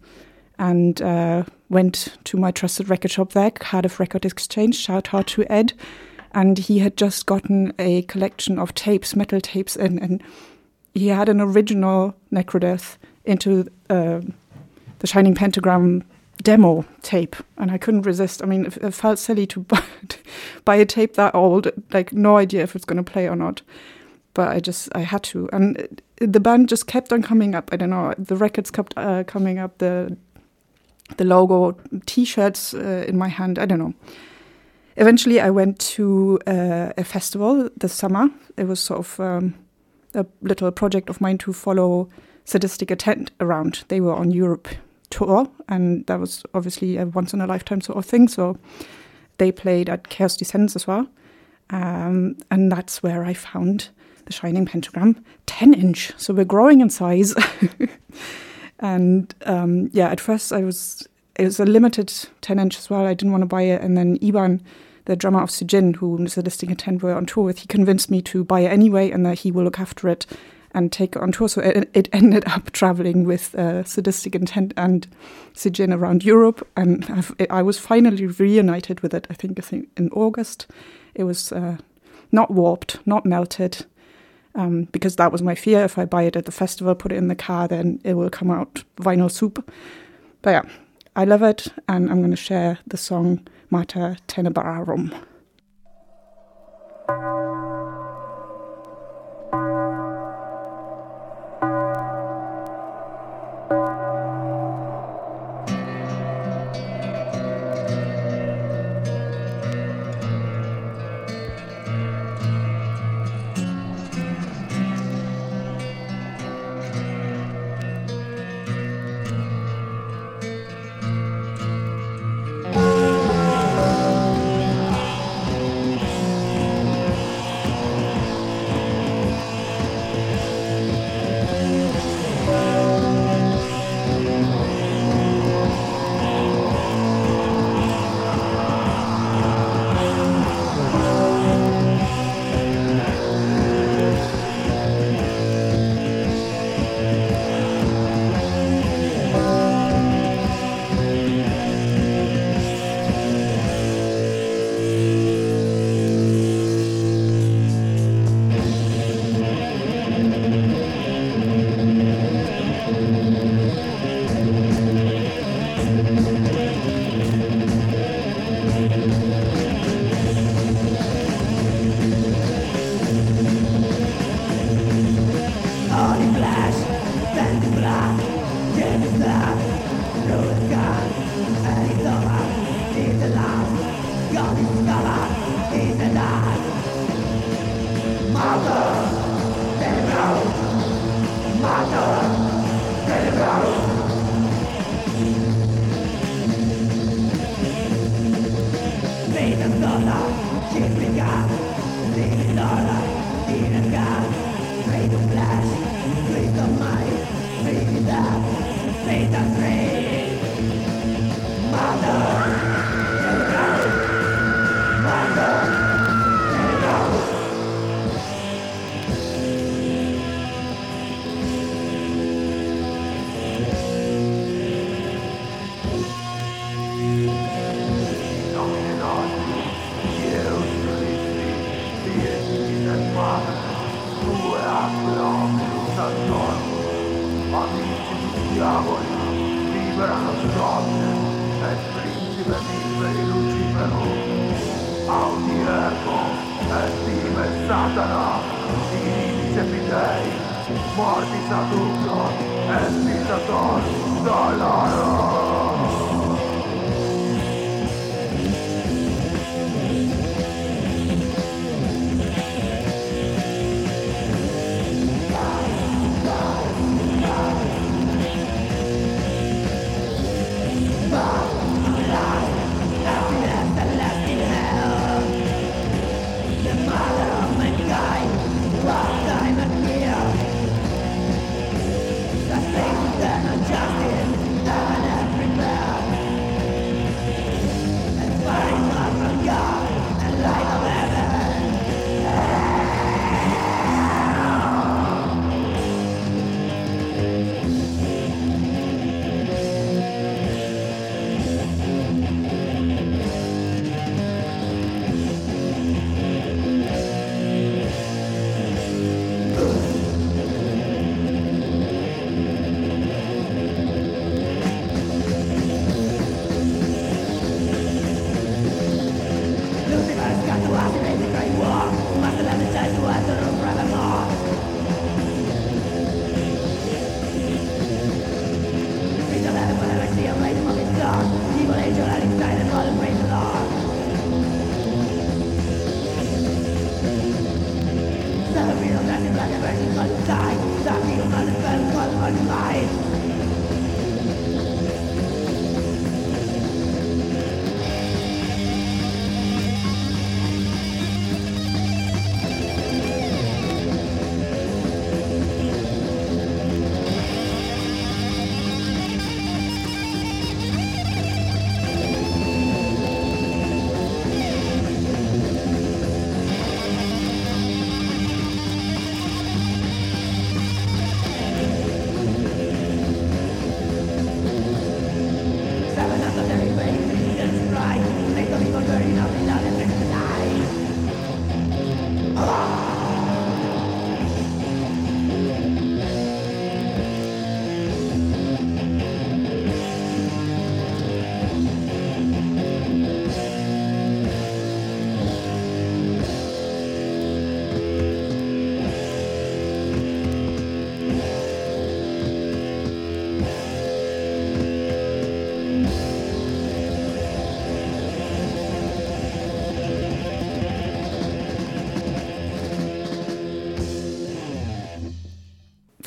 and 0.57 1.01
uh, 1.01 1.43
went 1.69 2.17
to 2.25 2.37
my 2.37 2.51
trusted 2.51 2.89
record 2.89 3.11
shop 3.11 3.33
there, 3.33 3.51
Cardiff 3.51 3.99
Record 3.99 4.25
Exchange. 4.25 4.75
Shout 4.75 5.13
out 5.13 5.27
to 5.27 5.45
Ed. 5.51 5.73
And 6.31 6.57
he 6.57 6.79
had 6.79 6.97
just 6.97 7.25
gotten 7.25 7.73
a 7.79 8.01
collection 8.03 8.59
of 8.59 8.73
tapes, 8.73 9.15
metal 9.15 9.39
tapes, 9.39 9.75
in, 9.75 9.99
and 9.99 10.21
he 10.93 11.07
had 11.07 11.29
an 11.29 11.39
original 11.39 12.15
Necrodeath 12.31 12.97
into 13.23 13.67
uh, 13.89 14.21
the 14.99 15.07
Shining 15.07 15.35
Pentagram 15.35 16.03
demo 16.43 16.85
tape, 17.01 17.35
and 17.57 17.71
I 17.71 17.77
couldn't 17.77 18.03
resist. 18.05 18.43
I 18.43 18.45
mean, 18.45 18.65
it, 18.65 18.77
it 18.77 18.91
felt 18.93 19.19
silly 19.19 19.47
to 19.47 19.59
buy, 19.71 19.83
buy 20.65 20.75
a 20.75 20.85
tape 20.85 21.13
that 21.15 21.33
old, 21.35 21.71
like 21.91 22.13
no 22.13 22.37
idea 22.37 22.63
if 22.63 22.75
it's 22.75 22.85
going 22.85 23.03
to 23.03 23.11
play 23.11 23.27
or 23.27 23.35
not. 23.35 23.61
But 24.33 24.49
I 24.49 24.59
just, 24.59 24.89
I 24.93 24.99
had 25.01 25.23
to, 25.23 25.49
and 25.53 25.77
it- 25.77 26.01
the 26.17 26.39
band 26.39 26.69
just 26.69 26.87
kept 26.87 27.11
on 27.11 27.21
coming 27.21 27.55
up. 27.55 27.69
I 27.73 27.75
don't 27.77 27.89
know, 27.89 28.13
the 28.17 28.37
records 28.37 28.71
kept 28.71 28.93
uh, 28.97 29.23
coming 29.25 29.59
up. 29.59 29.77
The 29.79 30.15
the 31.17 31.23
logo 31.25 31.77
T-shirts 32.07 32.73
uh, 32.73 33.05
in 33.07 33.15
my 33.17 33.27
hand. 33.27 33.59
I 33.59 33.65
don't 33.65 33.77
know. 33.79 33.93
Eventually, 34.97 35.39
I 35.41 35.49
went 35.49 35.77
to 35.95 36.39
uh, 36.47 36.93
a 36.97 37.03
festival 37.03 37.69
this 37.77 37.93
summer. 37.93 38.29
It 38.57 38.67
was 38.67 38.79
sort 38.79 38.99
of 39.01 39.19
um, 39.19 39.53
a 40.13 40.25
little 40.41 40.71
project 40.71 41.09
of 41.09 41.19
mine 41.21 41.37
to 41.39 41.53
follow 41.53 42.07
Sadistic 42.45 42.91
Intent 42.91 43.31
around. 43.39 43.83
They 43.87 43.99
were 43.99 44.13
on 44.13 44.31
Europe 44.31 44.67
tour, 45.09 45.49
and 45.67 46.05
that 46.05 46.19
was 46.19 46.43
obviously 46.53 46.97
a 46.97 47.05
once 47.05 47.33
in 47.33 47.41
a 47.41 47.47
lifetime 47.47 47.81
sort 47.81 47.97
of 47.97 48.05
thing. 48.05 48.27
So 48.27 48.57
they 49.37 49.51
played 49.51 49.89
at 49.89 50.09
Chaos 50.09 50.37
Descends 50.37 50.75
as 50.75 50.87
well, 50.87 51.07
um, 51.71 52.37
and 52.49 52.71
that's 52.71 53.03
where 53.03 53.25
I 53.25 53.33
found 53.33 53.89
the 54.25 54.33
Shining 54.33 54.65
Pentagram 54.65 55.23
10 55.45 55.73
inch. 55.73 56.11
So 56.17 56.33
we're 56.33 56.45
growing 56.45 56.81
in 56.81 56.89
size. 56.89 57.35
and 58.79 59.33
um, 59.45 59.89
yeah, 59.93 60.09
at 60.09 60.19
first 60.19 60.51
I 60.51 60.63
was 60.63 61.07
it 61.35 61.43
was 61.43 61.59
a 61.59 61.65
limited 61.65 62.13
10 62.41 62.59
inch 62.59 62.77
as 62.77 62.89
well. 62.89 63.05
I 63.05 63.13
didn't 63.13 63.31
want 63.31 63.41
to 63.41 63.47
buy 63.47 63.63
it, 63.63 63.81
and 63.81 63.97
then 63.97 64.17
Iban, 64.19 64.61
the 65.05 65.15
drummer 65.15 65.41
of 65.41 65.49
Sijjin, 65.49 65.95
who 65.95 66.27
Sadistic 66.27 66.69
Intent 66.69 67.03
were 67.03 67.13
on 67.13 67.25
tour 67.25 67.43
with, 67.43 67.59
he 67.59 67.67
convinced 67.67 68.09
me 68.09 68.21
to 68.23 68.43
buy 68.43 68.61
it 68.61 68.71
anyway, 68.71 69.11
and 69.11 69.25
that 69.25 69.39
he 69.39 69.51
will 69.51 69.63
look 69.63 69.79
after 69.79 70.07
it 70.07 70.25
and 70.75 70.91
take 70.91 71.15
on 71.15 71.31
tour. 71.31 71.49
So 71.49 71.61
it, 71.61 71.89
it 71.93 72.09
ended 72.13 72.43
up 72.47 72.71
traveling 72.71 73.23
with 73.23 73.55
uh, 73.55 73.83
Sadistic 73.83 74.35
Intent 74.35 74.73
and 74.77 75.07
Sijjin 75.53 75.95
around 75.95 76.23
Europe, 76.23 76.67
and 76.75 77.05
I've, 77.05 77.33
I 77.49 77.63
was 77.63 77.79
finally 77.79 78.27
reunited 78.27 78.99
with 78.99 79.13
it. 79.13 79.25
I 79.29 79.33
think 79.33 79.57
I 79.57 79.61
think 79.61 79.89
in 79.97 80.09
August, 80.11 80.67
it 81.15 81.23
was 81.23 81.51
uh, 81.51 81.77
not 82.31 82.51
warped, 82.51 82.99
not 83.07 83.25
melted. 83.25 83.85
Um, 84.57 84.85
because 84.93 85.17
that 85.17 85.33
was 85.33 85.41
my 85.41 85.53
fear. 85.53 85.83
If 85.83 85.97
I 85.97 86.05
buy 86.05 86.23
it 86.23 86.37
at 86.37 86.45
the 86.45 86.51
festival, 86.51 86.95
put 86.95 87.11
it 87.11 87.17
in 87.17 87.27
the 87.27 87.35
car, 87.35 87.67
then 87.67 87.99
it 88.05 88.13
will 88.13 88.29
come 88.29 88.49
out 88.49 88.85
vinyl 88.95 89.29
soup. 89.29 89.69
But 90.41 90.51
yeah, 90.51 90.61
I 91.13 91.25
love 91.25 91.41
it, 91.43 91.67
and 91.89 92.09
I'm 92.09 92.19
going 92.19 92.31
to 92.31 92.37
share 92.37 92.79
the 92.87 92.95
song 92.95 93.45
Mater 93.69 94.15
Tenebrarum. 94.29 95.13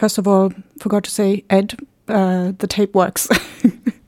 First 0.09 0.17
of 0.17 0.27
all, 0.27 0.55
forgot 0.79 1.05
to 1.05 1.11
say, 1.11 1.45
Ed, 1.51 1.79
uh, 2.09 2.53
the 2.57 2.67
tape 2.67 2.95
works. 2.95 3.29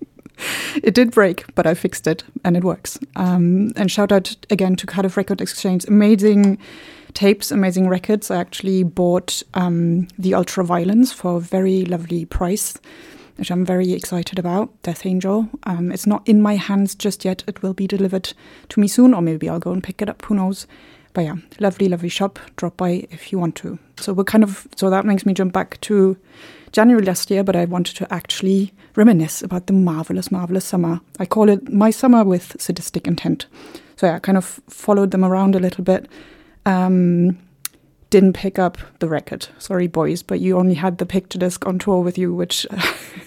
it 0.82 0.94
did 0.94 1.10
break, 1.10 1.44
but 1.54 1.66
I 1.66 1.74
fixed 1.74 2.06
it 2.06 2.24
and 2.42 2.56
it 2.56 2.64
works. 2.64 2.98
Um, 3.16 3.72
and 3.76 3.90
shout 3.90 4.10
out 4.10 4.34
again 4.48 4.76
to 4.76 4.86
Cardiff 4.86 5.18
Record 5.18 5.42
Exchange. 5.42 5.84
Amazing 5.84 6.56
tapes, 7.12 7.50
amazing 7.50 7.86
records. 7.86 8.30
I 8.30 8.38
actually 8.38 8.82
bought 8.82 9.42
um, 9.52 10.08
the 10.18 10.32
Ultra 10.32 10.64
Violence 10.64 11.12
for 11.12 11.36
a 11.36 11.40
very 11.40 11.84
lovely 11.84 12.24
price, 12.24 12.78
which 13.36 13.50
I'm 13.50 13.66
very 13.66 13.92
excited 13.92 14.38
about. 14.38 14.70
Death 14.80 15.04
Angel. 15.04 15.50
Um, 15.64 15.92
it's 15.92 16.06
not 16.06 16.26
in 16.26 16.40
my 16.40 16.56
hands 16.56 16.94
just 16.94 17.26
yet. 17.26 17.44
It 17.46 17.62
will 17.62 17.74
be 17.74 17.86
delivered 17.86 18.32
to 18.70 18.80
me 18.80 18.88
soon, 18.88 19.12
or 19.12 19.20
maybe 19.20 19.50
I'll 19.50 19.58
go 19.58 19.72
and 19.72 19.84
pick 19.84 20.00
it 20.00 20.08
up. 20.08 20.22
Who 20.22 20.36
knows? 20.36 20.66
But 21.12 21.24
yeah, 21.24 21.36
lovely, 21.58 21.90
lovely 21.90 22.08
shop. 22.08 22.38
Drop 22.56 22.78
by 22.78 23.06
if 23.10 23.32
you 23.32 23.38
want 23.38 23.54
to. 23.56 23.78
So 24.00 24.12
we're 24.12 24.24
kind 24.24 24.44
of 24.44 24.66
so 24.76 24.90
that 24.90 25.04
makes 25.04 25.26
me 25.26 25.34
jump 25.34 25.52
back 25.52 25.80
to 25.82 26.16
January 26.72 27.04
last 27.04 27.30
year, 27.30 27.44
but 27.44 27.56
I 27.56 27.64
wanted 27.64 27.96
to 27.96 28.12
actually 28.12 28.72
reminisce 28.96 29.42
about 29.42 29.66
the 29.66 29.72
marvelous, 29.72 30.30
marvelous 30.30 30.64
summer. 30.64 31.00
I 31.18 31.26
call 31.26 31.48
it 31.48 31.72
my 31.72 31.90
summer 31.90 32.24
with 32.24 32.56
sadistic 32.60 33.06
intent. 33.06 33.46
So 33.96 34.06
yeah, 34.06 34.16
I 34.16 34.18
kind 34.18 34.38
of 34.38 34.60
followed 34.68 35.10
them 35.10 35.24
around 35.24 35.54
a 35.54 35.60
little 35.60 35.84
bit. 35.84 36.08
Um, 36.64 37.38
didn't 38.10 38.32
pick 38.32 38.58
up 38.58 38.78
the 38.98 39.08
record. 39.08 39.48
Sorry, 39.58 39.86
boys, 39.86 40.22
but 40.22 40.40
you 40.40 40.58
only 40.58 40.74
had 40.74 40.98
the 40.98 41.06
picture 41.06 41.38
disc 41.38 41.66
on 41.66 41.78
tour 41.78 42.02
with 42.02 42.18
you, 42.18 42.34
which 42.34 42.66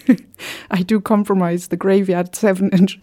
I 0.70 0.82
do 0.82 1.00
compromise. 1.00 1.68
The 1.68 1.76
Graveyard 1.76 2.34
7 2.34 2.68
inch 2.70 3.00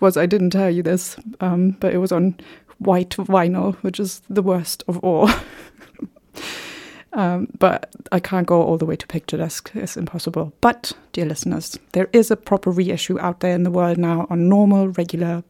was, 0.00 0.16
I 0.16 0.26
didn't 0.26 0.50
tell 0.50 0.70
you 0.70 0.82
this, 0.82 1.16
um, 1.40 1.76
but 1.78 1.94
it 1.94 1.98
was 1.98 2.10
on 2.10 2.36
white 2.78 3.10
vinyl, 3.10 3.76
which 3.76 4.00
is 4.00 4.22
the 4.28 4.42
worst 4.42 4.82
of 4.88 4.98
all. 4.98 5.30
um, 7.12 7.48
but 7.58 7.92
I 8.12 8.20
can't 8.20 8.46
go 8.46 8.62
all 8.62 8.78
the 8.78 8.86
way 8.86 8.96
to 8.96 9.06
picture 9.06 9.36
disc, 9.36 9.70
it's 9.74 9.96
impossible. 9.96 10.52
But, 10.60 10.92
dear 11.12 11.26
listeners, 11.26 11.78
there 11.92 12.08
is 12.12 12.30
a 12.30 12.36
proper 12.36 12.70
reissue 12.70 13.18
out 13.18 13.40
there 13.40 13.54
in 13.54 13.64
the 13.64 13.70
world 13.70 13.98
now 13.98 14.26
on 14.30 14.48
normal, 14.48 14.88
regular 14.88 15.42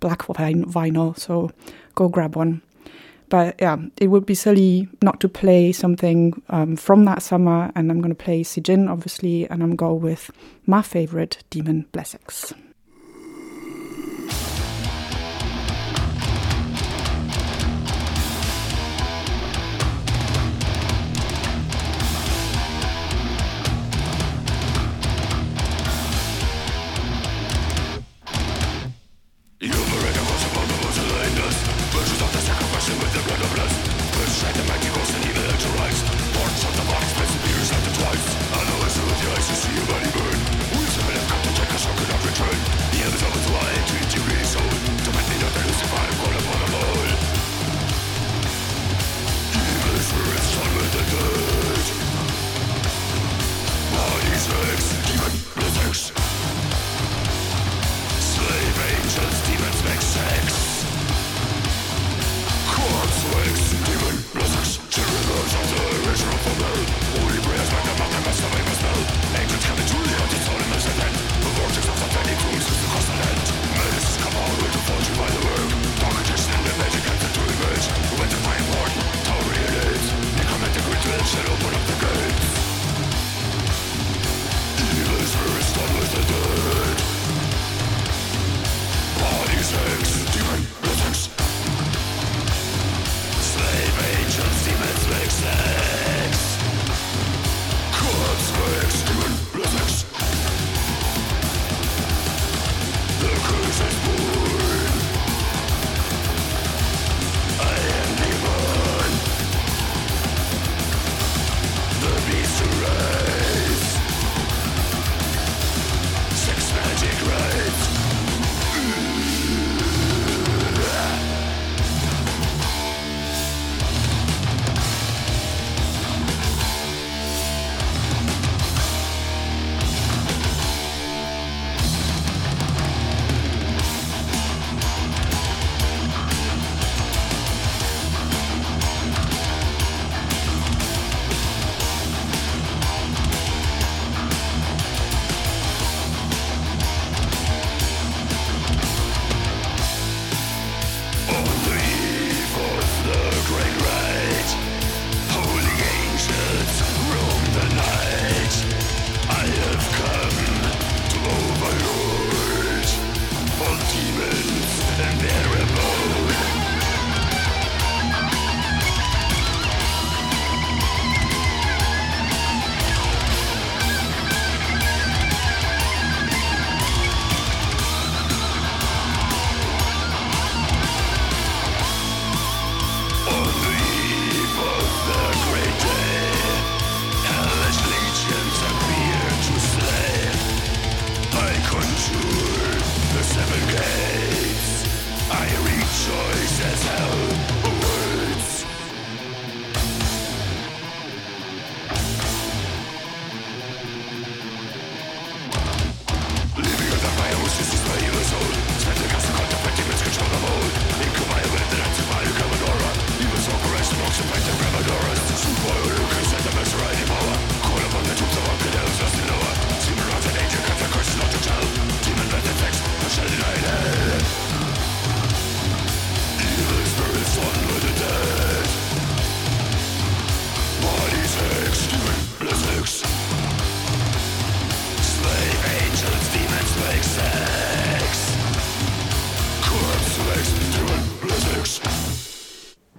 black 0.00 0.26
vin- 0.26 0.64
vinyl, 0.64 1.18
so 1.18 1.50
go 1.94 2.08
grab 2.08 2.36
one. 2.36 2.62
But 3.28 3.56
yeah, 3.60 3.76
it 3.98 4.08
would 4.08 4.24
be 4.24 4.34
silly 4.34 4.88
not 5.02 5.20
to 5.20 5.28
play 5.28 5.72
something 5.72 6.42
um, 6.48 6.76
from 6.76 7.04
that 7.04 7.22
summer, 7.22 7.70
and 7.74 7.90
I'm 7.90 8.00
going 8.00 8.14
to 8.14 8.24
play 8.24 8.42
Sijjin, 8.42 8.90
obviously, 8.90 9.44
and 9.44 9.62
I'm 9.62 9.76
going 9.76 9.92
go 9.92 9.94
with 9.94 10.30
my 10.66 10.82
favorite, 10.82 11.44
Demon 11.50 11.86
Blessings. 11.92 12.54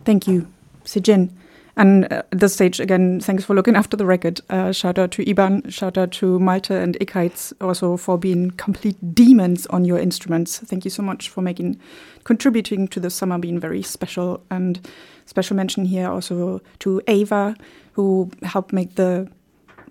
Thank 0.09 0.27
you, 0.27 0.47
Sijjin. 0.85 1.29
And 1.77 2.05
uh, 2.05 2.23
at 2.31 2.39
this 2.39 2.55
stage, 2.55 2.79
again, 2.79 3.19
thanks 3.19 3.45
for 3.45 3.53
looking 3.53 3.75
after 3.75 3.95
the 3.95 4.07
record. 4.07 4.41
Uh, 4.49 4.71
shout 4.71 4.97
out 4.97 5.11
to 5.11 5.23
Iban, 5.23 5.71
shout 5.71 5.99
out 5.99 6.11
to 6.13 6.39
Malte 6.39 6.75
and 6.75 6.97
Ikheitz 6.99 7.53
also 7.61 7.95
for 7.95 8.17
being 8.17 8.49
complete 8.57 8.97
demons 9.13 9.67
on 9.67 9.85
your 9.85 9.99
instruments. 9.99 10.57
Thank 10.57 10.83
you 10.83 10.89
so 10.89 11.03
much 11.03 11.29
for 11.29 11.43
making, 11.43 11.79
contributing 12.23 12.87
to 12.87 12.99
the 12.99 13.11
summer 13.11 13.37
being 13.37 13.59
very 13.59 13.83
special. 13.83 14.43
And 14.49 14.79
special 15.27 15.55
mention 15.55 15.85
here 15.85 16.09
also 16.09 16.59
to 16.79 17.03
Ava, 17.07 17.55
who 17.93 18.31
helped 18.41 18.73
make 18.73 18.95
the 18.95 19.29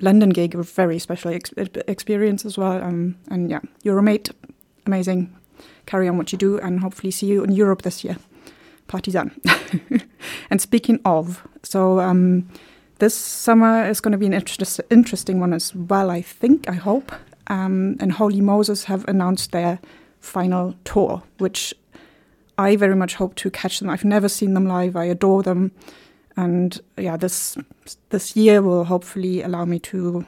London 0.00 0.30
gig 0.30 0.56
a 0.56 0.64
very 0.64 0.98
special 0.98 1.32
ex- 1.32 1.52
experience 1.86 2.44
as 2.44 2.58
well. 2.58 2.82
Um, 2.82 3.14
and 3.30 3.48
yeah, 3.48 3.60
you're 3.84 3.98
a 3.98 4.02
mate, 4.02 4.30
amazing. 4.84 5.32
Carry 5.86 6.08
on 6.08 6.18
what 6.18 6.32
you 6.32 6.38
do, 6.38 6.58
and 6.58 6.80
hopefully 6.80 7.12
see 7.12 7.26
you 7.26 7.44
in 7.44 7.52
Europe 7.52 7.82
this 7.82 8.02
year. 8.02 8.16
Partisan. 8.88 9.40
and 10.50 10.60
speaking 10.60 11.00
of, 11.04 11.46
so 11.62 12.00
um, 12.00 12.48
this 12.98 13.14
summer 13.14 13.88
is 13.88 14.00
going 14.00 14.12
to 14.12 14.18
be 14.18 14.26
an 14.26 14.34
interest- 14.34 14.80
interesting 14.90 15.38
one 15.40 15.52
as 15.52 15.74
well, 15.74 16.10
I 16.10 16.22
think, 16.22 16.68
I 16.68 16.74
hope. 16.74 17.12
Um, 17.46 17.96
and 18.00 18.12
Holy 18.12 18.40
Moses 18.40 18.84
have 18.84 19.06
announced 19.08 19.52
their 19.52 19.78
final 20.20 20.74
tour, 20.84 21.22
which 21.38 21.72
I 22.58 22.76
very 22.76 22.96
much 22.96 23.14
hope 23.14 23.36
to 23.36 23.50
catch 23.50 23.78
them. 23.78 23.88
I've 23.88 24.04
never 24.04 24.28
seen 24.28 24.54
them 24.54 24.66
live. 24.66 24.96
I 24.96 25.04
adore 25.04 25.42
them, 25.42 25.70
and 26.36 26.78
yeah, 26.96 27.16
this 27.16 27.56
this 28.10 28.36
year 28.36 28.60
will 28.60 28.84
hopefully 28.84 29.42
allow 29.42 29.64
me 29.64 29.78
to 29.78 30.26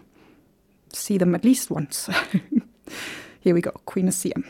see 0.92 1.18
them 1.18 1.34
at 1.34 1.44
least 1.44 1.70
once. 1.70 2.08
Here 3.40 3.54
we 3.54 3.60
go, 3.60 3.72
Queen 3.84 4.08
of 4.08 4.14
Siam. 4.14 4.44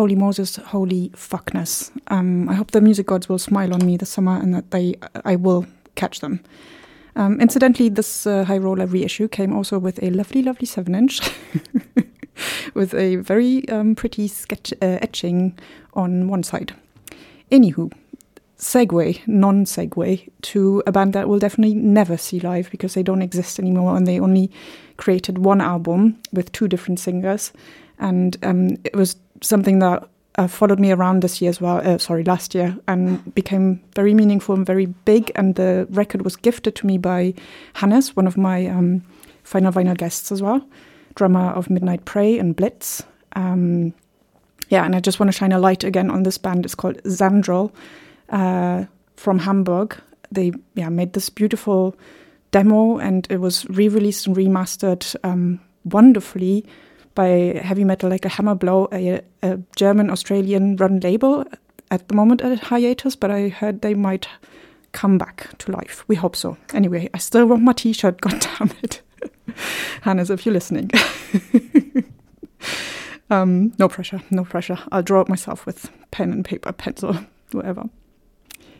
Holy 0.00 0.16
Moses, 0.16 0.56
holy 0.56 1.10
fuckness. 1.10 1.90
Um, 2.06 2.48
I 2.48 2.54
hope 2.54 2.70
the 2.70 2.80
music 2.80 3.04
gods 3.04 3.28
will 3.28 3.38
smile 3.38 3.74
on 3.74 3.84
me 3.84 3.98
this 3.98 4.08
summer 4.08 4.40
and 4.40 4.54
that 4.54 4.70
they, 4.70 4.94
I 5.26 5.36
will 5.36 5.66
catch 5.94 6.20
them. 6.20 6.40
Um, 7.16 7.38
incidentally, 7.38 7.90
this 7.90 8.26
uh, 8.26 8.44
High 8.44 8.56
Roller 8.56 8.86
reissue 8.86 9.28
came 9.28 9.54
also 9.54 9.78
with 9.78 10.02
a 10.02 10.08
lovely, 10.08 10.42
lovely 10.42 10.64
7 10.64 10.94
inch 10.94 11.20
with 12.74 12.94
a 12.94 13.16
very 13.16 13.68
um, 13.68 13.94
pretty 13.94 14.26
sketch 14.26 14.72
uh, 14.80 14.98
etching 15.02 15.58
on 15.92 16.28
one 16.28 16.44
side. 16.44 16.72
Anywho, 17.52 17.92
segue, 18.56 19.20
non 19.26 19.66
segue, 19.66 20.30
to 20.40 20.82
a 20.86 20.92
band 20.92 21.12
that 21.12 21.28
will 21.28 21.38
definitely 21.38 21.74
never 21.74 22.16
see 22.16 22.40
live 22.40 22.70
because 22.70 22.94
they 22.94 23.02
don't 23.02 23.20
exist 23.20 23.58
anymore 23.58 23.98
and 23.98 24.06
they 24.06 24.18
only 24.18 24.50
created 24.96 25.36
one 25.36 25.60
album 25.60 26.16
with 26.32 26.50
two 26.52 26.68
different 26.68 26.98
singers. 26.98 27.52
And 27.98 28.38
um, 28.42 28.78
it 28.82 28.96
was 28.96 29.16
something 29.40 29.78
that 29.80 30.08
uh, 30.36 30.46
followed 30.46 30.78
me 30.78 30.92
around 30.92 31.22
this 31.22 31.42
year 31.42 31.50
as 31.50 31.60
well, 31.60 31.80
uh, 31.86 31.98
sorry, 31.98 32.24
last 32.24 32.54
year, 32.54 32.76
and 32.86 33.34
became 33.34 33.80
very 33.94 34.14
meaningful 34.14 34.54
and 34.54 34.64
very 34.64 34.86
big. 34.86 35.30
And 35.34 35.54
the 35.54 35.86
record 35.90 36.22
was 36.22 36.36
gifted 36.36 36.74
to 36.76 36.86
me 36.86 36.98
by 36.98 37.34
Hannes, 37.74 38.16
one 38.16 38.26
of 38.26 38.36
my 38.36 38.66
um, 38.66 39.02
final 39.42 39.72
vinyl 39.72 39.96
guests 39.96 40.30
as 40.32 40.40
well, 40.40 40.64
drummer 41.14 41.50
of 41.50 41.68
Midnight 41.68 42.04
Prey 42.04 42.38
and 42.38 42.54
Blitz. 42.54 43.02
Um, 43.34 43.92
yeah, 44.68 44.84
and 44.84 44.94
I 44.94 45.00
just 45.00 45.18
want 45.18 45.32
to 45.32 45.36
shine 45.36 45.52
a 45.52 45.58
light 45.58 45.84
again 45.84 46.10
on 46.10 46.22
this 46.22 46.38
band. 46.38 46.64
It's 46.64 46.76
called 46.76 47.02
Zandrel 47.02 47.72
uh, 48.28 48.84
from 49.16 49.40
Hamburg. 49.40 49.96
They 50.30 50.52
yeah 50.74 50.88
made 50.88 51.12
this 51.12 51.28
beautiful 51.28 51.96
demo, 52.52 52.98
and 52.98 53.26
it 53.30 53.38
was 53.38 53.68
re-released 53.68 54.28
and 54.28 54.36
remastered 54.36 55.16
um, 55.24 55.60
wonderfully 55.84 56.64
by 57.20 57.60
heavy 57.62 57.84
metal 57.84 58.08
like 58.08 58.24
a 58.24 58.30
hammer 58.30 58.54
blow, 58.54 58.88
a, 58.92 59.20
a 59.42 59.58
German 59.76 60.08
Australian 60.08 60.76
run 60.76 61.00
label 61.00 61.44
at 61.90 62.08
the 62.08 62.14
moment 62.14 62.40
at 62.40 62.58
hiatus, 62.60 63.14
but 63.14 63.30
I 63.30 63.48
heard 63.48 63.82
they 63.82 63.92
might 63.92 64.26
come 64.92 65.18
back 65.18 65.58
to 65.58 65.70
life. 65.70 66.02
We 66.08 66.16
hope 66.16 66.34
so. 66.34 66.56
Anyway, 66.72 67.10
I 67.12 67.18
still 67.18 67.44
want 67.44 67.62
my 67.62 67.74
T-shirt. 67.74 68.20
God 68.22 68.40
damn 68.40 68.70
it, 68.82 69.02
Hannes, 70.00 70.30
if 70.30 70.46
you're 70.46 70.54
listening. 70.54 70.90
um, 73.30 73.74
no 73.78 73.86
pressure, 73.86 74.22
no 74.30 74.44
pressure. 74.44 74.78
I'll 74.90 75.02
draw 75.02 75.20
it 75.20 75.28
myself 75.28 75.66
with 75.66 75.90
pen 76.12 76.32
and 76.32 76.42
paper, 76.42 76.72
pencil, 76.72 77.18
whatever. 77.52 77.84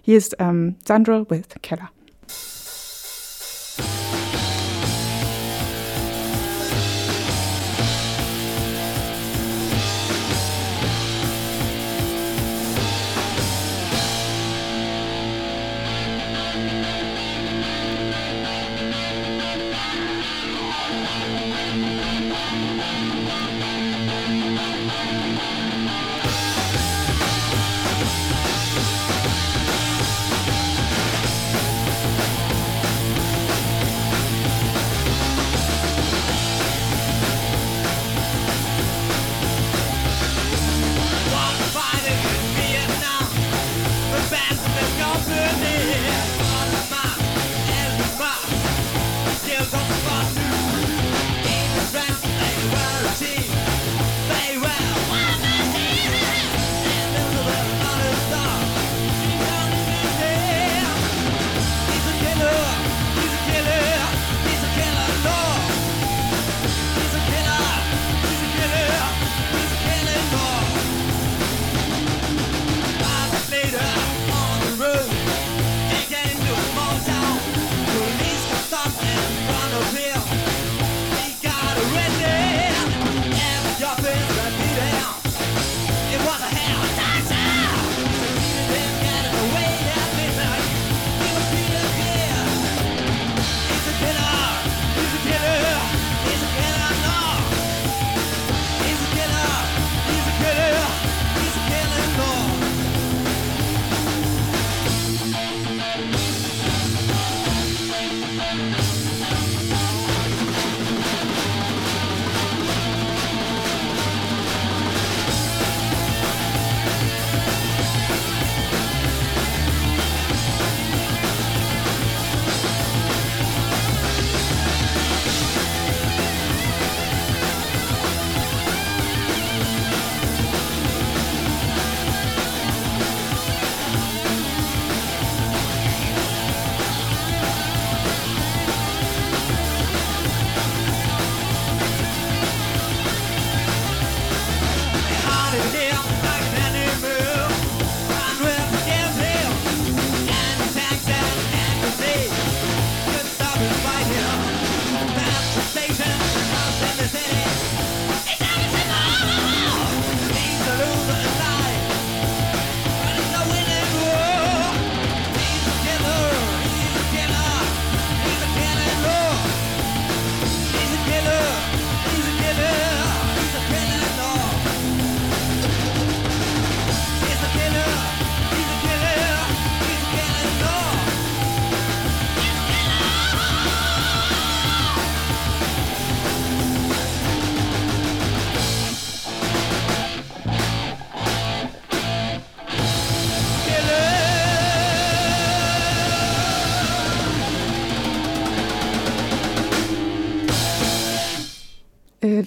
Here's 0.01 0.32
um, 0.38 0.76
Sandra 0.86 1.24
with 1.24 1.61
Keller. 1.61 1.91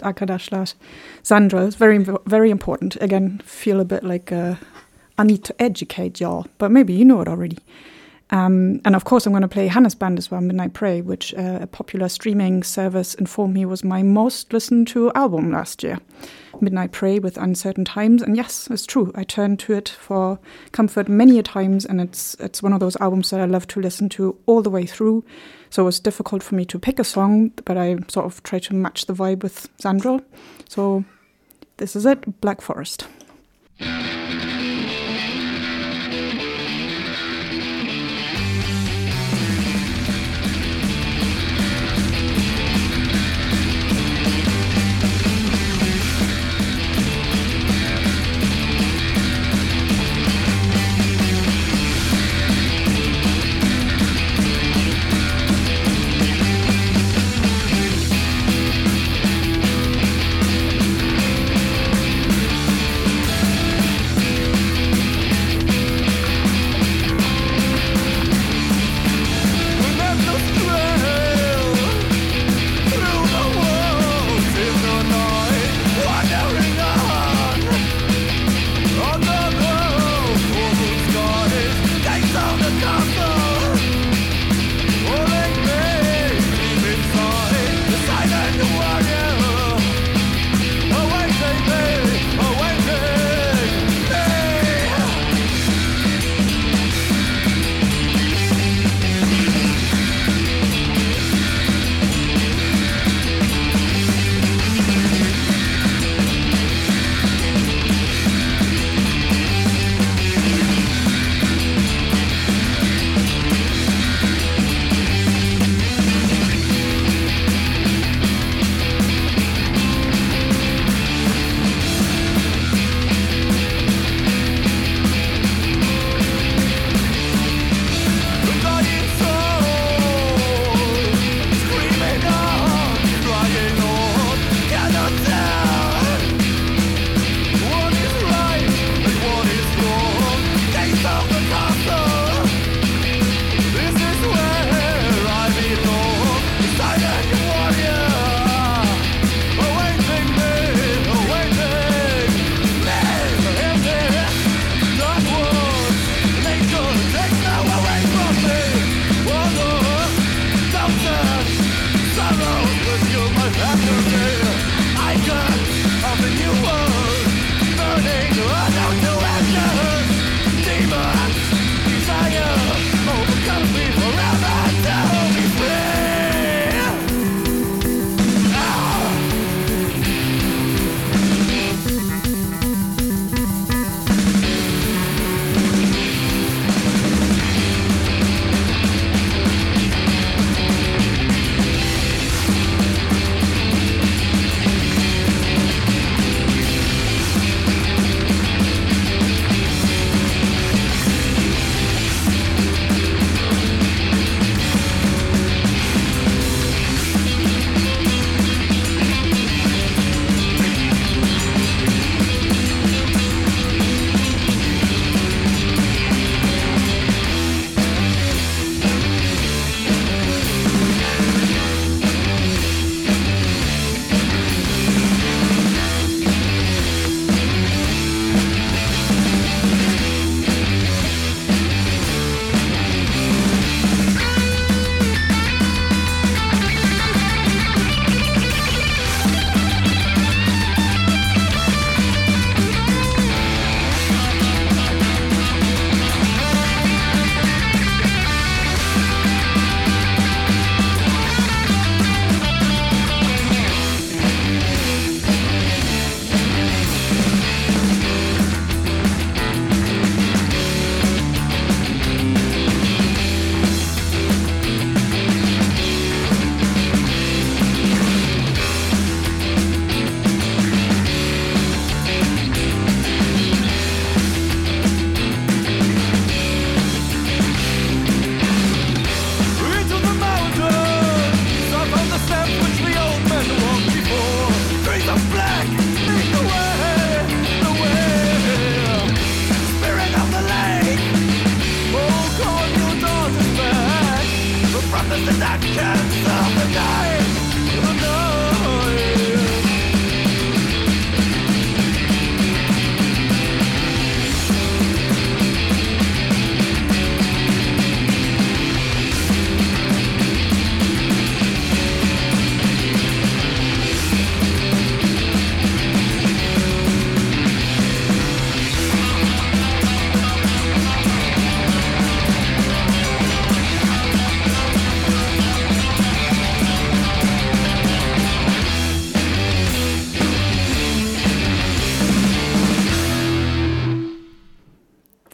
Arkadaşlar. 0.04 0.74
Sandra 1.24 1.68
it's 1.68 1.76
very, 1.76 2.06
very 2.28 2.50
important. 2.50 3.02
Again, 3.02 3.40
feel 3.46 3.80
a 3.80 3.90
bit 3.90 4.04
like 4.04 4.32
uh, 4.32 4.56
I 5.18 5.24
need 5.24 5.44
to 5.44 5.54
educate 5.60 6.20
y'all, 6.20 6.46
but 6.58 6.72
maybe 6.72 6.94
you 6.94 7.06
know 7.06 7.22
it 7.22 7.28
already. 7.28 7.58
Um, 8.34 8.82
and 8.84 8.96
of 8.96 9.04
course, 9.04 9.28
I'm 9.28 9.34
going 9.34 9.44
to 9.44 9.48
play 9.48 9.68
Hannes 9.68 9.94
Band 9.94 10.18
as 10.18 10.32
well, 10.32 10.42
Midnight 10.42 10.74
Prey, 10.74 11.02
which 11.02 11.36
uh, 11.36 11.60
a 11.62 11.68
popular 11.68 12.10
streaming 12.10 12.64
service 12.64 13.14
informed 13.14 13.54
me 13.54 13.66
was 13.66 13.84
my 13.84 14.02
most 14.02 14.52
listened 14.52 14.88
to 14.88 15.12
album 15.14 15.52
last 15.52 15.84
year. 15.84 16.00
Midnight 16.60 16.92
Prey 16.92 17.20
with 17.20 17.38
Uncertain 17.38 17.86
Times, 17.86 18.24
and 18.24 18.36
yes, 18.36 18.68
it's 18.72 18.88
true. 18.88 19.12
I 19.14 19.24
turned 19.24 19.60
to 19.60 19.74
it 19.74 19.90
for 19.90 20.40
comfort 20.72 21.08
many 21.08 21.38
a 21.38 21.44
times, 21.44 21.86
and 21.86 22.02
it's 22.02 22.36
it's 22.40 22.64
one 22.64 22.74
of 22.74 22.80
those 22.80 22.96
albums 22.98 23.30
that 23.30 23.40
I 23.40 23.46
love 23.46 23.68
to 23.68 23.82
listen 23.82 24.10
to 24.10 24.36
all 24.46 24.62
the 24.62 24.70
way 24.70 24.86
through. 24.86 25.24
So 25.74 25.88
it's 25.88 26.00
difficult 26.00 26.44
for 26.44 26.54
me 26.54 26.66
to 26.66 26.78
pick 26.78 27.00
a 27.00 27.04
song, 27.04 27.52
but 27.66 27.80
I 27.80 27.98
sort 28.08 28.28
of 28.28 28.44
try 28.44 28.60
to 28.60 28.76
match 28.76 29.08
the 29.08 29.14
vibe 29.14 29.42
with 29.42 29.68
Sandro. 29.80 30.22
So 30.70 31.04
this 31.78 31.96
is 31.96 32.06
it, 32.06 32.40
Black 32.42 32.62
Forest. 32.62 33.08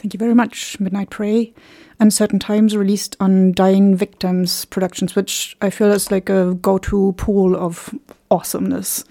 Thank 0.10 0.16
you 0.16 0.26
very 0.26 0.34
much. 0.34 0.80
Midnight 0.80 1.12
Prey. 1.12 1.54
Uncertain 2.00 2.40
Times 2.40 2.76
released 2.76 3.16
on 3.20 3.52
Dying 3.52 3.96
Victims 3.96 4.66
Productions, 4.66 5.16
which 5.16 5.56
I 5.62 5.70
feel 5.70 5.92
is 5.92 6.10
like 6.10 6.32
a 6.32 6.56
go 6.56 6.80
to 6.80 7.14
pool 7.16 7.56
of 7.56 7.94
awesomeness. 8.32 9.06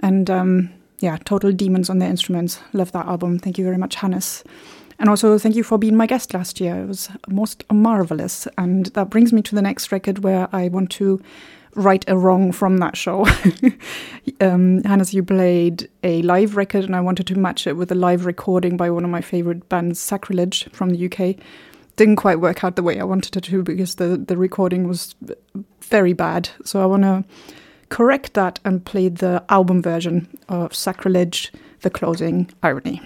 And 0.00 0.28
um, 0.28 0.70
yeah, 0.98 1.18
total 1.24 1.52
demons 1.52 1.88
on 1.88 2.00
their 2.00 2.10
instruments. 2.10 2.58
Love 2.72 2.90
that 2.90 3.06
album. 3.06 3.38
Thank 3.38 3.58
you 3.58 3.64
very 3.64 3.76
much, 3.78 3.94
Hannes. 3.94 4.42
And 4.98 5.08
also, 5.08 5.38
thank 5.38 5.54
you 5.54 5.62
for 5.62 5.78
being 5.78 5.94
my 5.94 6.08
guest 6.08 6.34
last 6.34 6.60
year. 6.60 6.82
It 6.82 6.88
was 6.88 7.10
most 7.28 7.62
marvelous. 7.72 8.48
And 8.58 8.86
that 8.86 9.10
brings 9.10 9.32
me 9.32 9.40
to 9.40 9.54
the 9.54 9.62
next 9.62 9.92
record 9.92 10.24
where 10.24 10.48
I 10.52 10.66
want 10.66 10.90
to 10.92 11.22
right 11.74 12.04
a 12.08 12.16
wrong 12.16 12.52
from 12.52 12.78
that 12.78 12.96
show. 12.96 13.26
um, 14.40 14.82
Hannes, 14.84 15.14
you 15.14 15.22
played 15.22 15.88
a 16.02 16.22
live 16.22 16.56
record, 16.56 16.84
and 16.84 16.96
I 16.96 17.00
wanted 17.00 17.26
to 17.28 17.38
match 17.38 17.66
it 17.66 17.76
with 17.76 17.90
a 17.92 17.94
live 17.94 18.26
recording 18.26 18.76
by 18.76 18.90
one 18.90 19.04
of 19.04 19.10
my 19.10 19.20
favorite 19.20 19.68
bands, 19.68 19.98
Sacrilege, 19.98 20.68
from 20.72 20.90
the 20.90 21.06
UK. 21.06 21.36
Didn't 21.96 22.16
quite 22.16 22.40
work 22.40 22.64
out 22.64 22.76
the 22.76 22.82
way 22.82 22.98
I 22.98 23.04
wanted 23.04 23.36
it 23.36 23.44
to 23.44 23.62
because 23.62 23.96
the, 23.96 24.16
the 24.16 24.36
recording 24.36 24.88
was 24.88 25.14
very 25.80 26.12
bad. 26.12 26.50
So 26.64 26.82
I 26.82 26.86
want 26.86 27.02
to 27.02 27.24
correct 27.88 28.34
that 28.34 28.58
and 28.64 28.84
play 28.84 29.08
the 29.08 29.44
album 29.48 29.82
version 29.82 30.26
of 30.48 30.74
Sacrilege, 30.74 31.52
The 31.82 31.90
Closing 31.90 32.50
Irony. 32.62 33.00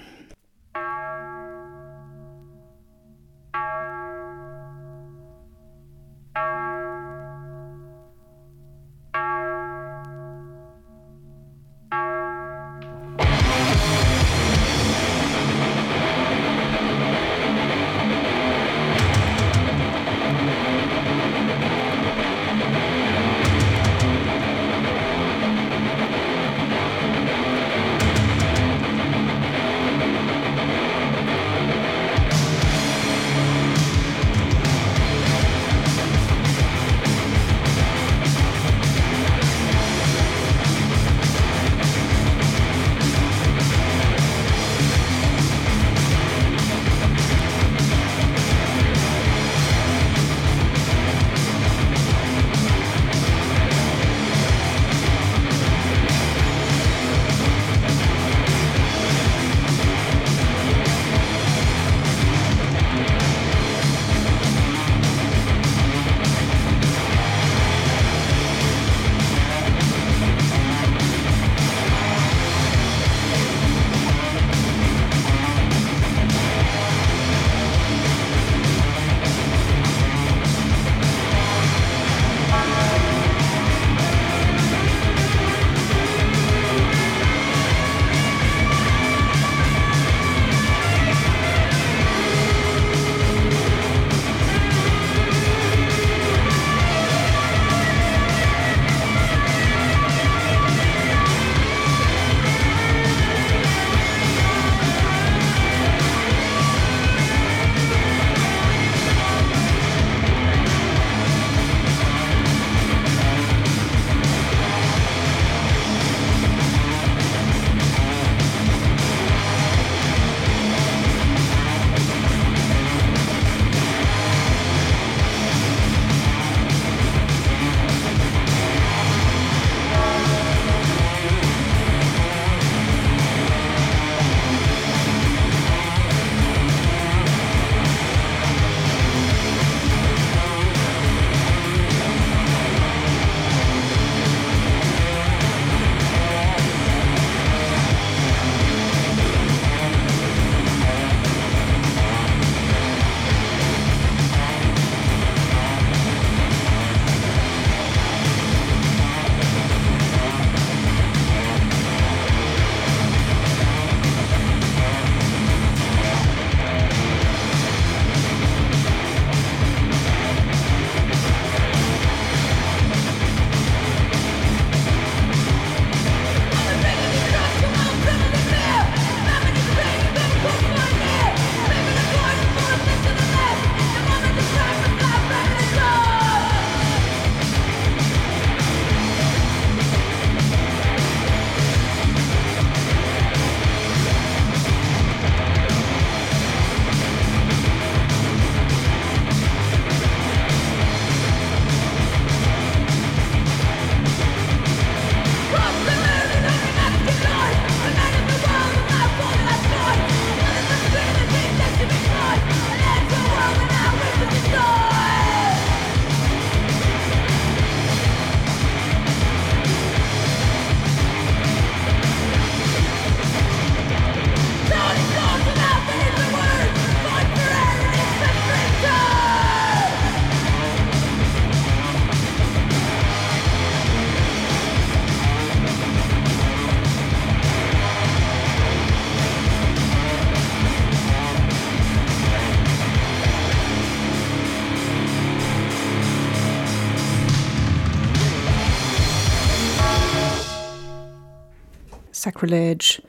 Sacrilege. 252.39 253.03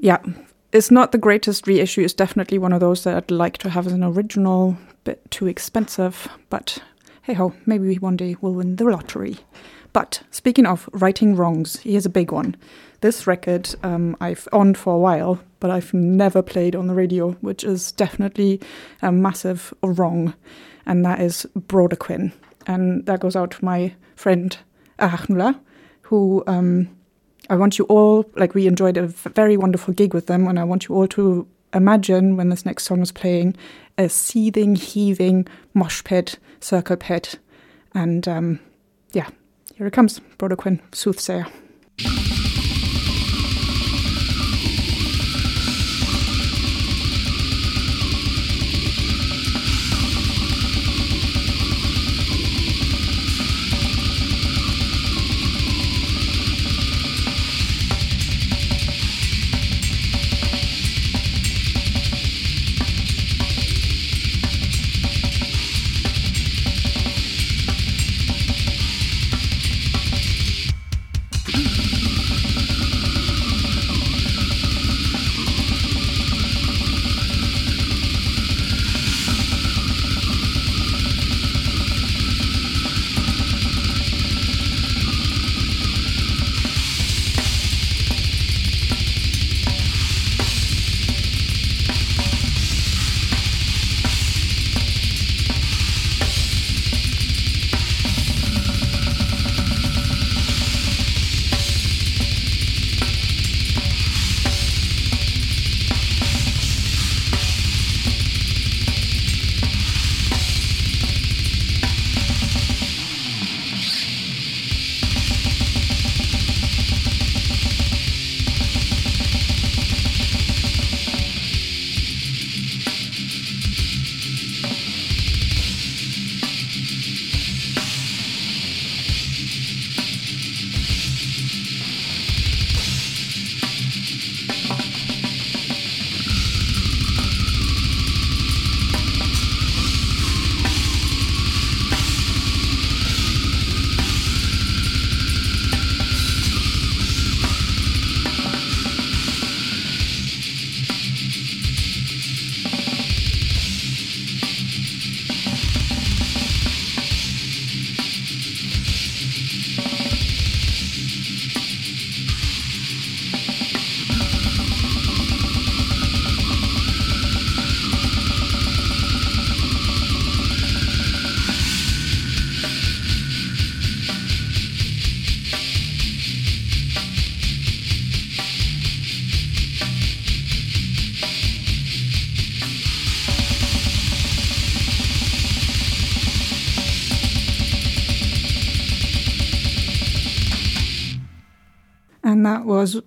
Ja, 0.00 0.18
it's 0.72 0.90
not 0.90 1.12
the 1.12 1.18
greatest 1.18 1.68
reissue. 1.68 2.02
It's 2.02 2.12
definitely 2.12 2.58
one 2.58 2.72
of 2.72 2.80
those 2.80 3.04
that 3.04 3.16
I'd 3.16 3.30
like 3.30 3.58
to 3.58 3.70
have 3.70 3.86
as 3.86 3.92
an 3.92 4.02
original, 4.02 4.76
bit 5.04 5.30
too 5.30 5.46
expensive. 5.46 6.26
But 6.50 6.78
hey 7.22 7.34
ho, 7.34 7.52
maybe 7.66 7.94
one 7.98 8.16
day 8.16 8.34
we'll 8.40 8.54
win 8.54 8.74
the 8.74 8.84
lottery. 8.84 9.36
But 9.92 10.22
speaking 10.32 10.66
of 10.66 10.88
righting 10.92 11.36
wrongs, 11.36 11.78
here's 11.80 12.04
a 12.04 12.10
big 12.10 12.32
one. 12.32 12.56
This 13.00 13.28
record 13.28 13.72
um, 13.84 14.16
I've 14.20 14.48
owned 14.52 14.76
for 14.76 14.94
a 14.94 14.98
while, 14.98 15.38
but 15.60 15.70
I've 15.70 15.94
never 15.94 16.42
played 16.42 16.74
on 16.74 16.88
the 16.88 16.94
radio, 16.94 17.30
which 17.42 17.62
is 17.62 17.92
definitely 17.92 18.60
a 19.02 19.12
massive 19.12 19.72
wrong, 19.84 20.34
and 20.84 21.04
that 21.04 21.20
is 21.20 21.46
Brodequin. 21.56 22.32
And 22.66 23.06
that 23.06 23.20
goes 23.20 23.36
out 23.36 23.52
to 23.52 23.64
my 23.64 23.94
friend 24.16 24.58
Arachnula, 24.98 25.60
who 26.02 26.42
um, 26.48 26.95
I 27.48 27.56
want 27.56 27.78
you 27.78 27.84
all, 27.86 28.24
like, 28.34 28.54
we 28.54 28.66
enjoyed 28.66 28.96
a 28.96 29.06
very 29.06 29.56
wonderful 29.56 29.94
gig 29.94 30.14
with 30.14 30.26
them, 30.26 30.46
and 30.48 30.58
I 30.58 30.64
want 30.64 30.88
you 30.88 30.94
all 30.94 31.06
to 31.08 31.46
imagine 31.72 32.36
when 32.36 32.48
this 32.48 32.66
next 32.66 32.84
song 32.84 33.02
is 33.02 33.12
playing 33.12 33.56
a 33.98 34.08
seething, 34.08 34.76
heaving 34.76 35.46
mosh 35.74 36.02
pit, 36.04 36.38
circle 36.60 36.96
pit. 36.96 37.38
And 37.94 38.26
um, 38.26 38.60
yeah, 39.12 39.28
here 39.74 39.86
it 39.86 39.92
comes 39.92 40.20
Brodequin, 40.38 40.80
Soothsayer. 40.92 41.46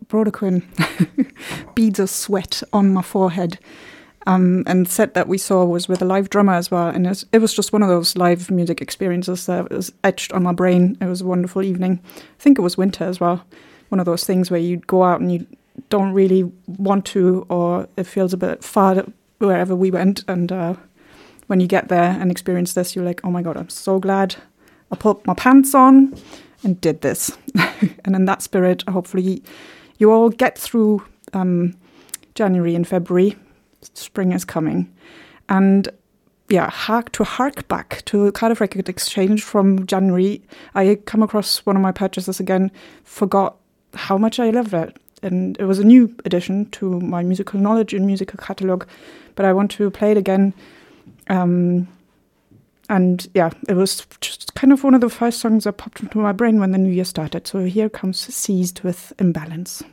Brodequin, 0.09 0.63
Beads 1.75 1.99
of 1.99 2.09
Sweat 2.09 2.63
on 2.73 2.91
My 2.93 3.01
Forehead. 3.03 3.59
Um, 4.27 4.63
and 4.67 4.87
set 4.87 5.13
that 5.13 5.27
we 5.27 5.37
saw 5.37 5.63
was 5.63 5.87
with 5.87 6.01
a 6.01 6.05
live 6.05 6.29
drummer 6.29 6.53
as 6.53 6.69
well. 6.69 6.89
And 6.89 7.05
it 7.05 7.09
was, 7.09 7.25
it 7.31 7.39
was 7.39 7.53
just 7.53 7.71
one 7.71 7.81
of 7.81 7.89
those 7.89 8.17
live 8.17 8.51
music 8.51 8.81
experiences 8.81 9.45
that 9.45 9.71
was 9.71 9.93
etched 10.03 10.33
on 10.33 10.43
my 10.43 10.51
brain. 10.51 10.97
It 10.99 11.05
was 11.05 11.21
a 11.21 11.25
wonderful 11.25 11.63
evening. 11.63 12.01
I 12.17 12.21
think 12.37 12.59
it 12.59 12.63
was 12.63 12.77
winter 12.77 13.05
as 13.05 13.19
well. 13.19 13.45
One 13.87 13.99
of 13.99 14.05
those 14.05 14.25
things 14.25 14.51
where 14.51 14.59
you 14.59 14.77
go 14.77 15.03
out 15.03 15.21
and 15.21 15.31
you 15.31 15.47
don't 15.89 16.11
really 16.11 16.43
want 16.67 17.05
to, 17.05 17.45
or 17.49 17.87
it 17.95 18.05
feels 18.05 18.33
a 18.33 18.37
bit 18.37 18.63
far 18.63 19.05
wherever 19.37 19.75
we 19.75 19.89
went. 19.89 20.23
And 20.27 20.51
uh, 20.51 20.75
when 21.47 21.59
you 21.59 21.67
get 21.67 21.87
there 21.87 22.17
and 22.19 22.29
experience 22.29 22.73
this, 22.73 22.95
you're 22.95 23.05
like, 23.05 23.21
oh 23.23 23.31
my 23.31 23.41
God, 23.41 23.57
I'm 23.57 23.69
so 23.69 23.99
glad 23.99 24.35
I 24.91 24.95
put 24.95 25.25
my 25.25 25.33
pants 25.33 25.73
on 25.73 26.15
and 26.63 26.79
did 26.81 27.01
this. 27.01 27.37
and 28.03 28.15
in 28.15 28.25
that 28.25 28.41
spirit, 28.41 28.83
hopefully, 28.87 29.43
you 29.99 30.11
all 30.11 30.29
get 30.29 30.57
through 30.57 31.05
um, 31.33 31.75
January 32.33 32.73
and 32.73 32.87
February. 32.87 33.35
Spring 33.93 34.31
is 34.31 34.43
coming. 34.43 34.91
And 35.47 35.87
yeah, 36.49 36.69
hark 36.69 37.11
to 37.11 37.23
hark 37.23 37.67
back 37.67 38.03
to 38.05 38.31
Cardiff 38.31 38.59
Record 38.59 38.89
Exchange 38.89 39.43
from 39.43 39.85
January. 39.85 40.41
I 40.73 40.95
come 41.05 41.21
across 41.21 41.59
one 41.65 41.75
of 41.75 41.81
my 41.81 41.91
purchases 41.91 42.39
again, 42.39 42.71
forgot 43.03 43.57
how 43.93 44.17
much 44.17 44.39
I 44.39 44.49
loved 44.49 44.73
it. 44.73 44.97
And 45.21 45.57
it 45.59 45.65
was 45.65 45.79
a 45.79 45.83
new 45.83 46.15
addition 46.25 46.69
to 46.71 46.99
my 47.01 47.23
musical 47.23 47.59
knowledge 47.59 47.93
and 47.93 48.05
musical 48.05 48.37
catalogue, 48.37 48.87
but 49.35 49.45
I 49.45 49.53
want 49.53 49.69
to 49.71 49.91
play 49.91 50.11
it 50.11 50.17
again. 50.17 50.53
Um, 51.29 51.87
and 52.89 53.27
yeah, 53.33 53.51
it 53.67 53.75
was 53.75 54.05
just 54.19 54.55
kind 54.55 54.73
of 54.73 54.83
one 54.83 54.95
of 54.95 55.01
the 55.01 55.09
first 55.09 55.39
songs 55.39 55.63
that 55.63 55.73
popped 55.73 56.01
into 56.01 56.17
my 56.17 56.31
brain 56.31 56.59
when 56.59 56.71
the 56.71 56.77
new 56.77 56.91
year 56.91 57.05
started. 57.05 57.47
So 57.47 57.63
here 57.63 57.89
comes 57.89 58.19
Seized 58.19 58.81
with 58.81 59.13
Imbalance. 59.19 59.83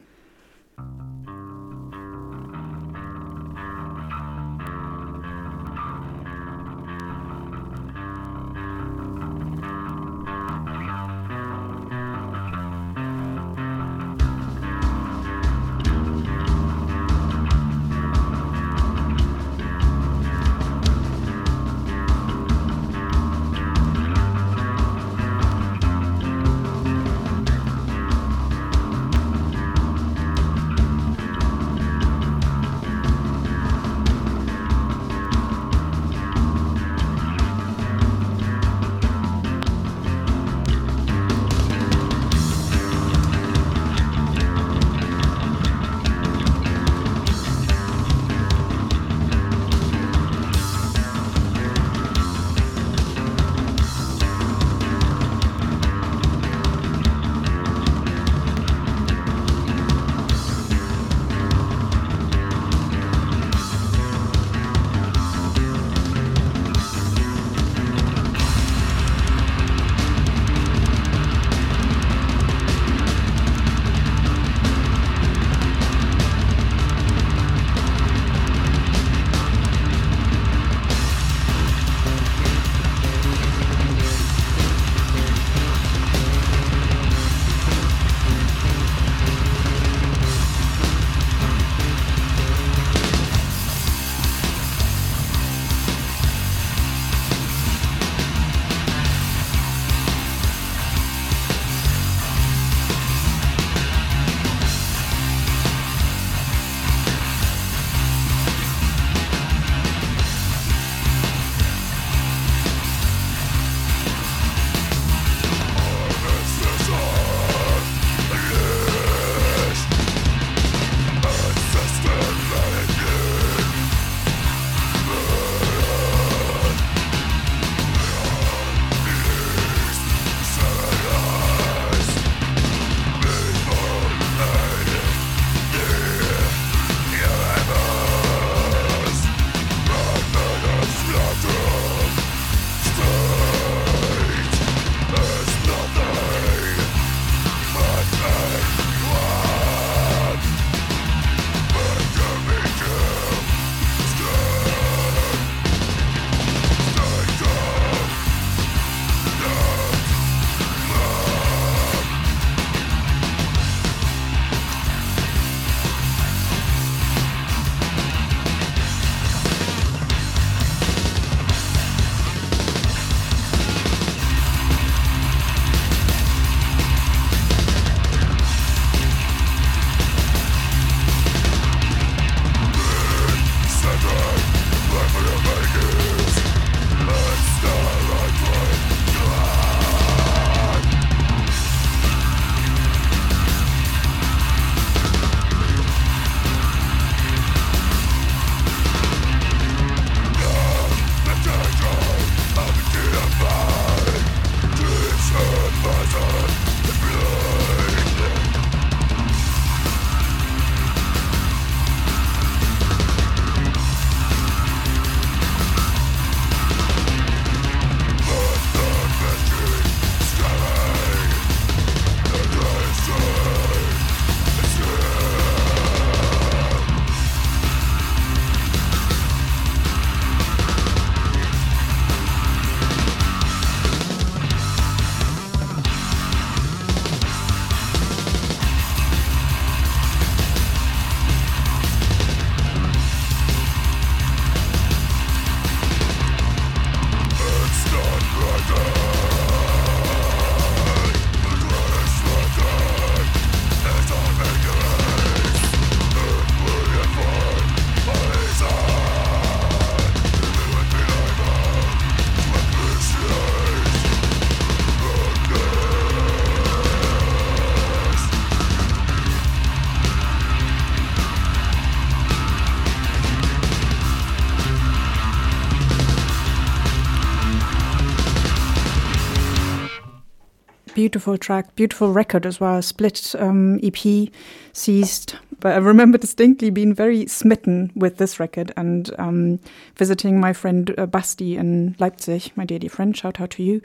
Beautiful 281.07 281.39
track, 281.39 281.77
beautiful 281.77 282.13
record 282.13 282.45
as 282.45 282.59
well. 282.59 282.83
Split 282.83 283.33
um, 283.39 283.79
EP, 283.81 284.29
seized. 284.73 285.37
But 285.61 285.75
I 285.75 285.77
remember 285.77 286.19
distinctly 286.19 286.69
being 286.69 286.93
very 286.93 287.29
smitten 287.29 287.93
with 287.95 288.17
this 288.17 288.41
record 288.41 288.73
and 288.77 289.09
um, 289.17 289.61
visiting 289.95 290.41
my 290.41 290.53
friend 290.53 290.93
uh, 290.99 291.07
Basti 291.07 291.57
in 291.57 291.95
Leipzig, 292.01 292.51
my 292.57 292.65
dear, 292.65 292.81
dear 292.81 292.91
friend. 292.91 293.17
Shout 293.17 293.41
out 293.41 293.51
to 293.51 293.63
you. 293.63 293.83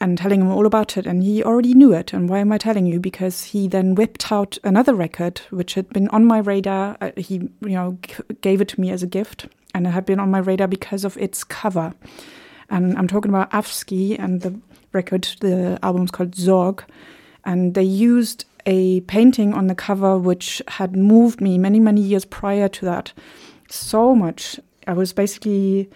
And 0.00 0.16
telling 0.16 0.42
him 0.42 0.52
all 0.52 0.66
about 0.66 0.96
it, 0.96 1.04
and 1.04 1.24
he 1.24 1.42
already 1.42 1.74
knew 1.74 1.92
it. 1.92 2.12
And 2.12 2.28
why 2.28 2.38
am 2.38 2.52
I 2.52 2.58
telling 2.58 2.86
you? 2.86 3.00
Because 3.00 3.46
he 3.46 3.66
then 3.66 3.96
whipped 3.96 4.30
out 4.30 4.56
another 4.62 4.94
record, 4.94 5.40
which 5.50 5.74
had 5.74 5.88
been 5.88 6.06
on 6.10 6.24
my 6.24 6.38
radar. 6.38 6.96
Uh, 7.00 7.10
he, 7.16 7.50
you 7.60 7.70
know, 7.70 7.98
gave 8.40 8.60
it 8.60 8.68
to 8.68 8.80
me 8.80 8.92
as 8.92 9.02
a 9.02 9.08
gift, 9.08 9.48
and 9.74 9.84
it 9.84 9.90
had 9.90 10.06
been 10.06 10.20
on 10.20 10.30
my 10.30 10.38
radar 10.38 10.68
because 10.68 11.04
of 11.04 11.16
its 11.16 11.42
cover. 11.42 11.92
And 12.70 12.96
I'm 12.96 13.08
talking 13.08 13.30
about 13.30 13.50
Afsky 13.50 14.16
and 14.16 14.42
the 14.42 14.60
record, 14.92 15.28
the 15.40 15.78
album's 15.82 16.10
called 16.10 16.32
Sorg. 16.32 16.82
And 17.44 17.74
they 17.74 17.82
used 17.82 18.44
a 18.66 19.00
painting 19.02 19.54
on 19.54 19.66
the 19.66 19.74
cover 19.74 20.18
which 20.18 20.62
had 20.68 20.94
moved 20.94 21.40
me 21.40 21.58
many, 21.58 21.80
many 21.80 22.00
years 22.00 22.24
prior 22.24 22.68
to 22.68 22.84
that 22.84 23.12
so 23.68 24.14
much. 24.14 24.60
I 24.86 24.92
was 24.92 25.12
basically, 25.12 25.88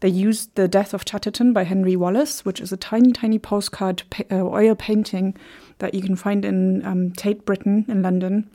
they 0.00 0.08
used 0.08 0.54
The 0.54 0.68
Death 0.68 0.94
of 0.94 1.04
Chatterton 1.04 1.52
by 1.52 1.64
Henry 1.64 1.96
Wallis, 1.96 2.44
which 2.44 2.60
is 2.60 2.72
a 2.72 2.76
tiny, 2.76 3.12
tiny 3.12 3.38
postcard 3.38 4.02
pa- 4.10 4.24
uh, 4.30 4.42
oil 4.42 4.74
painting 4.74 5.36
that 5.78 5.94
you 5.94 6.02
can 6.02 6.16
find 6.16 6.44
in 6.44 6.84
um, 6.86 7.12
Tate 7.12 7.44
Britain 7.44 7.84
in 7.88 8.02
London. 8.02 8.48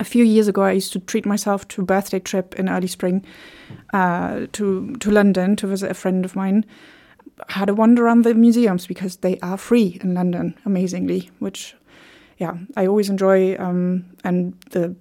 A 0.00 0.04
few 0.04 0.24
years 0.24 0.48
ago, 0.48 0.62
I 0.62 0.72
used 0.72 0.92
to 0.94 1.00
treat 1.00 1.26
myself 1.26 1.68
to 1.68 1.82
a 1.82 1.84
birthday 1.84 2.18
trip 2.18 2.58
in 2.58 2.68
early 2.68 2.88
spring 2.88 3.24
uh, 3.92 4.46
to 4.52 4.96
to 4.96 5.10
London 5.10 5.54
to 5.56 5.66
visit 5.66 5.90
a 5.90 5.94
friend 5.94 6.24
of 6.24 6.34
mine. 6.34 6.64
Had 7.48 7.68
a 7.68 7.74
wander 7.74 8.04
around 8.04 8.24
the 8.24 8.34
museums 8.34 8.86
because 8.86 9.16
they 9.16 9.38
are 9.40 9.56
free 9.56 9.98
in 10.02 10.14
London, 10.14 10.54
amazingly. 10.64 11.30
Which, 11.38 11.74
yeah, 12.38 12.54
I 12.76 12.86
always 12.86 13.10
enjoy. 13.10 13.56
Um, 13.58 14.06
and 14.24 14.54
the 14.70 14.94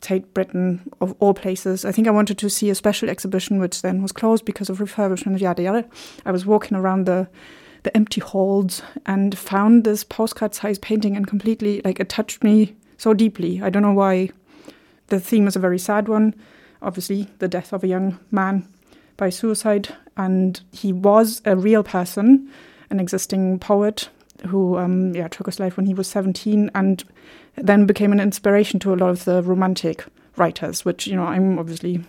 Tate 0.00 0.32
Britain 0.34 0.90
of 1.00 1.14
all 1.20 1.34
places. 1.34 1.84
I 1.84 1.92
think 1.92 2.06
I 2.06 2.12
wanted 2.12 2.38
to 2.38 2.50
see 2.50 2.70
a 2.70 2.74
special 2.74 3.08
exhibition, 3.08 3.58
which 3.58 3.82
then 3.82 4.02
was 4.02 4.12
closed 4.12 4.44
because 4.44 4.68
of 4.68 4.78
refurbishment. 4.78 5.40
Yada 5.40 5.62
yada. 5.62 5.84
I 6.24 6.32
was 6.32 6.46
walking 6.46 6.76
around 6.76 7.06
the 7.06 7.28
the 7.82 7.96
empty 7.96 8.20
halls 8.20 8.82
and 9.04 9.38
found 9.38 9.84
this 9.84 10.02
postcard-sized 10.02 10.82
painting, 10.82 11.16
and 11.16 11.26
completely 11.26 11.80
like 11.84 12.00
it 12.00 12.08
touched 12.08 12.42
me 12.42 12.74
so 12.96 13.14
deeply. 13.14 13.62
I 13.62 13.70
don't 13.70 13.82
know 13.82 13.92
why. 13.92 14.30
The 15.08 15.20
theme 15.20 15.46
is 15.46 15.54
a 15.54 15.60
very 15.60 15.78
sad 15.78 16.08
one 16.08 16.34
obviously 16.82 17.28
the 17.38 17.48
death 17.48 17.72
of 17.72 17.84
a 17.84 17.88
young 17.88 18.18
man 18.30 18.66
by 19.16 19.30
suicide. 19.30 19.94
And 20.16 20.60
he 20.72 20.92
was 20.92 21.42
a 21.44 21.56
real 21.56 21.82
person, 21.82 22.50
an 22.90 23.00
existing 23.00 23.58
poet 23.58 24.08
who 24.46 24.76
um, 24.78 25.14
yeah, 25.14 25.28
took 25.28 25.46
his 25.46 25.60
life 25.60 25.76
when 25.76 25.86
he 25.86 25.94
was 25.94 26.06
17 26.08 26.70
and 26.74 27.04
then 27.56 27.86
became 27.86 28.12
an 28.12 28.20
inspiration 28.20 28.78
to 28.80 28.92
a 28.92 28.96
lot 28.96 29.10
of 29.10 29.24
the 29.24 29.42
romantic 29.42 30.04
writers, 30.36 30.84
which, 30.84 31.06
you 31.06 31.16
know, 31.16 31.24
I'm 31.24 31.58
obviously 31.58 32.04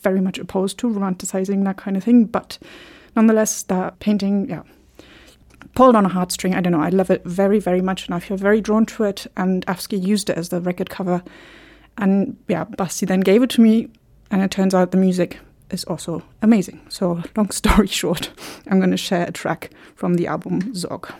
very 0.00 0.20
much 0.20 0.38
opposed 0.38 0.78
to 0.78 0.88
romanticizing 0.88 1.64
that 1.64 1.76
kind 1.76 1.96
of 1.96 2.04
thing. 2.04 2.24
But 2.26 2.58
nonetheless, 3.16 3.62
that 3.64 3.98
painting, 3.98 4.48
yeah, 4.48 4.62
pulled 5.74 5.96
on 5.96 6.06
a 6.06 6.10
heartstring. 6.10 6.54
I 6.54 6.60
don't 6.60 6.72
know. 6.72 6.80
I 6.80 6.90
love 6.90 7.10
it 7.10 7.24
very, 7.24 7.58
very 7.58 7.80
much, 7.80 8.06
and 8.06 8.14
I 8.14 8.20
feel 8.20 8.36
very 8.36 8.60
drawn 8.60 8.86
to 8.86 9.04
it. 9.04 9.26
And 9.36 9.66
Afsky 9.66 10.00
used 10.00 10.30
it 10.30 10.38
as 10.38 10.50
the 10.50 10.60
record 10.60 10.90
cover. 10.90 11.22
And 11.98 12.36
yeah, 12.48 12.64
Basti 12.64 13.06
then 13.06 13.20
gave 13.20 13.42
it 13.42 13.50
to 13.50 13.60
me, 13.60 13.88
and 14.30 14.42
it 14.42 14.50
turns 14.50 14.74
out 14.74 14.90
the 14.90 14.96
music 14.96 15.38
is 15.74 15.84
also 15.84 16.22
amazing. 16.40 16.80
So, 16.88 17.22
long 17.36 17.50
story 17.62 17.88
short, 17.88 18.30
I'm 18.70 18.78
going 18.78 18.90
to 18.92 18.96
share 18.96 19.26
a 19.26 19.32
track 19.32 19.70
from 19.94 20.14
the 20.14 20.26
album 20.26 20.62
Sorg. 20.72 21.12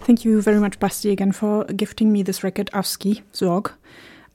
Thank 0.00 0.24
you 0.24 0.40
very 0.40 0.58
much, 0.58 0.78
Basti, 0.78 1.10
again 1.10 1.32
for 1.32 1.64
gifting 1.64 2.12
me 2.12 2.22
this 2.22 2.42
record, 2.42 2.70
Afsky, 2.72 3.22
Sorg. 3.32 3.72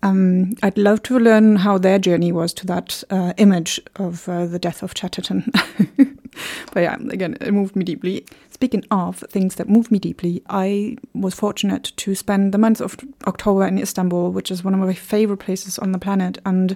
Um, 0.03 0.51
I'd 0.61 0.77
love 0.77 1.01
to 1.03 1.17
learn 1.17 1.55
how 1.55 1.77
their 1.77 1.97
journey 1.97 2.33
was 2.33 2.53
to 2.55 2.67
that 2.67 3.03
uh, 3.09 3.33
image 3.37 3.79
of 3.95 4.27
uh, 4.27 4.45
the 4.45 4.59
death 4.59 4.83
of 4.83 4.93
Chatterton. 4.93 5.49
but 6.73 6.81
yeah, 6.81 6.97
again, 7.09 7.37
it 7.39 7.53
moved 7.53 7.75
me 7.75 7.85
deeply. 7.85 8.25
Speaking 8.51 8.83
of 8.91 9.23
things 9.29 9.55
that 9.55 9.69
moved 9.69 9.91
me 9.91 9.99
deeply, 9.99 10.43
I 10.49 10.97
was 11.13 11.33
fortunate 11.33 11.93
to 11.95 12.15
spend 12.15 12.53
the 12.53 12.57
month 12.57 12.81
of 12.81 12.97
October 13.25 13.65
in 13.65 13.79
Istanbul, 13.79 14.31
which 14.31 14.51
is 14.51 14.61
one 14.61 14.73
of 14.73 14.81
my 14.81 14.93
favorite 14.93 15.37
places 15.37 15.79
on 15.79 15.93
the 15.93 15.99
planet. 15.99 16.37
And 16.45 16.75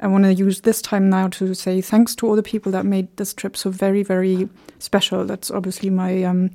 I 0.00 0.06
want 0.06 0.24
to 0.24 0.32
use 0.32 0.62
this 0.62 0.80
time 0.80 1.10
now 1.10 1.28
to 1.28 1.52
say 1.52 1.82
thanks 1.82 2.14
to 2.16 2.26
all 2.26 2.34
the 2.34 2.42
people 2.42 2.72
that 2.72 2.86
made 2.86 3.14
this 3.18 3.34
trip 3.34 3.58
so 3.58 3.68
very, 3.68 4.02
very 4.02 4.48
special. 4.78 5.26
That's 5.26 5.50
obviously 5.50 5.90
my 5.90 6.22
um, 6.24 6.50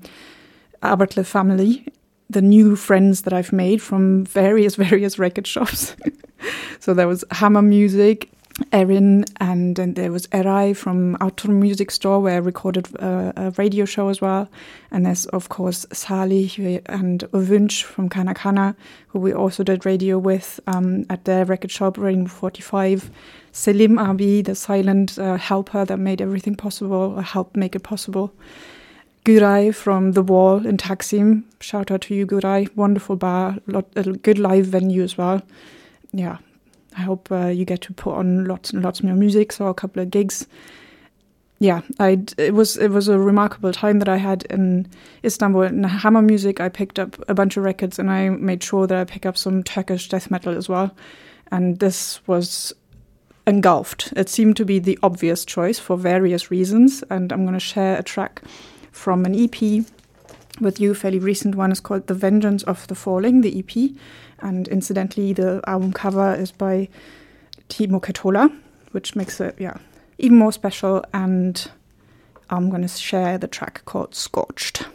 Abertle 0.82 1.26
family, 1.26 1.86
the 2.30 2.42
new 2.42 2.76
friends 2.76 3.24
that 3.24 3.34
I've 3.34 3.52
made 3.52 3.82
from 3.82 4.26
various, 4.26 4.76
various 4.88 5.20
record 5.20 5.48
shops. 5.48 5.96
so 6.80 6.94
there 6.94 7.08
was 7.08 7.24
Hammer 7.32 7.62
Music, 7.62 8.30
Erin, 8.72 9.26
and 9.38 9.76
then 9.76 9.94
there 9.94 10.12
was 10.12 10.28
Eray 10.28 10.76
from 10.76 11.18
Outdoor 11.22 11.54
Music 11.54 11.92
Store, 11.92 12.20
where 12.20 12.36
I 12.36 12.38
recorded 12.38 12.94
a, 12.96 13.34
a 13.36 13.52
radio 13.52 13.86
show 13.86 14.10
as 14.10 14.22
well. 14.22 14.50
And 14.92 15.06
there's, 15.06 15.26
of 15.28 15.50
course, 15.50 15.86
Salih 15.92 16.82
and 16.86 17.24
Övünç 17.32 17.84
from 17.84 18.10
Kana 18.10 18.34
Kana, 18.34 18.76
who 19.08 19.20
we 19.20 19.34
also 19.34 19.64
did 19.64 19.86
radio 19.86 20.18
with 20.18 20.60
um, 20.68 21.06
at 21.10 21.26
their 21.26 21.46
record 21.46 21.72
shop, 21.72 21.98
Rainbow 21.98 22.30
45. 22.30 23.10
Selim 23.52 23.98
Abi, 23.98 24.42
the 24.42 24.56
silent 24.56 25.18
uh, 25.18 25.38
helper 25.38 25.86
that 25.86 25.98
made 25.98 26.22
everything 26.22 26.56
possible, 26.56 27.20
helped 27.22 27.56
make 27.56 27.76
it 27.76 27.84
possible. 27.84 28.34
Guray 29.26 29.74
from 29.74 30.14
The 30.14 30.24
Wall 30.24 30.66
in 30.66 30.78
Taksim. 30.78 31.44
Shout 31.60 31.92
out 31.92 32.02
to 32.02 32.16
you, 32.16 32.26
Guray. 32.26 32.74
Wonderful 32.76 33.16
bar, 33.16 33.58
lot, 33.68 33.86
a 33.96 34.04
good 34.04 34.40
live 34.40 34.68
venue 34.68 35.04
as 35.04 35.18
well. 35.18 35.42
Yeah, 36.12 36.38
I 36.98 37.02
hope 37.02 37.32
uh, 37.32 37.48
you 37.48 37.66
get 37.66 37.82
to 37.82 37.94
put 37.94 38.16
on 38.16 38.46
lots 38.46 38.72
and 38.72 38.84
lots 38.84 39.04
more 39.04 39.16
music. 39.16 39.52
So 39.52 39.68
a 39.68 39.74
couple 39.74 40.02
of 40.02 40.10
gigs. 40.10 40.48
Yeah, 41.60 41.82
I 42.00 42.22
it 42.38 42.54
was 42.54 42.78
it 42.78 42.88
was 42.88 43.10
a 43.10 43.20
remarkable 43.20 43.74
time 43.74 44.00
that 44.00 44.08
I 44.08 44.16
had 44.16 44.44
in 44.44 44.88
Istanbul. 45.26 45.64
In 45.64 45.84
Hammer 45.84 46.22
Music, 46.22 46.62
I 46.62 46.70
picked 46.70 46.98
up 46.98 47.22
a 47.28 47.34
bunch 47.34 47.58
of 47.58 47.64
records 47.64 48.00
and 48.00 48.10
I 48.10 48.30
made 48.30 48.64
sure 48.64 48.88
that 48.88 48.98
I 48.98 49.04
pick 49.04 49.26
up 49.26 49.38
some 49.38 49.64
Turkish 49.64 50.08
death 50.08 50.32
metal 50.32 50.56
as 50.56 50.70
well. 50.70 50.96
And 51.52 51.80
this 51.80 52.26
was 52.28 52.74
Engulfed. 53.46 54.14
It 54.16 54.30
seemed 54.30 54.58
to 54.58 54.66
be 54.66 54.78
the 54.78 55.00
obvious 55.02 55.44
choice 55.44 55.80
for 55.80 55.98
various 55.98 56.52
reasons. 56.52 57.04
And 57.10 57.32
I'm 57.32 57.44
going 57.44 57.56
to 57.56 57.60
share 57.60 57.98
a 57.98 58.04
track 58.04 58.44
from 58.92 59.26
an 59.26 59.36
EP 59.36 59.86
with 60.60 60.80
you, 60.80 60.94
fairly 60.94 61.20
recent 61.20 61.56
one. 61.56 61.72
is 61.72 61.80
called 61.80 62.08
The 62.08 62.14
Vengeance 62.14 62.64
of 62.64 62.88
the 62.88 62.96
Fallen, 62.96 63.42
the 63.42 63.60
EP. 63.60 63.92
And 64.40 64.68
incidentally, 64.68 65.34
the 65.34 65.62
album 65.68 65.94
cover 65.94 66.34
is 66.34 66.52
by 66.52 66.90
Timo 67.70 68.02
Ketola, 68.02 68.54
which 68.92 69.16
makes 69.16 69.40
it, 69.40 69.56
yeah, 69.60 69.78
even 70.18 70.38
more 70.38 70.52
special. 70.52 71.04
And 71.14 71.70
I'm 72.50 72.70
going 72.70 72.82
to 72.82 72.88
share 72.88 73.38
the 73.38 73.48
track 73.48 73.84
called. 73.86 74.16
Scorched 74.16 74.86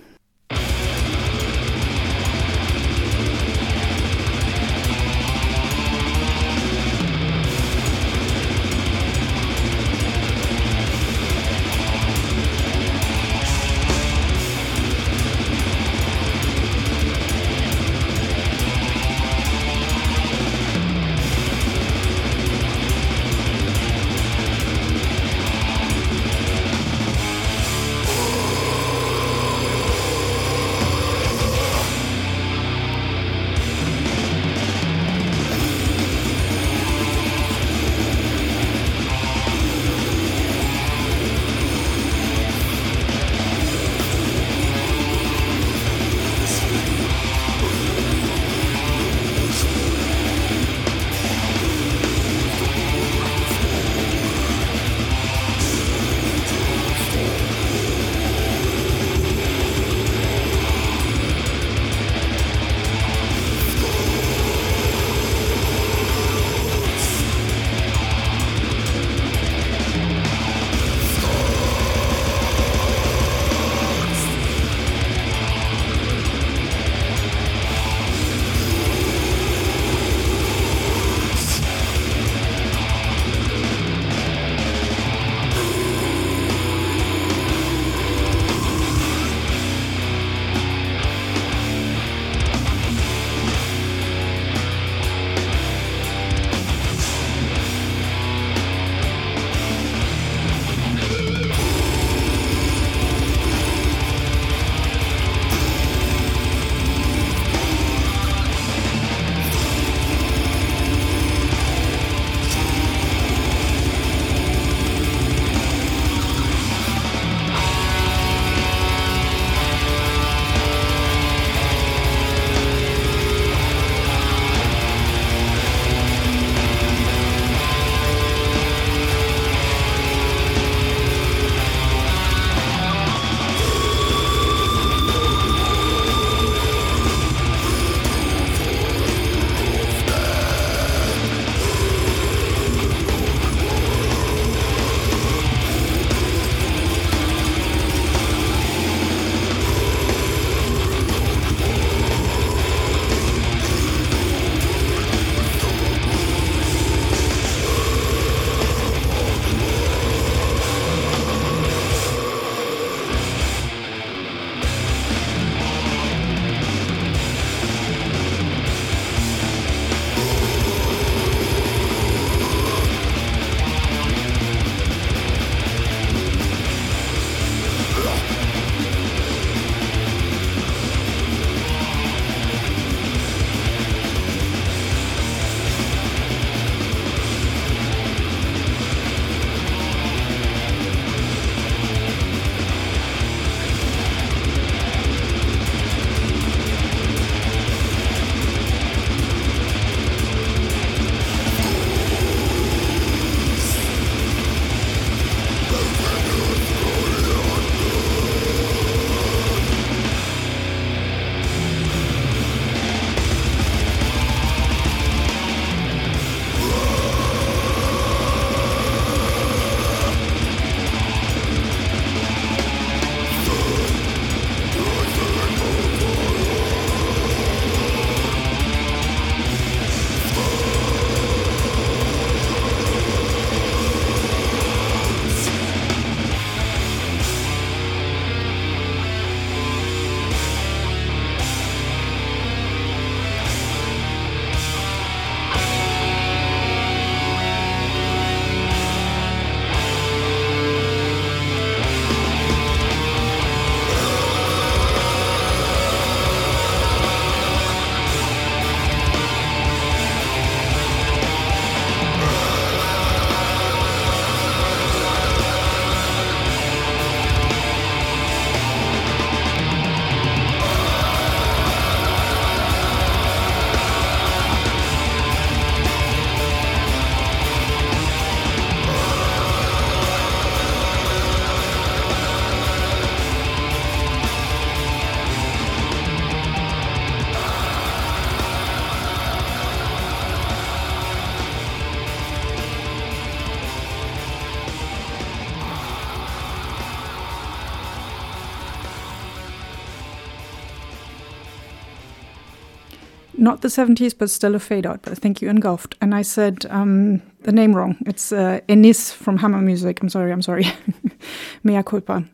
the 303.64 303.70
70s, 303.70 304.16
but 304.16 304.28
still 304.28 304.54
a 304.54 304.58
fade 304.58 304.86
out. 304.86 305.00
But 305.02 305.12
I 305.12 305.14
think 305.14 305.40
you 305.40 305.48
Engulfed. 305.48 305.96
And 306.02 306.14
I 306.14 306.20
said 306.22 306.66
um, 306.68 307.22
the 307.42 307.52
name 307.52 307.74
wrong. 307.74 307.96
It's 308.06 308.30
uh, 308.30 308.60
Enis 308.68 309.10
from 309.10 309.38
Hammer 309.38 309.62
Music. 309.62 310.02
I'm 310.02 310.10
sorry, 310.10 310.32
I'm 310.32 310.42
sorry. 310.42 310.66
Mea 311.64 311.82
culpa. 311.82 312.24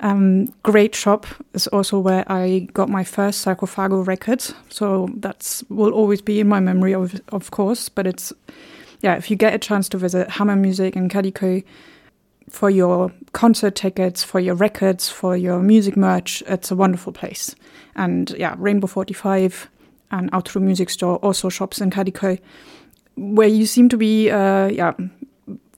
Um, 0.00 0.46
great 0.62 0.94
shop 0.94 1.26
is 1.52 1.66
also 1.66 1.98
where 1.98 2.24
I 2.32 2.68
got 2.72 2.88
my 2.88 3.04
first 3.04 3.44
Sarcophago 3.44 4.06
record. 4.06 4.42
So 4.70 5.10
that's 5.16 5.62
will 5.68 5.92
always 5.92 6.22
be 6.22 6.40
in 6.40 6.48
my 6.48 6.60
memory, 6.60 6.94
of, 6.94 7.20
of 7.28 7.50
course. 7.50 7.90
But 7.90 8.06
it's, 8.06 8.32
yeah, 9.02 9.16
if 9.16 9.30
you 9.30 9.36
get 9.36 9.52
a 9.52 9.58
chance 9.58 9.86
to 9.90 9.98
visit 9.98 10.30
Hammer 10.30 10.56
Music 10.56 10.96
in 10.96 11.10
Kadikoy 11.10 11.62
for 12.48 12.70
your 12.70 13.12
concert 13.32 13.74
tickets, 13.74 14.24
for 14.24 14.40
your 14.40 14.54
records, 14.54 15.10
for 15.10 15.36
your 15.36 15.60
music 15.60 15.94
merch, 15.94 16.42
it's 16.46 16.70
a 16.70 16.76
wonderful 16.76 17.12
place. 17.12 17.54
And 17.96 18.30
yeah, 18.38 18.54
Rainbow 18.56 18.86
45 18.86 19.68
and 20.10 20.30
Outro 20.32 20.60
Music 20.60 20.90
Store 20.90 21.16
also 21.16 21.48
shops 21.48 21.80
in 21.80 21.90
Kadikoy, 21.90 22.40
where 23.16 23.48
you 23.48 23.66
seem 23.66 23.88
to 23.88 23.96
be, 23.96 24.30
uh, 24.30 24.66
yeah, 24.66 24.94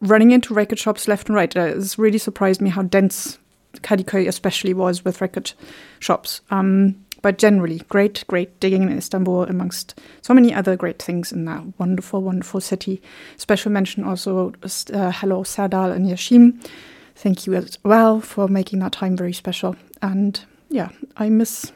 running 0.01 0.31
into 0.33 0.55
record 0.55 0.79
shops 0.79 1.09
left 1.09 1.29
and 1.29 1.37
right. 1.37 1.57
Uh, 1.57 1.61
it's 1.77 1.99
really 1.99 2.19
surprised 2.19 2.61
me 2.61 2.71
how 2.71 2.83
dense 2.83 3.39
Kadikoy 3.79 4.29
especially 4.29 4.75
was 4.75 5.05
with 5.05 5.21
record 5.21 5.53
shops. 6.01 6.41
Um, 6.51 6.97
but 7.23 7.39
generally, 7.39 7.79
great, 7.89 8.25
great 8.27 8.59
digging 8.59 8.83
in 8.83 8.99
Istanbul 8.99 9.45
amongst 9.45 9.99
so 10.23 10.35
many 10.35 10.53
other 10.53 10.77
great 10.77 11.01
things 11.01 11.31
in 11.33 11.45
that 11.45 11.63
wonderful, 11.79 12.21
wonderful 12.21 12.61
city. 12.61 13.01
Special 13.37 13.71
mention 13.71 14.03
also, 14.03 14.53
uh, 14.63 15.13
hello, 15.13 15.45
Serdal 15.45 15.93
and 15.93 16.07
Yashim. 16.07 16.69
Thank 17.15 17.47
you 17.47 17.55
as 17.55 17.79
well 17.85 18.21
for 18.21 18.49
making 18.49 18.81
that 18.81 18.93
time 18.93 19.17
very 19.17 19.33
special. 19.33 19.77
And 20.03 20.41
yeah, 20.69 20.89
I 21.17 21.29
miss 21.29 21.71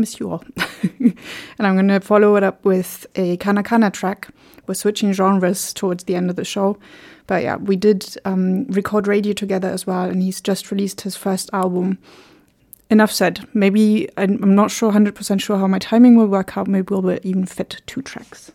miss 0.00 0.18
you 0.18 0.30
all. 0.30 0.44
and 1.00 1.16
I'm 1.58 1.74
going 1.74 1.88
to 1.88 2.00
follow 2.00 2.36
it 2.36 2.42
up 2.42 2.64
with 2.64 3.06
a 3.16 3.36
Kana 3.36 3.62
Kana 3.62 3.90
track. 3.90 4.28
We're 4.66 4.74
switching 4.74 5.12
genres 5.12 5.72
towards 5.72 6.04
the 6.04 6.14
end 6.14 6.30
of 6.30 6.36
the 6.36 6.44
show. 6.44 6.78
But 7.26 7.42
yeah, 7.42 7.56
we 7.56 7.76
did 7.76 8.16
um, 8.24 8.64
record 8.66 9.06
radio 9.06 9.32
together 9.32 9.68
as 9.68 9.86
well, 9.86 10.04
and 10.08 10.22
he's 10.22 10.40
just 10.40 10.70
released 10.70 11.02
his 11.02 11.16
first 11.16 11.50
album. 11.52 11.98
Enough 12.90 13.12
said. 13.12 13.46
Maybe 13.54 14.08
I'm 14.16 14.54
not 14.54 14.72
sure, 14.72 14.90
100% 14.90 15.40
sure 15.40 15.58
how 15.58 15.68
my 15.68 15.78
timing 15.78 16.16
will 16.16 16.26
work 16.26 16.56
out. 16.56 16.66
Maybe 16.66 16.92
we'll 16.92 17.18
even 17.22 17.46
fit 17.46 17.82
two 17.86 18.02
tracks. 18.02 18.50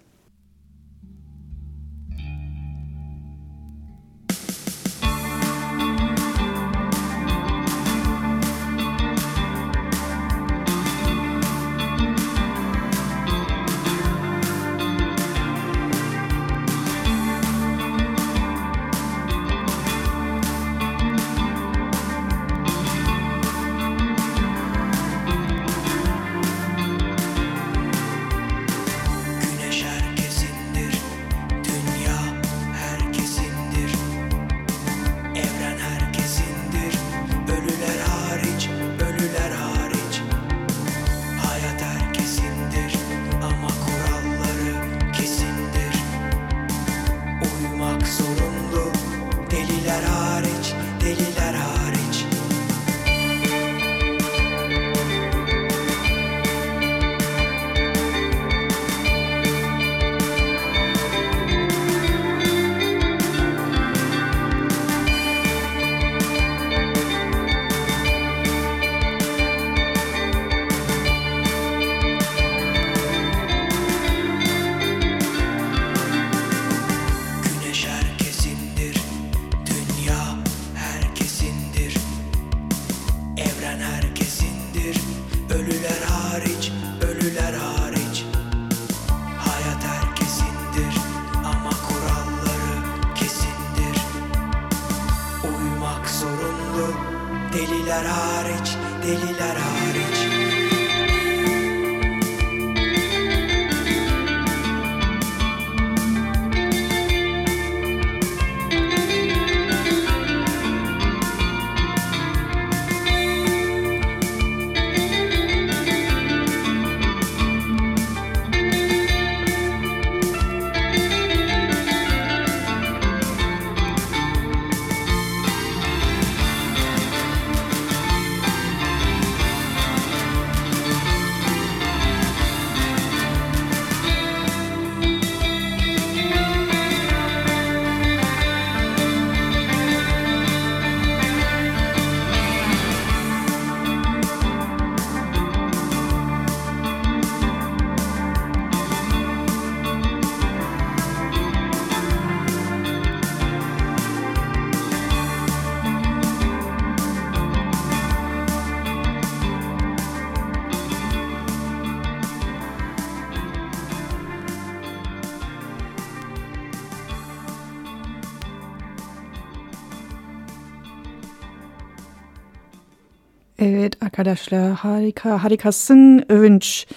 Arkadaşlar 174.15 174.71
harika, 174.71 175.43
harikasın 175.43 176.25
övünç. 176.29 176.87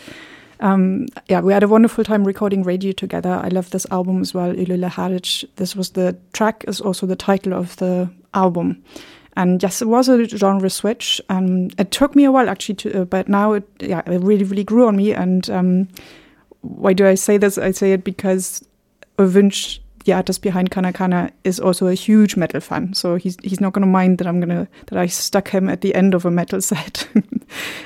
Um, 0.63 1.07
yeah, 1.29 1.43
we 1.43 1.55
had 1.55 1.63
a 1.63 1.67
wonderful 1.67 2.05
time 2.05 2.25
recording 2.27 2.67
radio 2.67 2.93
together. 2.93 3.41
I 3.45 3.55
love 3.55 3.71
this 3.71 3.87
album 3.91 4.21
as 4.21 4.33
well, 4.33 4.55
Ülüle 4.55 4.87
Hariç. 4.87 5.45
This 5.57 5.73
was 5.73 5.91
the 5.91 6.15
track, 6.33 6.65
is 6.69 6.81
also 6.81 7.07
the 7.09 7.17
title 7.17 7.55
of 7.55 7.77
the 7.77 8.09
album. 8.35 8.77
And 9.37 9.63
yes, 9.63 9.83
it 9.83 9.89
was 9.89 10.09
a 10.09 10.25
genre 10.29 10.71
switch. 10.71 11.21
Um, 11.29 11.69
it 11.79 11.91
took 11.91 12.15
me 12.15 12.25
a 12.25 12.31
while 12.31 12.49
actually, 12.49 12.77
to, 12.77 13.03
uh, 13.03 13.05
but 13.05 13.29
now 13.29 13.55
it, 13.55 13.65
yeah, 13.81 14.03
it 14.07 14.23
really, 14.23 14.45
really 14.45 14.65
grew 14.65 14.87
on 14.87 14.97
me. 14.97 15.13
And 15.15 15.51
um, 15.51 15.89
why 16.61 16.93
do 16.93 17.05
I 17.07 17.17
say 17.17 17.39
this? 17.39 17.59
I 17.59 17.73
say 17.73 17.93
it 17.93 18.05
because 18.05 18.63
Övünç, 19.17 19.81
the 20.09 20.15
artist 20.15 20.41
behind 20.41 20.71
Kana 20.71 20.91
Kana, 20.91 21.31
is 21.45 21.61
also 21.61 21.87
a 21.87 21.93
huge 21.93 22.35
metal 22.35 22.61
fan. 22.61 22.95
So 22.95 23.17
he's 23.17 23.37
he's 23.43 23.61
not 23.61 23.75
going 23.75 23.83
to 23.83 23.87
mind 23.87 24.17
that 24.19 24.27
I'm 24.27 24.41
gonna 24.41 24.67
that 24.87 24.99
I 24.99 25.07
stuck 25.07 25.51
him 25.51 25.69
at 25.69 25.83
the 25.83 25.95
end 25.95 26.15
of 26.15 26.25
a 26.25 26.31
metal 26.31 26.61
set. 26.73 27.07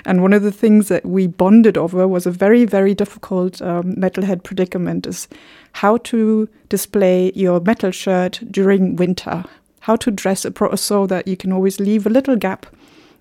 and 0.04 0.22
one 0.22 0.32
of 0.32 0.42
the 0.42 0.52
things 0.52 0.86
that 0.86 1.04
we 1.04 1.26
bonded 1.26 1.76
over 1.76 2.06
was 2.06 2.24
a 2.24 2.30
very 2.30 2.64
very 2.64 2.94
difficult 2.94 3.60
um, 3.60 3.94
metalhead 3.94 4.44
predicament: 4.44 5.04
is 5.04 5.26
how 5.72 5.96
to 5.98 6.48
display 6.68 7.32
your 7.34 7.60
metal 7.60 7.90
shirt 7.90 8.40
during 8.48 8.94
winter. 8.94 9.44
How 9.80 9.96
to 9.96 10.12
dress 10.12 10.44
a 10.44 10.52
pro- 10.52 10.76
so 10.76 11.08
that 11.08 11.26
you 11.26 11.36
can 11.36 11.52
always 11.52 11.80
leave 11.80 12.06
a 12.06 12.10
little 12.10 12.36
gap 12.36 12.66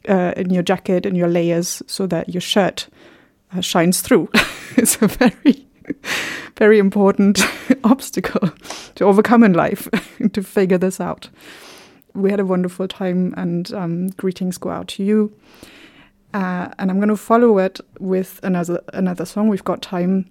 uh, 0.07 0.33
in 0.37 0.51
your 0.51 0.61
jacket 0.61 1.07
and 1.07 1.17
your 1.17 1.27
layers 1.27 1.81
so 1.87 2.05
that 2.05 2.29
your 2.29 2.41
shirt 2.41 2.87
uh, 3.51 3.61
shines 3.61 4.01
through. 4.01 4.29
it's 4.77 5.01
a 5.01 5.07
very 5.07 5.65
very 6.57 6.79
important 6.79 7.39
obstacle 7.83 8.51
to 8.95 9.05
overcome 9.05 9.43
in 9.43 9.53
life 9.53 9.89
to 10.33 10.43
figure 10.43 10.77
this 10.77 10.99
out. 10.99 11.29
We 12.13 12.29
had 12.29 12.39
a 12.39 12.45
wonderful 12.45 12.87
time, 12.87 13.33
and 13.37 13.73
um, 13.73 14.07
greetings 14.09 14.57
go 14.57 14.69
out 14.69 14.89
to 14.89 15.03
you. 15.03 15.33
Uh, 16.33 16.69
and 16.79 16.89
I'm 16.89 16.97
going 16.97 17.09
to 17.09 17.17
follow 17.17 17.57
it 17.57 17.79
with 17.99 18.39
another 18.43 18.81
another 18.93 19.25
song. 19.25 19.47
We've 19.47 19.63
got 19.63 19.81
time. 19.81 20.29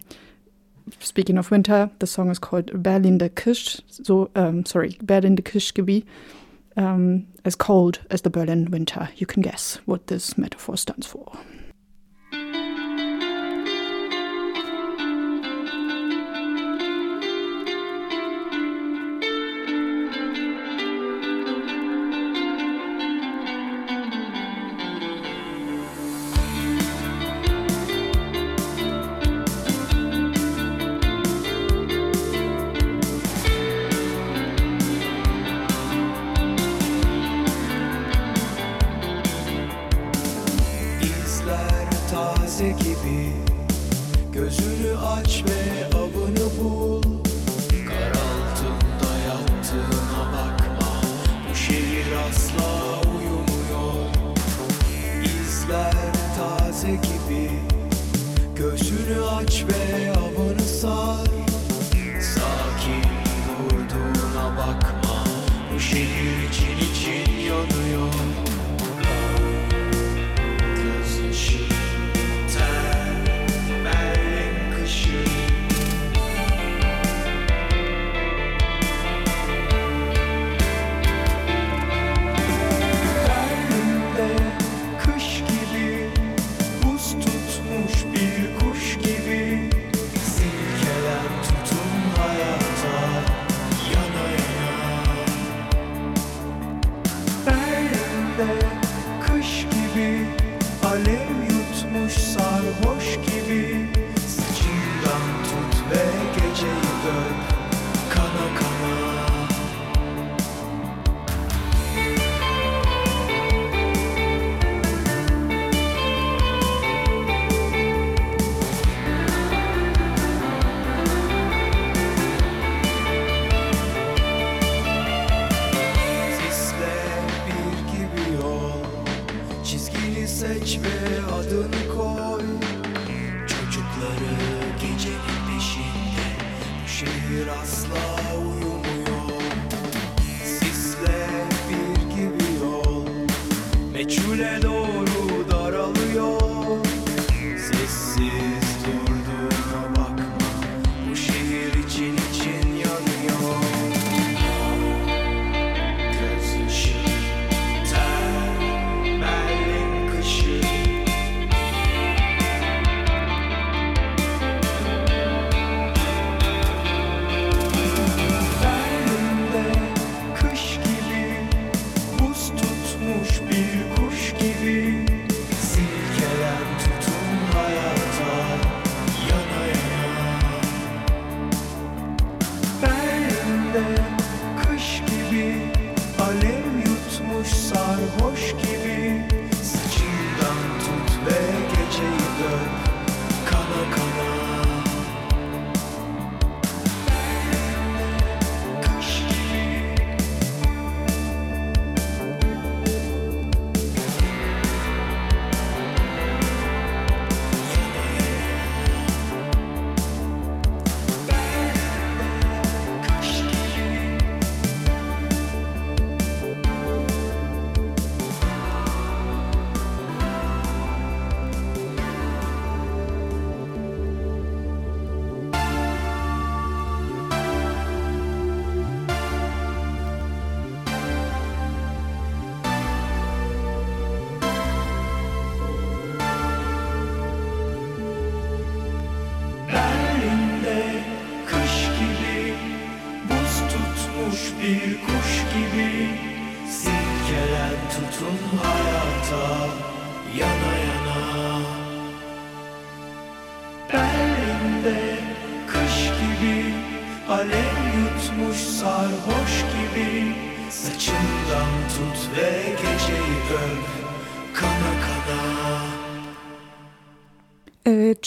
Speaking 0.99 1.39
of 1.39 1.51
winter, 1.51 1.91
the 2.01 2.07
song 2.07 2.31
is 2.31 2.39
called 2.39 2.83
Berlin 2.83 3.19
der 3.19 3.29
Kirsch. 3.29 3.81
So 3.87 4.31
um, 4.35 4.65
sorry, 4.65 4.99
Berlin 5.03 5.37
der 5.37 5.43
Kirschgebiet. 5.43 6.05
Um, 6.77 7.27
as 7.45 7.55
cold 7.55 8.01
as 8.11 8.23
the 8.23 8.31
Berlin 8.31 8.71
winter. 8.71 9.09
You 9.17 9.27
can 9.27 9.43
guess 9.43 9.79
what 9.87 10.07
this 10.07 10.39
metaphor 10.39 10.77
stands 10.77 11.07
for. 11.07 11.33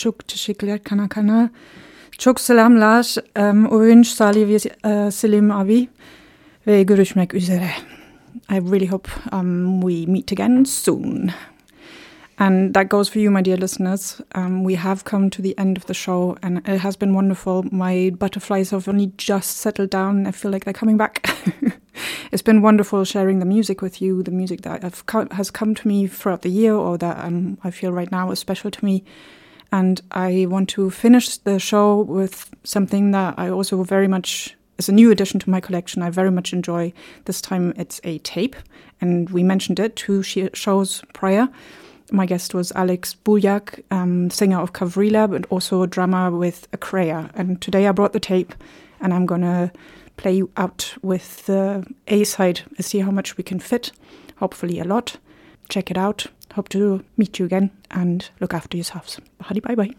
çok 0.03 0.27
teşekkürler 0.27 0.83
Kana 0.83 1.09
Kana. 1.09 1.49
Çok 2.17 2.39
selamlar. 2.39 3.15
Um, 3.39 4.03
Salih 4.03 4.47
ve 4.47 4.55
uh, 4.55 5.11
Selim 5.11 5.51
abi 5.51 5.87
ve 6.67 6.83
görüşmek 6.83 7.33
üzere. 7.33 7.69
I 8.49 8.55
really 8.55 8.87
hope 8.87 9.09
um, 9.31 9.81
we 9.81 10.11
meet 10.11 10.31
again 10.31 10.63
soon. 10.63 11.29
And 12.39 12.73
that 12.73 12.89
goes 12.89 13.09
for 13.09 13.19
you, 13.19 13.31
my 13.31 13.45
dear 13.45 13.57
listeners. 13.57 14.21
Um, 14.35 14.63
we 14.65 14.75
have 14.75 15.03
come 15.03 15.29
to 15.29 15.41
the 15.41 15.53
end 15.57 15.77
of 15.77 15.85
the 15.85 15.93
show, 15.93 16.35
and 16.41 16.57
it 16.67 16.79
has 16.79 16.97
been 16.97 17.13
wonderful. 17.13 17.63
My 17.71 18.11
butterflies 18.19 18.71
have 18.71 18.89
only 18.89 19.11
just 19.17 19.57
settled 19.57 19.89
down. 19.89 20.27
I 20.27 20.31
feel 20.31 20.51
like 20.51 20.65
they're 20.65 20.79
coming 20.79 20.97
back. 20.97 21.29
it's 22.31 22.43
been 22.43 22.61
wonderful 22.61 23.05
sharing 23.05 23.39
the 23.39 23.45
music 23.45 23.81
with 23.81 24.01
you, 24.01 24.23
the 24.23 24.31
music 24.31 24.61
that 24.61 25.05
co 25.05 25.27
has 25.31 25.51
come 25.51 25.75
to 25.75 25.87
me 25.87 26.07
throughout 26.07 26.41
the 26.41 26.49
year, 26.49 26.73
or 26.73 26.97
that 26.97 27.23
um, 27.23 27.57
I 27.63 27.71
feel 27.71 27.91
right 27.91 28.11
now 28.11 28.31
is 28.31 28.39
special 28.39 28.71
to 28.71 28.85
me. 28.85 29.03
And 29.73 29.99
I 30.11 30.45
want 30.47 30.69
to 30.69 30.91
finish 30.91 31.35
the 31.39 31.57
show 31.57 32.01
with 32.01 32.53
something 32.63 33.09
that 33.09 33.33
I 33.39 33.49
also 33.49 33.83
very 33.83 34.07
much 34.07 34.55
is 34.77 34.87
a 34.87 34.91
new 34.91 35.09
addition 35.09 35.39
to 35.39 35.49
my 35.49 35.59
collection. 35.59 36.03
I 36.03 36.11
very 36.11 36.29
much 36.29 36.53
enjoy. 36.53 36.93
This 37.25 37.41
time 37.41 37.73
it's 37.75 37.99
a 38.03 38.19
tape, 38.19 38.55
and 39.01 39.31
we 39.31 39.41
mentioned 39.41 39.79
it 39.79 39.95
two 39.95 40.21
shows 40.21 41.01
prior. 41.13 41.49
My 42.11 42.27
guest 42.27 42.53
was 42.53 42.71
Alex 42.73 43.15
Buljak, 43.25 43.81
um, 43.89 44.29
singer 44.29 44.59
of 44.59 44.73
Kavrila, 44.73 45.27
but 45.27 45.47
also 45.49 45.81
a 45.81 45.87
drummer 45.87 46.29
with 46.29 46.69
Akreya. 46.69 47.31
And 47.33 47.59
today 47.59 47.87
I 47.87 47.93
brought 47.93 48.13
the 48.13 48.19
tape, 48.19 48.53
and 49.01 49.11
I'm 49.11 49.25
gonna 49.25 49.71
play 50.17 50.33
you 50.33 50.51
out 50.55 50.93
with 51.01 51.47
the 51.47 51.83
A 52.09 52.23
side 52.25 52.61
and 52.77 52.85
see 52.85 52.99
how 52.99 53.09
much 53.09 53.37
we 53.37 53.43
can 53.43 53.59
fit. 53.59 53.91
Hopefully 54.35 54.79
a 54.79 54.83
lot. 54.83 55.17
Check 55.67 55.89
it 55.89 55.97
out. 55.97 56.27
Hope 56.55 56.69
to 56.69 57.03
meet 57.17 57.39
you 57.39 57.45
again, 57.45 57.71
and 57.91 58.29
look 58.39 58.53
after 58.53 58.77
yourselves. 58.77 59.19
Hadi 59.41 59.59
bye 59.59 59.75
bye. 59.75 59.91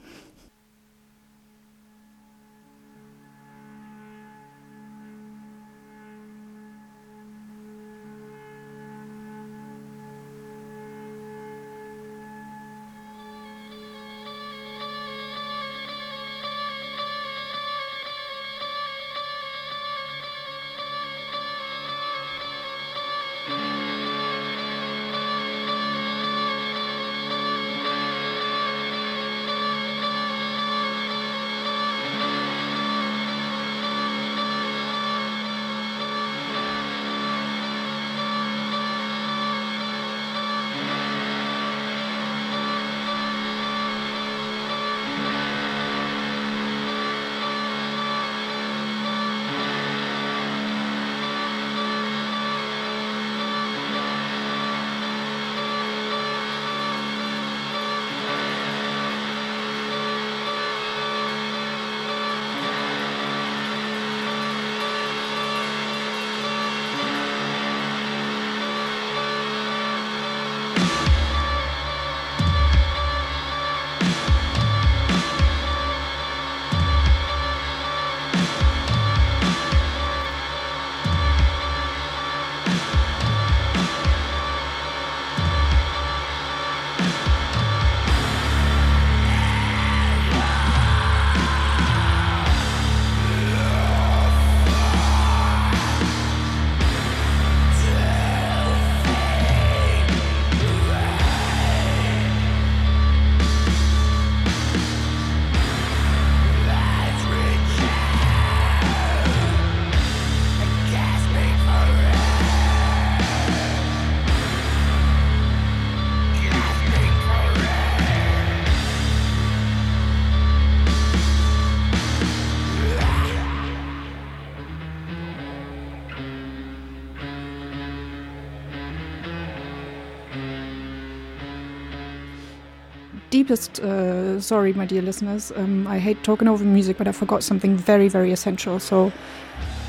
Deepest 133.44 133.80
uh, 133.80 134.40
sorry, 134.40 134.72
my 134.72 134.86
dear 134.86 135.02
listeners. 135.02 135.52
Um, 135.56 135.86
I 135.86 135.98
hate 135.98 136.22
talking 136.22 136.48
over 136.48 136.64
music, 136.64 136.96
but 136.96 137.06
I 137.06 137.12
forgot 137.12 137.42
something 137.42 137.76
very, 137.76 138.08
very 138.08 138.32
essential. 138.32 138.80
So 138.80 139.12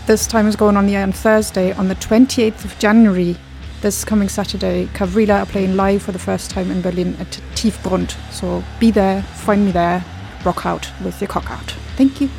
this 0.08 0.28
time 0.28 0.46
is 0.48 0.58
going 0.58 0.76
on 0.76 0.88
the 0.88 0.98
on 0.98 1.14
Thursday, 1.14 1.72
on 1.74 1.88
the 1.88 1.96
28th 1.96 2.66
of 2.66 2.78
January. 2.80 3.38
This 3.82 4.04
coming 4.04 4.28
Saturday, 4.28 4.88
Kavrila 4.88 5.44
are 5.44 5.46
playing 5.46 5.78
live 5.78 6.02
for 6.02 6.12
the 6.12 6.20
first 6.20 6.52
time 6.52 6.70
in 6.70 6.82
Berlin 6.82 7.16
at 7.20 7.28
Tiefgrund. 7.56 8.12
So 8.32 8.62
be 8.80 8.92
there, 8.92 9.22
find 9.22 9.64
me 9.66 9.72
there, 9.72 10.04
rock 10.44 10.66
out 10.66 10.92
with 11.04 11.22
your 11.22 11.30
cock 11.30 11.50
out. 11.50 11.72
Thank 11.96 12.20
you. 12.20 12.30